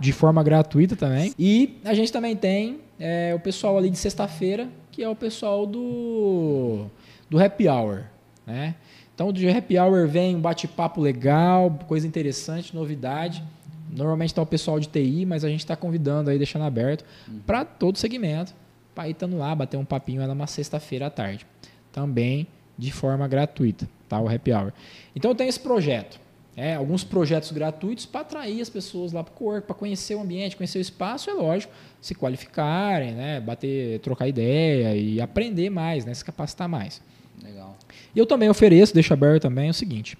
de 0.00 0.12
forma 0.12 0.42
gratuita 0.42 0.96
também. 0.96 1.32
E 1.38 1.78
a 1.84 1.94
gente 1.94 2.10
também 2.10 2.34
tem 2.34 2.80
é, 2.98 3.32
o 3.32 3.38
pessoal 3.38 3.78
ali 3.78 3.90
de 3.90 3.96
sexta-feira, 3.96 4.68
que 4.90 5.04
é 5.04 5.08
o 5.08 5.14
pessoal 5.14 5.66
do, 5.66 6.86
do 7.30 7.42
happy 7.42 7.68
hour. 7.68 8.02
Né? 8.44 8.74
Então, 9.14 9.32
do 9.32 9.40
happy 9.48 9.78
hour 9.78 10.08
vem 10.08 10.34
um 10.34 10.40
bate-papo 10.40 11.00
legal, 11.00 11.78
coisa 11.86 12.06
interessante, 12.08 12.74
novidade. 12.74 13.42
Normalmente 13.88 14.30
está 14.30 14.42
o 14.42 14.46
pessoal 14.46 14.80
de 14.80 14.88
TI, 14.88 15.24
mas 15.26 15.44
a 15.44 15.48
gente 15.48 15.60
está 15.60 15.76
convidando 15.76 16.30
aí, 16.30 16.38
deixando 16.38 16.64
aberto 16.64 17.04
para 17.46 17.64
todo 17.64 17.98
segmento, 17.98 18.54
para 18.94 19.08
lá, 19.26 19.54
bater 19.54 19.76
um 19.76 19.84
papinho 19.84 20.26
numa 20.26 20.46
sexta-feira 20.46 21.06
à 21.06 21.10
tarde. 21.10 21.46
Também 21.92 22.46
de 22.76 22.90
forma 22.90 23.28
gratuita, 23.28 23.88
tá? 24.08 24.20
O 24.20 24.28
happy 24.28 24.52
hour. 24.52 24.72
Então 25.14 25.30
eu 25.30 25.34
tenho 25.34 25.48
esse 25.48 25.60
projeto. 25.60 26.20
É, 26.54 26.74
alguns 26.74 27.02
projetos 27.02 27.50
gratuitos 27.50 28.04
para 28.04 28.20
atrair 28.20 28.60
as 28.60 28.68
pessoas 28.68 29.10
lá 29.12 29.24
para 29.24 29.32
o 29.32 29.34
corpo, 29.34 29.68
para 29.68 29.74
conhecer 29.74 30.14
o 30.14 30.20
ambiente, 30.20 30.54
conhecer 30.54 30.78
o 30.78 30.82
espaço, 30.82 31.30
é 31.30 31.32
lógico, 31.32 31.72
se 31.98 32.14
qualificarem, 32.14 33.12
né, 33.12 33.40
bater, 33.40 34.00
trocar 34.00 34.28
ideia 34.28 34.94
e 34.94 35.18
aprender 35.18 35.70
mais, 35.70 36.04
né, 36.04 36.12
se 36.12 36.22
capacitar 36.22 36.68
mais. 36.68 37.00
Legal. 37.42 37.74
E 38.14 38.18
eu 38.18 38.26
também 38.26 38.50
ofereço, 38.50 38.92
deixo 38.92 39.14
aberto 39.14 39.42
também 39.42 39.70
o 39.70 39.74
seguinte: 39.74 40.18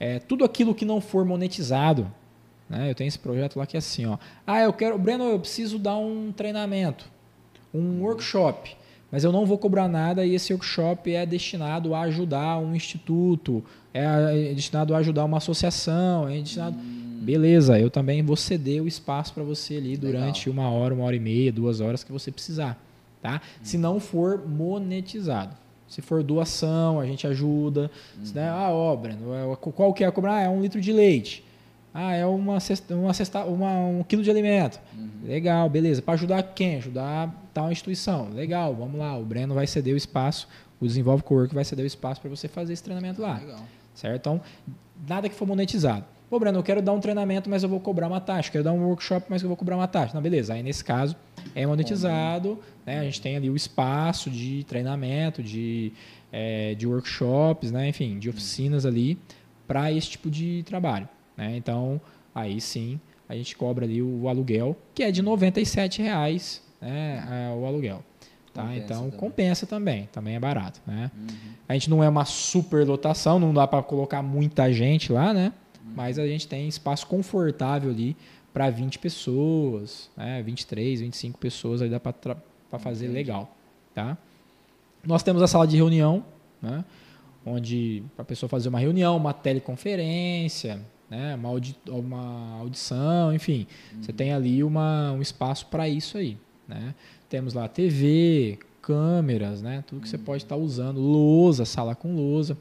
é, 0.00 0.18
tudo 0.18 0.44
aquilo 0.44 0.74
que 0.74 0.84
não 0.84 1.00
for 1.00 1.24
monetizado, 1.24 2.10
né, 2.68 2.90
eu 2.90 2.94
tenho 2.96 3.06
esse 3.06 3.18
projeto 3.18 3.56
lá 3.56 3.64
que 3.64 3.76
é 3.76 3.78
assim, 3.78 4.06
ó. 4.06 4.18
Ah, 4.44 4.60
eu 4.60 4.72
quero, 4.72 4.98
Breno, 4.98 5.22
eu 5.22 5.38
preciso 5.38 5.78
dar 5.78 5.96
um 5.96 6.32
treinamento, 6.32 7.08
um 7.72 8.02
workshop 8.02 8.76
mas 9.10 9.24
eu 9.24 9.32
não 9.32 9.44
vou 9.44 9.58
cobrar 9.58 9.88
nada 9.88 10.24
e 10.24 10.34
esse 10.34 10.52
workshop 10.52 11.12
é 11.12 11.26
destinado 11.26 11.94
a 11.94 12.02
ajudar 12.02 12.58
um 12.58 12.74
instituto, 12.74 13.64
é 13.92 14.54
destinado 14.54 14.94
a 14.94 14.98
ajudar 14.98 15.24
uma 15.24 15.38
associação, 15.38 16.28
é 16.28 16.38
destinado. 16.38 16.76
Hum. 16.78 17.18
Beleza, 17.20 17.78
eu 17.78 17.90
também 17.90 18.22
vou 18.22 18.36
ceder 18.36 18.82
o 18.82 18.86
espaço 18.86 19.34
para 19.34 19.42
você 19.42 19.76
ali 19.76 19.96
durante 19.96 20.48
Legal. 20.48 20.64
uma 20.64 20.72
hora, 20.72 20.94
uma 20.94 21.04
hora 21.04 21.16
e 21.16 21.20
meia, 21.20 21.52
duas 21.52 21.80
horas 21.80 22.04
que 22.04 22.12
você 22.12 22.30
precisar. 22.30 22.80
Tá? 23.20 23.36
Hum. 23.36 23.58
Se 23.62 23.76
não 23.76 23.98
for 23.98 24.46
monetizado. 24.46 25.56
Se 25.88 26.00
for 26.00 26.22
doação, 26.22 27.00
a 27.00 27.04
gente 27.04 27.26
ajuda. 27.26 27.90
Hum. 28.16 28.24
Se 28.24 28.32
der, 28.32 28.48
ah, 28.48 28.70
obra, 28.70 29.18
qual 29.74 29.92
que 29.92 30.04
é 30.04 30.10
cobrar? 30.12 30.36
Ah, 30.36 30.42
é 30.42 30.48
um 30.48 30.62
litro 30.62 30.80
de 30.80 30.92
leite. 30.92 31.44
Ah, 31.92 32.14
é 32.14 32.24
uma 32.24 32.60
cesta, 32.60 32.94
uma 32.94 33.12
cesta, 33.12 33.44
uma, 33.44 33.78
um 33.80 34.02
quilo 34.04 34.22
de 34.22 34.30
alimento. 34.30 34.80
Uhum. 34.96 35.08
Legal, 35.24 35.68
beleza. 35.68 36.00
Para 36.00 36.14
ajudar 36.14 36.42
quem? 36.42 36.76
Ajudar 36.76 37.34
tal 37.52 37.70
instituição. 37.70 38.30
Legal, 38.30 38.74
vamos 38.74 38.98
lá. 38.98 39.16
O 39.18 39.24
Breno 39.24 39.54
vai 39.54 39.66
ceder 39.66 39.94
o 39.94 39.96
espaço, 39.96 40.48
o 40.80 40.86
Desenvolve 40.86 41.22
Cowork 41.24 41.54
vai 41.54 41.64
ceder 41.64 41.84
o 41.84 41.86
espaço 41.86 42.20
para 42.20 42.30
você 42.30 42.46
fazer 42.46 42.72
esse 42.72 42.82
treinamento 42.82 43.20
lá. 43.20 43.38
Legal. 43.38 43.60
Certo? 43.94 44.20
Então, 44.20 44.40
nada 45.08 45.28
que 45.28 45.34
for 45.34 45.46
monetizado. 45.46 46.04
Pô, 46.30 46.38
Breno, 46.38 46.60
eu 46.60 46.62
quero 46.62 46.80
dar 46.80 46.92
um 46.92 47.00
treinamento, 47.00 47.50
mas 47.50 47.64
eu 47.64 47.68
vou 47.68 47.80
cobrar 47.80 48.06
uma 48.06 48.20
taxa. 48.20 48.52
Quero 48.52 48.62
dar 48.62 48.72
um 48.72 48.84
workshop, 48.84 49.26
mas 49.28 49.42
eu 49.42 49.48
vou 49.48 49.56
cobrar 49.56 49.76
uma 49.76 49.88
taxa. 49.88 50.14
Não, 50.14 50.22
beleza. 50.22 50.54
Aí, 50.54 50.62
nesse 50.62 50.84
caso, 50.84 51.16
é 51.56 51.66
monetizado. 51.66 52.56
Né? 52.86 53.00
A 53.00 53.02
gente 53.02 53.20
tem 53.20 53.36
ali 53.36 53.50
o 53.50 53.56
espaço 53.56 54.30
de 54.30 54.62
treinamento, 54.62 55.42
de, 55.42 55.92
é, 56.30 56.76
de 56.76 56.86
workshops, 56.86 57.72
né? 57.72 57.88
enfim, 57.88 58.16
de 58.16 58.30
oficinas 58.30 58.86
ali 58.86 59.18
para 59.66 59.90
esse 59.90 60.10
tipo 60.10 60.30
de 60.30 60.62
trabalho. 60.62 61.08
Né? 61.40 61.56
Então, 61.56 61.98
aí 62.34 62.60
sim, 62.60 63.00
a 63.26 63.34
gente 63.34 63.56
cobra 63.56 63.86
ali 63.86 64.02
o 64.02 64.28
aluguel, 64.28 64.76
que 64.94 65.02
é 65.02 65.10
de 65.10 65.22
97 65.22 66.02
reais, 66.02 66.62
né, 66.78 67.48
é, 67.48 67.54
o 67.56 67.64
aluguel. 67.64 68.04
Tá? 68.52 68.62
Compensa 68.62 68.84
então 68.84 69.02
também. 69.04 69.18
compensa 69.18 69.66
também, 69.66 70.08
também 70.12 70.34
é 70.34 70.40
barato. 70.40 70.82
Né? 70.86 71.10
Uhum. 71.16 71.52
A 71.68 71.72
gente 71.72 71.88
não 71.88 72.04
é 72.04 72.08
uma 72.08 72.26
super 72.26 72.86
lotação, 72.86 73.38
não 73.38 73.54
dá 73.54 73.66
para 73.66 73.82
colocar 73.82 74.22
muita 74.22 74.70
gente 74.72 75.10
lá, 75.10 75.32
né? 75.32 75.52
Uhum. 75.82 75.92
mas 75.96 76.18
a 76.18 76.26
gente 76.26 76.46
tem 76.46 76.68
espaço 76.68 77.06
confortável 77.06 77.90
ali 77.90 78.14
para 78.52 78.68
20 78.68 78.98
pessoas, 78.98 80.10
né? 80.14 80.42
23, 80.42 81.00
25 81.00 81.38
pessoas, 81.38 81.80
aí 81.80 81.88
dá 81.88 81.98
para 81.98 82.36
fazer 82.78 83.06
Entendi. 83.06 83.18
legal. 83.18 83.56
Tá? 83.94 84.18
Nós 85.06 85.22
temos 85.22 85.40
a 85.42 85.46
sala 85.46 85.66
de 85.66 85.76
reunião, 85.76 86.24
né? 86.60 86.84
onde 87.46 88.02
a 88.18 88.24
pessoa 88.24 88.48
fazer 88.48 88.68
uma 88.68 88.78
reunião, 88.78 89.16
uma 89.16 89.32
teleconferência, 89.32 90.80
né? 91.10 91.34
uma, 91.34 91.48
audi 91.48 91.76
uma 91.88 92.58
audição, 92.60 93.34
enfim. 93.34 93.66
Uhum. 93.92 94.02
Você 94.02 94.12
tem 94.12 94.32
ali 94.32 94.62
uma, 94.62 95.12
um 95.12 95.20
espaço 95.20 95.66
para 95.66 95.88
isso 95.88 96.16
aí. 96.16 96.38
Né? 96.68 96.94
Temos 97.28 97.52
lá 97.52 97.66
TV, 97.66 98.58
câmeras, 98.80 99.60
né? 99.60 99.82
tudo 99.86 100.00
que 100.00 100.06
uhum. 100.06 100.10
você 100.10 100.18
pode 100.18 100.44
estar 100.44 100.54
tá 100.54 100.60
usando, 100.60 101.00
lousa, 101.00 101.64
sala 101.64 101.94
com 101.94 102.14
lousa. 102.14 102.56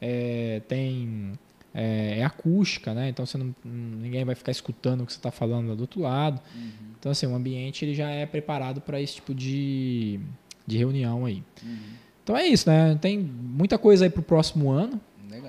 É, 0.00 0.60
tem 0.68 1.32
é, 1.72 2.18
é, 2.18 2.24
acústica, 2.24 2.92
né? 2.92 3.08
então 3.08 3.24
você 3.24 3.38
não, 3.38 3.54
ninguém 3.64 4.24
vai 4.24 4.34
ficar 4.34 4.52
escutando 4.52 5.02
o 5.02 5.06
que 5.06 5.12
você 5.12 5.18
está 5.18 5.30
falando 5.30 5.74
do 5.74 5.80
outro 5.80 6.00
lado. 6.00 6.40
Uhum. 6.54 6.70
Então, 6.98 7.10
assim, 7.10 7.26
o 7.26 7.34
ambiente 7.34 7.84
ele 7.84 7.94
já 7.94 8.10
é 8.10 8.26
preparado 8.26 8.80
para 8.80 9.00
esse 9.00 9.16
tipo 9.16 9.34
de, 9.34 10.20
de 10.66 10.76
reunião 10.76 11.24
aí. 11.24 11.42
Uhum. 11.62 11.78
Então 12.22 12.36
é 12.36 12.46
isso, 12.46 12.68
né? 12.68 12.98
Tem 13.00 13.18
muita 13.18 13.76
coisa 13.76 14.06
aí 14.06 14.10
para 14.10 14.20
o 14.20 14.24
próximo 14.24 14.70
ano. 14.70 14.98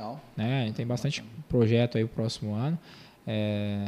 Legal. 0.06 0.22
Né? 0.36 0.72
Tem 0.76 0.86
bastante 0.86 1.24
projeto 1.50 1.98
aí 1.98 2.04
o 2.04 2.08
próximo 2.08 2.54
ano. 2.54 2.78
É, 3.26 3.86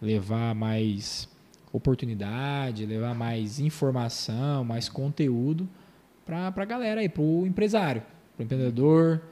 levar 0.00 0.54
mais 0.54 1.28
oportunidade, 1.72 2.84
levar 2.84 3.14
mais 3.14 3.60
informação, 3.60 4.64
mais 4.64 4.88
conteúdo 4.88 5.68
para 6.26 6.52
a 6.54 6.64
galera 6.64 7.00
aí, 7.00 7.08
para 7.08 7.22
o 7.22 7.46
empresário, 7.46 8.02
para 8.36 8.42
o 8.42 8.44
empreendedor, 8.44 9.22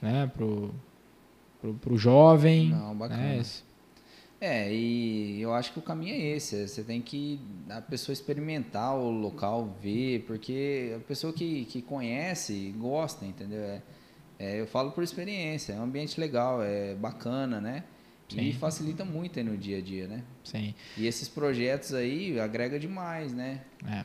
né? 0.00 0.30
para 0.34 0.44
o 0.44 1.96
jovem. 1.96 2.70
Não, 2.70 2.94
bacana. 2.96 3.22
Né? 3.22 3.42
É, 4.40 4.72
e 4.72 5.38
eu 5.42 5.52
acho 5.52 5.72
que 5.72 5.78
o 5.78 5.82
caminho 5.82 6.14
é 6.14 6.36
esse. 6.36 6.66
Você 6.66 6.82
tem 6.82 7.02
que 7.02 7.38
a 7.68 7.82
pessoa 7.82 8.14
experimentar 8.14 8.96
o 8.96 9.10
local, 9.10 9.76
ver, 9.82 10.24
porque 10.26 10.94
a 10.96 11.00
pessoa 11.00 11.30
que, 11.30 11.66
que 11.66 11.82
conhece 11.82 12.74
gosta, 12.78 13.26
entendeu? 13.26 13.60
É, 13.60 13.82
é, 14.40 14.58
eu 14.58 14.66
falo 14.66 14.90
por 14.92 15.04
experiência, 15.04 15.74
é 15.74 15.76
um 15.76 15.82
ambiente 15.82 16.18
legal, 16.18 16.62
é 16.62 16.94
bacana, 16.94 17.60
né? 17.60 17.84
Sim. 18.26 18.40
E 18.40 18.52
facilita 18.54 19.04
muito 19.04 19.38
aí 19.38 19.44
no 19.44 19.54
dia 19.54 19.76
a 19.76 19.80
dia, 19.82 20.08
né? 20.08 20.22
Sim. 20.42 20.74
E 20.96 21.06
esses 21.06 21.28
projetos 21.28 21.92
aí 21.92 22.40
agrega 22.40 22.78
demais, 22.78 23.34
né? 23.34 23.60
É. 23.86 24.02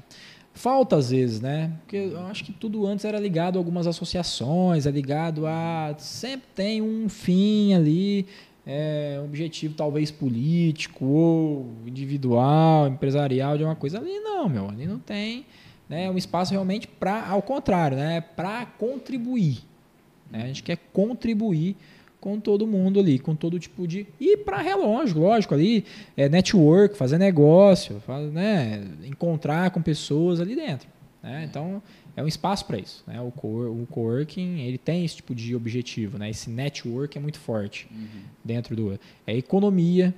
Falta 0.53 0.97
às 0.97 1.09
vezes, 1.09 1.39
né? 1.39 1.71
Porque 1.79 1.95
eu 1.95 2.19
acho 2.27 2.43
que 2.43 2.51
tudo 2.51 2.85
antes 2.85 3.05
era 3.05 3.17
ligado 3.17 3.55
a 3.55 3.59
algumas 3.59 3.87
associações, 3.87 4.85
é 4.85 4.91
ligado 4.91 5.47
a. 5.47 5.95
Sempre 5.97 6.47
tem 6.53 6.81
um 6.81 7.07
fim 7.07 7.73
ali, 7.73 8.27
é, 8.65 9.17
um 9.21 9.25
objetivo 9.25 9.73
talvez 9.73 10.11
político 10.11 11.05
ou 11.05 11.71
individual, 11.85 12.89
empresarial 12.89 13.57
de 13.57 13.63
uma 13.63 13.75
coisa. 13.75 13.99
Ali 13.99 14.19
não, 14.19 14.49
meu. 14.49 14.67
Ali 14.67 14.85
não 14.85 14.99
tem. 14.99 15.45
Né, 15.87 16.09
um 16.09 16.17
espaço 16.17 16.51
realmente 16.51 16.87
para, 16.87 17.25
ao 17.29 17.43
contrário, 17.43 17.95
né, 17.95 18.19
para 18.19 18.65
contribuir. 18.65 19.59
Né? 20.29 20.43
A 20.43 20.47
gente 20.47 20.63
quer 20.63 20.77
contribuir 20.91 21.75
com 22.19 22.39
todo 22.39 22.65
mundo 22.65 22.99
ali, 22.99 23.19
com 23.19 23.35
todo 23.35 23.59
tipo 23.59 23.87
de. 23.87 24.07
E 24.19 24.35
para 24.35 24.57
relógio, 24.57 25.19
lógico, 25.19 25.53
ali, 25.53 25.85
é 26.17 26.27
network, 26.27 26.97
fazer 26.97 27.19
negócio, 27.19 28.01
né? 28.33 28.83
encontrar 29.03 29.69
com 29.69 29.81
pessoas 29.81 30.39
ali 30.39 30.55
dentro. 30.55 30.87
Né? 31.21 31.45
Então, 31.47 31.83
é 32.15 32.23
um 32.23 32.27
espaço 32.27 32.65
para 32.65 32.79
isso. 32.79 33.03
Né? 33.05 33.21
O, 33.21 33.29
co 33.29 33.47
o 33.47 33.87
coworking 33.91 34.61
ele 34.61 34.77
tem 34.77 35.05
esse 35.05 35.17
tipo 35.17 35.35
de 35.35 35.55
objetivo, 35.55 36.17
né? 36.17 36.29
esse 36.29 36.49
network 36.49 37.15
é 37.17 37.21
muito 37.21 37.39
forte 37.39 37.87
uhum. 37.91 38.21
dentro 38.43 38.75
do. 38.75 38.99
É 39.27 39.35
economia, 39.35 40.11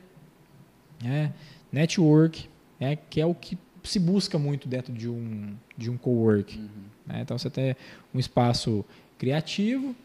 né? 1.04 1.34
network, 1.72 2.48
né? 2.80 2.98
que 3.10 3.20
é 3.20 3.26
o 3.26 3.36
que 3.36 3.58
se 3.84 4.00
busca 4.00 4.40
muito 4.40 4.68
dentro 4.68 4.94
de 4.94 5.10
um, 5.10 5.56
de 5.78 5.90
um 5.90 5.98
coworking. 5.98 6.60
Uhum. 6.60 6.84
Né? 7.06 7.20
Então, 7.22 7.38
você 7.38 7.50
tem 7.50 7.76
um 8.14 8.20
espaço 8.20 8.86
criativo, 9.18 9.96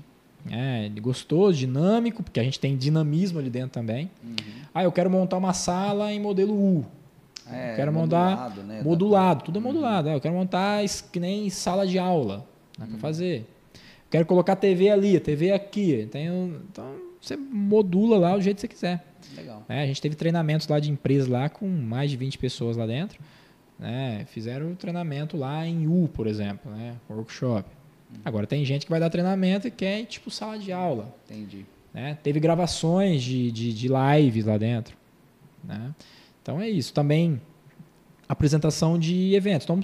é, 0.50 0.88
gostoso, 1.00 1.58
dinâmico, 1.58 2.22
porque 2.22 2.40
a 2.40 2.42
gente 2.42 2.58
tem 2.58 2.76
dinamismo 2.76 3.38
ali 3.38 3.50
dentro 3.50 3.70
também. 3.70 4.10
Uhum. 4.22 4.34
Ah, 4.74 4.84
eu 4.84 4.92
quero 4.92 5.10
montar 5.10 5.36
uma 5.36 5.52
sala 5.52 6.12
em 6.12 6.20
modelo 6.20 6.54
U. 6.54 6.84
É, 7.50 7.74
quero 7.74 7.92
montar 7.92 8.30
modulado, 8.30 8.62
né? 8.62 8.82
modulado 8.82 9.44
tudo 9.44 9.58
é 9.58 9.62
uhum. 9.62 9.66
modulado. 9.66 10.08
É, 10.08 10.14
eu 10.14 10.20
quero 10.20 10.34
montar 10.34 10.80
que 11.12 11.20
nem 11.20 11.50
sala 11.50 11.86
de 11.86 11.98
aula 11.98 12.46
né, 12.78 12.84
uhum. 12.84 12.92
para 12.92 12.98
fazer. 12.98 13.46
Quero 14.10 14.26
colocar 14.26 14.56
TV 14.56 14.90
ali, 14.90 15.18
TV 15.18 15.52
aqui. 15.52 16.08
Tenho, 16.10 16.60
então 16.70 16.94
você 17.20 17.36
modula 17.36 18.18
lá 18.18 18.36
do 18.36 18.42
jeito 18.42 18.56
que 18.56 18.62
você 18.62 18.68
quiser. 18.68 19.04
Legal. 19.36 19.64
É, 19.68 19.82
a 19.82 19.86
gente 19.86 20.02
teve 20.02 20.14
treinamentos 20.14 20.66
lá 20.68 20.78
de 20.78 20.90
empresa 20.90 21.30
lá 21.30 21.48
com 21.48 21.66
mais 21.66 22.10
de 22.10 22.16
20 22.16 22.38
pessoas 22.38 22.76
lá 22.76 22.86
dentro. 22.86 23.18
Né? 23.78 24.24
Fizeram 24.26 24.74
treinamento 24.74 25.36
lá 25.36 25.66
em 25.66 25.86
U, 25.86 26.08
por 26.12 26.26
exemplo, 26.26 26.70
né? 26.70 26.94
workshop. 27.08 27.68
Agora 28.24 28.46
tem 28.46 28.64
gente 28.64 28.86
que 28.86 28.90
vai 28.90 29.00
dar 29.00 29.10
treinamento 29.10 29.66
e 29.66 29.70
quer 29.70 30.04
tipo 30.04 30.30
sala 30.30 30.58
de 30.58 30.72
aula. 30.72 31.14
Entendi. 31.28 31.66
Né? 31.92 32.18
Teve 32.22 32.40
gravações 32.40 33.22
de, 33.22 33.50
de, 33.50 33.72
de 33.72 33.88
lives 33.88 34.44
lá 34.44 34.56
dentro. 34.56 34.96
Né? 35.62 35.94
Então 36.40 36.60
é 36.60 36.68
isso. 36.68 36.92
Também 36.92 37.40
apresentação 38.28 38.98
de 38.98 39.34
eventos. 39.34 39.64
Então, 39.64 39.82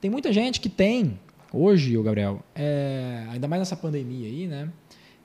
tem 0.00 0.10
muita 0.10 0.32
gente 0.32 0.60
que 0.60 0.68
tem, 0.68 1.18
hoje, 1.52 1.96
o 1.96 2.02
Gabriel, 2.02 2.42
é, 2.54 3.24
ainda 3.30 3.48
mais 3.48 3.60
nessa 3.60 3.76
pandemia 3.76 4.28
aí, 4.28 4.46
né? 4.46 4.70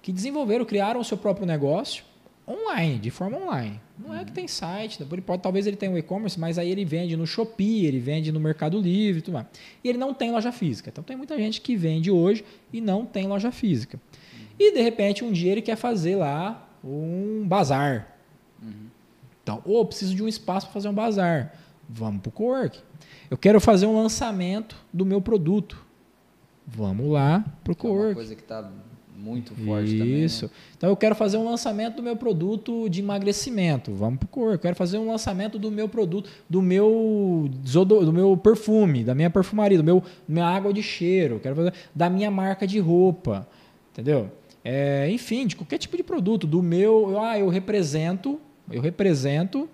Que 0.01 0.11
desenvolveram, 0.11 0.65
criaram 0.65 0.99
o 0.99 1.03
seu 1.03 1.17
próprio 1.17 1.45
negócio 1.45 2.03
online, 2.51 2.99
de 2.99 3.09
forma 3.09 3.37
online. 3.37 3.79
Não 3.97 4.15
é 4.15 4.25
que 4.25 4.31
tem 4.31 4.47
site, 4.47 5.03
pode, 5.21 5.41
talvez 5.41 5.67
ele 5.67 5.75
tenha 5.77 5.91
um 5.91 5.97
e-commerce, 5.97 6.39
mas 6.39 6.57
aí 6.57 6.69
ele 6.69 6.83
vende 6.83 7.15
no 7.15 7.25
Shopee, 7.27 7.85
ele 7.85 7.99
vende 7.99 8.31
no 8.31 8.39
Mercado 8.39 8.79
Livre 8.79 9.19
e 9.19 9.21
tudo 9.21 9.35
mais. 9.35 9.47
E 9.83 9.89
ele 9.89 9.97
não 9.97 10.13
tem 10.13 10.31
loja 10.31 10.51
física. 10.51 10.89
Então 10.89 11.03
tem 11.03 11.15
muita 11.15 11.37
gente 11.37 11.61
que 11.61 11.75
vende 11.75 12.09
hoje 12.09 12.43
e 12.73 12.81
não 12.81 13.05
tem 13.05 13.27
loja 13.27 13.51
física. 13.51 13.99
E 14.59 14.73
de 14.73 14.81
repente 14.81 15.23
um 15.23 15.31
dia 15.31 15.51
ele 15.51 15.61
quer 15.61 15.75
fazer 15.75 16.15
lá 16.15 16.67
um 16.83 17.43
bazar. 17.47 18.15
Então, 19.43 19.61
ou 19.65 19.85
preciso 19.85 20.15
de 20.15 20.23
um 20.23 20.27
espaço 20.27 20.67
para 20.67 20.73
fazer 20.73 20.89
um 20.89 20.93
bazar. 20.93 21.53
Vamos 21.89 22.21
para 22.21 22.29
o 22.29 22.31
cowork. 22.31 22.79
Eu 23.29 23.37
quero 23.37 23.59
fazer 23.59 23.85
um 23.85 23.95
lançamento 23.95 24.75
do 24.93 25.05
meu 25.05 25.21
produto. 25.21 25.83
Vamos 26.65 27.07
lá 27.11 27.43
para 27.63 27.73
o 27.73 27.75
Que 27.75 27.85
é 27.85 27.89
uma 27.89 27.95
cowork. 27.97 28.15
coisa 28.15 28.35
que 28.35 28.41
está 28.41 28.71
muito 29.22 29.53
forte 29.55 29.97
também. 29.97 30.24
Isso. 30.24 30.45
Né? 30.45 30.51
Então 30.78 30.89
eu 30.89 30.95
quero 30.95 31.15
fazer 31.15 31.38
um 31.38 31.45
lançamento 31.45 31.97
do 31.97 32.03
meu 32.03 32.15
produto 32.15 32.89
de 32.89 33.01
emagrecimento. 33.01 33.93
Vamos 33.93 34.19
pro 34.19 34.28
cor. 34.28 34.53
Eu 34.53 34.59
quero 34.59 34.76
fazer 34.76 34.97
um 34.97 35.07
lançamento 35.07 35.59
do 35.59 35.69
meu 35.69 35.88
produto, 35.88 36.30
do 36.49 36.61
meu 36.61 37.49
do 37.51 38.13
meu 38.13 38.36
perfume, 38.36 39.03
da 39.03 39.13
minha 39.13 39.30
perfumaria, 39.30 39.78
do 39.78 39.84
meu 39.84 40.03
minha 40.28 40.45
água 40.45 40.74
de 40.74 40.82
cheiro. 40.82 41.36
Eu 41.36 41.39
quero 41.39 41.55
fazer 41.55 41.74
da 41.93 42.09
minha 42.09 42.32
marca 42.32 42.65
de 42.65 42.80
roupa, 42.80 43.47
entendeu? 43.91 44.30
É, 44.63 45.09
enfim, 45.09 45.45
de 45.47 45.55
qualquer 45.55 45.78
tipo 45.78 45.95
de 45.97 46.03
produto. 46.03 46.47
Do 46.47 46.61
meu, 46.61 47.19
ah, 47.19 47.38
eu 47.38 47.49
represento, 47.49 48.39
eu 48.72 48.82
represento 48.82 49.69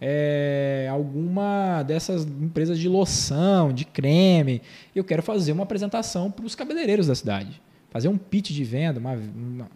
é, 0.00 0.88
alguma 0.90 1.84
dessas 1.84 2.24
empresas 2.24 2.78
de 2.78 2.88
loção, 2.88 3.72
de 3.72 3.84
creme. 3.84 4.60
Eu 4.94 5.04
quero 5.04 5.22
fazer 5.22 5.52
uma 5.52 5.62
apresentação 5.62 6.30
para 6.30 6.44
os 6.44 6.54
cabeleireiros 6.54 7.06
da 7.06 7.14
cidade. 7.14 7.62
Fazer 7.92 8.08
um 8.08 8.16
pitch 8.16 8.50
de 8.50 8.64
venda, 8.64 8.98
uma, 8.98 9.12
uma- 9.12 9.68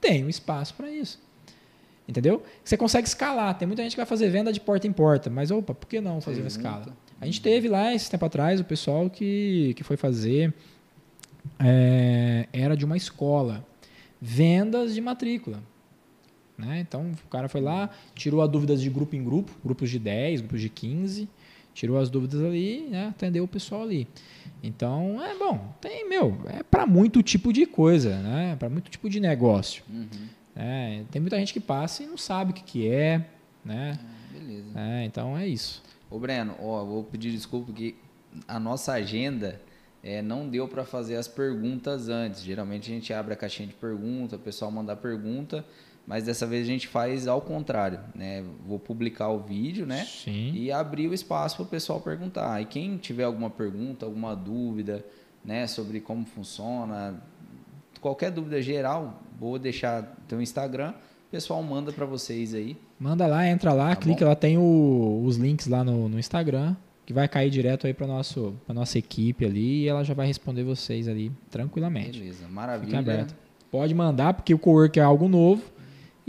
tem 0.00 0.24
um 0.24 0.28
espaço 0.28 0.74
para 0.74 0.90
isso. 0.90 1.18
Entendeu? 2.08 2.42
Você 2.64 2.76
consegue 2.76 3.06
escalar. 3.06 3.56
Tem 3.56 3.66
muita 3.68 3.82
gente 3.82 3.92
que 3.92 3.96
vai 3.98 4.06
fazer 4.06 4.28
venda 4.28 4.52
de 4.52 4.60
porta 4.60 4.86
em 4.86 4.92
porta, 4.92 5.30
mas 5.30 5.50
opa, 5.52 5.72
por 5.72 5.86
que 5.86 6.00
não 6.00 6.20
fazer 6.20 6.40
uma 6.40 6.48
escala? 6.48 6.88
A 7.20 7.24
gente 7.26 7.40
teve 7.40 7.68
lá 7.68 7.94
esse 7.94 8.10
tempo 8.10 8.24
atrás 8.24 8.58
o 8.60 8.64
pessoal 8.64 9.08
que, 9.08 9.72
que 9.76 9.84
foi 9.84 9.96
fazer 9.96 10.52
é, 11.58 12.48
era 12.52 12.76
de 12.76 12.84
uma 12.84 12.96
escola 12.96 13.64
vendas 14.20 14.94
de 14.94 15.00
matrícula. 15.00 15.62
Né? 16.58 16.80
Então 16.80 17.12
o 17.24 17.28
cara 17.28 17.48
foi 17.48 17.60
lá, 17.60 17.88
tirou 18.14 18.42
as 18.42 18.48
dúvidas 18.50 18.80
de 18.82 18.90
grupo 18.90 19.14
em 19.16 19.22
grupo, 19.24 19.52
grupos 19.64 19.88
de 19.90 19.98
10, 19.98 20.40
grupos 20.42 20.60
de 20.60 20.68
15, 20.68 21.28
tirou 21.74 21.98
as 21.98 22.10
dúvidas 22.10 22.42
ali, 22.42 22.86
né? 22.90 23.08
atendeu 23.08 23.44
o 23.44 23.48
pessoal 23.48 23.82
ali. 23.82 24.06
Então, 24.62 25.22
é 25.22 25.34
bom, 25.36 25.74
tem, 25.80 26.08
meu, 26.08 26.38
é 26.46 26.62
para 26.62 26.86
muito 26.86 27.22
tipo 27.22 27.52
de 27.52 27.64
coisa, 27.64 28.18
né? 28.18 28.56
Para 28.56 28.68
muito 28.68 28.90
tipo 28.90 29.08
de 29.08 29.18
negócio. 29.18 29.82
Uhum. 29.88 30.08
né? 30.54 31.04
Tem 31.10 31.20
muita 31.20 31.38
gente 31.38 31.52
que 31.52 31.60
passa 31.60 32.02
e 32.02 32.06
não 32.06 32.18
sabe 32.18 32.50
o 32.50 32.54
que, 32.54 32.62
que 32.62 32.88
é, 32.88 33.26
né? 33.64 33.98
Beleza. 34.32 34.78
É, 34.78 35.04
então 35.04 35.36
é 35.36 35.46
isso. 35.46 35.82
Ô 36.10 36.18
Breno, 36.18 36.54
ó, 36.60 36.84
vou 36.84 37.04
pedir 37.04 37.30
desculpa 37.30 37.66
porque 37.66 37.94
a 38.46 38.60
nossa 38.60 38.92
agenda 38.92 39.60
é, 40.02 40.22
não 40.22 40.48
deu 40.48 40.66
para 40.68 40.84
fazer 40.84 41.16
as 41.16 41.28
perguntas 41.28 42.08
antes. 42.08 42.42
Geralmente 42.42 42.90
a 42.90 42.94
gente 42.94 43.12
abre 43.12 43.32
a 43.32 43.36
caixinha 43.36 43.68
de 43.68 43.74
pergunta, 43.74 44.36
o 44.36 44.38
pessoal 44.38 44.70
manda 44.70 44.92
a 44.92 44.96
pergunta, 44.96 45.64
mas 46.06 46.24
dessa 46.24 46.46
vez 46.46 46.64
a 46.64 46.66
gente 46.66 46.88
faz 46.88 47.26
ao 47.28 47.40
contrário, 47.40 48.00
né? 48.14 48.44
Vou 48.66 48.78
publicar 48.78 49.28
o 49.28 49.38
vídeo, 49.40 49.86
né? 49.86 50.04
Sim. 50.04 50.52
E 50.54 50.72
abrir 50.72 51.06
o 51.08 51.14
espaço 51.14 51.56
para 51.56 51.64
o 51.64 51.68
pessoal 51.68 52.00
perguntar. 52.00 52.60
E 52.60 52.64
quem 52.64 52.96
tiver 52.96 53.24
alguma 53.24 53.48
pergunta, 53.50 54.04
alguma 54.06 54.34
dúvida, 54.34 55.04
né, 55.44 55.66
sobre 55.66 56.00
como 56.00 56.24
funciona, 56.26 57.22
qualquer 58.00 58.30
dúvida 58.30 58.60
geral, 58.60 59.22
vou 59.38 59.58
deixar 59.58 60.02
teu 60.28 60.40
Instagram, 60.40 60.90
o 60.90 61.30
pessoal 61.30 61.62
manda 61.62 61.92
para 61.92 62.04
vocês 62.06 62.54
aí. 62.54 62.76
Manda 62.98 63.26
lá, 63.26 63.46
entra 63.48 63.72
lá, 63.72 63.90
Tá 63.90 63.96
clica 63.96 64.24
bom? 64.24 64.28
lá, 64.30 64.34
tem 64.36 64.58
o- 64.58 65.22
os 65.24 65.36
links 65.36 65.66
lá 65.66 65.84
no, 65.84 66.08
no 66.08 66.18
Instagram, 66.18 66.74
que 67.06 67.12
vai 67.12 67.26
cair 67.28 67.50
direto 67.50 67.86
aí 67.86 67.94
para 67.94 68.06
nosso 68.06 68.54
pra 68.66 68.74
nossa 68.74 68.98
equipe 68.98 69.44
ali 69.44 69.82
e 69.84 69.88
ela 69.88 70.04
já 70.04 70.12
vai 70.14 70.26
responder 70.26 70.62
vocês 70.64 71.08
ali 71.08 71.32
tranquilamente. 71.50 72.18
Beleza, 72.18 72.46
maravilha. 72.48 72.98
aberto. 72.98 73.34
Pode 73.70 73.94
mandar, 73.94 74.34
porque 74.34 74.52
o 74.52 74.58
cowork 74.58 74.98
é 74.98 75.02
algo 75.02 75.28
novo 75.28 75.62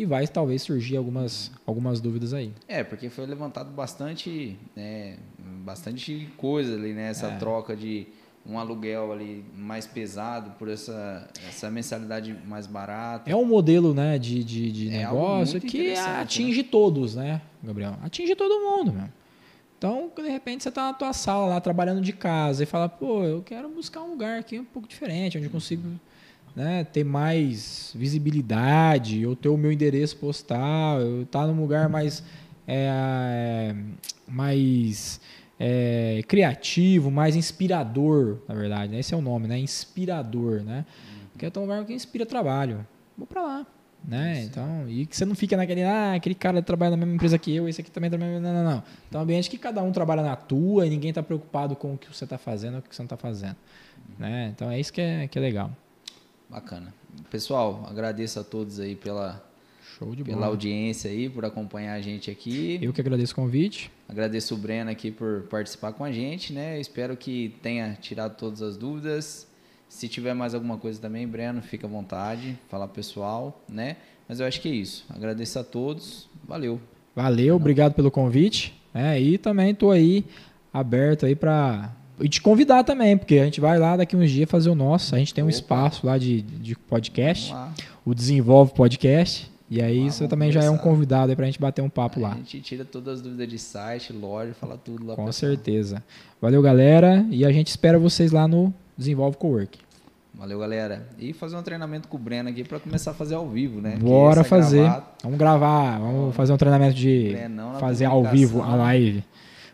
e 0.02 0.06
vai 0.06 0.28
talvez 0.28 0.62
surgir 0.64 0.98
algumas, 0.98 1.52
algumas 1.66 2.02
dúvidas 2.02 2.34
aí. 2.34 2.52
É, 2.68 2.84
porque 2.84 3.10
foi 3.10 3.26
levantado 3.26 3.72
bastante, 3.72 4.58
né, 4.76 5.18
bastante 5.64 6.28
coisa 6.38 6.74
ali, 6.76 6.94
né? 6.94 7.10
Essa 7.10 7.28
É. 7.28 7.38
troca 7.38 7.76
de 7.76 8.08
um 8.44 8.58
aluguel 8.58 9.12
ali 9.12 9.46
mais 9.56 9.86
pesado 9.86 10.52
por 10.58 10.68
essa, 10.68 11.28
essa 11.48 11.70
mensalidade 11.70 12.36
mais 12.48 12.66
barata. 12.66 13.30
É 13.30 13.36
um 13.36 13.46
modelo 13.46 13.94
né, 13.94 14.18
de, 14.18 14.44
de, 14.44 14.72
de 14.72 14.90
É 14.90 15.06
negócio 15.06 15.62
que 15.62 15.68
interessante, 15.68 16.22
atinge 16.22 16.64
todos, 16.64 17.16
né, 17.16 17.40
Gabriel? 17.64 17.96
Atinge 18.02 18.36
todo 18.36 18.60
mundo, 18.60 18.92
meu. 18.92 19.06
Então, 19.78 20.12
de 20.16 20.30
repente, 20.30 20.64
você 20.64 20.70
está 20.70 20.88
na 20.88 20.94
tua 20.94 21.12
sala 21.14 21.46
lá, 21.48 21.62
trabalhando 21.62 22.02
de 22.02 22.14
casa, 22.14 22.64
e 22.64 22.66
fala, 22.68 22.88
pô, 22.90 23.24
eu 23.24 23.42
quero 23.42 23.68
buscar 23.70 24.02
um 24.02 24.12
lugar 24.12 24.40
aqui 24.40 24.60
um 24.60 24.66
pouco 24.66 24.88
diferente, 24.88 25.38
onde 25.38 25.48
eu 25.48 25.52
consigo 25.52 26.00
né, 26.56 26.84
ter 26.84 27.04
mais 27.04 27.94
visibilidade, 27.96 29.22
eu 29.22 29.36
ter 29.36 29.50
o 29.50 29.58
meu 29.58 29.72
endereço 29.72 30.18
postal, 30.18 31.00
eu 31.00 31.24
estar 31.24 31.48
num 31.48 31.60
lugar 31.60 31.88
mais, 31.90 32.24
é, 32.68 33.74
mais 34.28 35.22
é, 35.60 36.22
criativo, 36.28 37.12
mais 37.12 37.36
inspirador, 37.36 38.40
na 38.48 38.56
verdade. 38.56 38.92
Né? 38.92 39.00
Esse 39.00 39.14
é 39.14 39.18
o 39.18 39.22
nome, 39.22 39.48
né? 39.48 39.60
Inspirador, 39.60 40.64
né? 40.64 40.86
Quer 41.38 41.52
ter 41.52 41.60
um 41.60 41.64
lugar 41.64 41.86
que 41.86 41.94
inspira 41.94 42.26
trabalho. 42.26 42.86
Vou 43.18 43.26
pra 43.26 43.42
lá. 43.42 43.68
Né? 44.04 44.44
Então, 44.44 44.90
e 44.90 45.06
que 45.06 45.16
você 45.16 45.26
não 45.26 45.36
fica 45.36 45.56
naquele, 45.56 45.84
ah, 45.84 46.16
aquele 46.16 46.34
cara 46.34 46.62
trabalha 46.64 46.92
na 46.92 46.98
mesma 46.98 47.14
empresa 47.14 47.38
que 47.38 47.56
eu, 47.56 47.70
esse 47.70 47.82
aqui 47.82 47.92
também 47.92 48.10
trabalha. 48.10 48.40
Não, 48.40 48.54
não, 48.54 48.64
não. 48.64 48.84
Então, 49.08 49.20
é 49.20 49.22
um 49.22 49.24
ambiente 49.24 49.50
que 49.50 49.58
cada 49.58 49.84
um 49.84 49.92
trabalha 49.92 50.24
na 50.24 50.36
tua 50.36 50.88
e 50.88 50.90
ninguém 50.90 51.10
está 51.10 51.22
preocupado 51.22 51.76
com 51.76 51.94
o 51.94 51.98
que 51.98 52.08
você 52.12 52.24
está 52.24 52.38
fazendo 52.38 52.76
ou 52.76 52.80
o 52.80 52.82
que 52.82 52.96
você 52.96 53.02
não 53.02 53.06
está 53.06 53.18
fazendo. 53.18 53.56
Né? 54.18 54.52
Então, 54.56 54.72
é 54.72 54.80
isso 54.80 54.92
que 54.92 55.00
é, 55.00 55.28
que 55.28 55.38
é 55.38 55.42
legal. 55.42 55.72
Bacana. 56.52 56.94
Pessoal, 57.30 57.88
agradeço 57.90 58.38
a 58.38 58.44
todos 58.44 58.78
aí 58.78 58.94
pela, 58.94 59.42
pela 59.98 60.16
bola. 60.24 60.46
audiência 60.48 61.10
aí, 61.10 61.30
por 61.30 61.46
acompanhar 61.46 61.94
a 61.94 62.02
gente 62.02 62.30
aqui. 62.30 62.78
Eu 62.82 62.92
que 62.92 63.00
agradeço 63.00 63.32
o 63.32 63.36
convite. 63.38 63.90
Agradeço 64.10 64.54
o 64.54 64.58
Breno 64.58 64.92
aqui 64.92 65.12
por 65.12 65.44
participar 65.44 65.94
com 65.94 66.04
a 66.04 66.12
gente, 66.12 66.52
né? 66.52 66.78
Espero 66.78 67.16
que 67.16 67.56
tenha 67.62 67.98
tirado 68.02 68.36
todas 68.36 68.62
as 68.62 68.76
dúvidas. 68.76 69.48
Se 69.88 70.10
tiver 70.10 70.34
mais 70.34 70.54
alguma 70.54 70.78
coisa 70.78 71.00
também, 71.00 71.26
Breno, 71.26 71.62
fica 71.62 71.88
à 71.88 71.90
vontade, 71.90 72.60
fala 72.68 72.86
pro 72.86 72.96
pessoal, 72.96 73.64
né? 73.70 73.96
Mas 74.28 74.42
eu 74.42 74.46
acho 74.46 74.60
que 74.60 74.68
é 74.68 74.74
isso. 74.74 75.06
Agradeço 75.10 75.58
a 75.58 75.64
todos. 75.64 76.30
Valeu. 76.46 76.82
Valeu, 77.16 77.56
obrigado 77.56 77.94
pelo 77.94 78.12
convite. 78.12 78.78
né? 78.94 79.22
e 79.22 79.38
também 79.38 79.72
estou 79.72 79.92
aí 79.92 80.26
aberto 80.74 81.26
aí 81.26 81.36
para 81.36 81.96
e 82.22 82.30
te 82.30 82.42
convidar 82.42 82.84
também, 82.84 83.18
porque 83.18 83.40
a 83.40 83.46
gente 83.46 83.60
vai 83.62 83.78
lá 83.80 83.98
daqui 83.98 84.16
uns 84.16 84.30
dias 84.32 84.50
fazer 84.50 84.70
o 84.70 84.76
nosso. 84.76 85.16
A 85.16 85.18
gente 85.18 85.34
tem 85.34 85.44
um 85.44 85.48
Opa. 85.48 85.56
espaço 85.56 86.06
lá 86.06 86.18
de, 86.18 86.42
de 86.42 86.76
podcast, 86.76 87.52
lá. 87.54 87.74
o 88.06 88.14
Desenvolve 88.14 88.74
Podcast. 88.74 89.50
E 89.70 89.82
aí 89.82 90.00
Vamos 90.00 90.16
você 90.16 90.24
lá, 90.24 90.30
também 90.30 90.52
já 90.52 90.62
é 90.62 90.70
um 90.70 90.78
convidado 90.78 91.30
aí 91.32 91.36
pra 91.36 91.46
gente 91.46 91.58
bater 91.60 91.82
um 91.82 91.88
papo 91.90 92.20
A 92.20 92.24
lá. 92.30 92.36
gente 92.36 92.60
tira 92.60 92.84
todas 92.84 93.16
as 93.16 93.22
dúvidas 93.22 93.48
de 93.48 93.58
site, 93.58 94.12
loja, 94.12 94.54
fala 94.54 94.78
tudo 94.78 95.06
lá 95.08 95.16
Com 95.16 95.32
certeza. 95.32 96.04
Valeu, 96.42 96.62
galera. 96.62 97.26
E 97.32 97.46
a 97.46 97.52
gente 97.54 97.68
espera 97.68 97.98
vocês 97.98 98.34
lá 98.34 98.50
no 98.50 98.74
Desenvolve 98.98 99.38
Cowork. 99.38 99.80
Valeu, 100.34 100.60
galera. 100.60 101.08
E 101.18 101.32
fazer 101.32 101.56
um 101.56 101.62
treinamento 101.64 102.10
com 102.10 102.18
o 102.18 102.20
Breno 102.20 102.50
aqui 102.50 102.66
para 102.66 102.80
começar 102.80 103.12
a 103.12 103.14
fazer 103.14 103.36
ao 103.36 103.48
vivo, 103.48 103.80
né? 103.80 103.96
Bora 103.98 104.44
fazer. 104.44 104.92
Vamos 105.24 105.38
gravar, 105.38 106.00
vamos 106.00 106.36
fazer 106.36 106.52
um 106.52 106.58
treinamento 106.58 106.96
de 106.96 107.34
fazer 107.80 108.06
ao 108.06 108.24
vivo 108.26 108.62
a 108.62 108.76
live. 108.76 109.24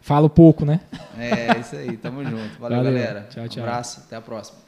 Falo 0.07 0.29
pouco, 0.29 0.63
né? 0.63 0.79
É, 1.19 1.59
isso 1.59 1.75
aí. 1.75 1.97
Tamo 1.97 2.23
junto. 2.23 2.57
Valeu, 2.61 2.77
Valeu. 2.77 2.93
galera. 2.93 3.27
Tchau, 3.29 3.45
tchau. 3.49 3.61
Um 3.61 3.67
abraço. 3.67 4.03
Até 4.07 4.15
a 4.15 4.21
próxima. 4.21 4.59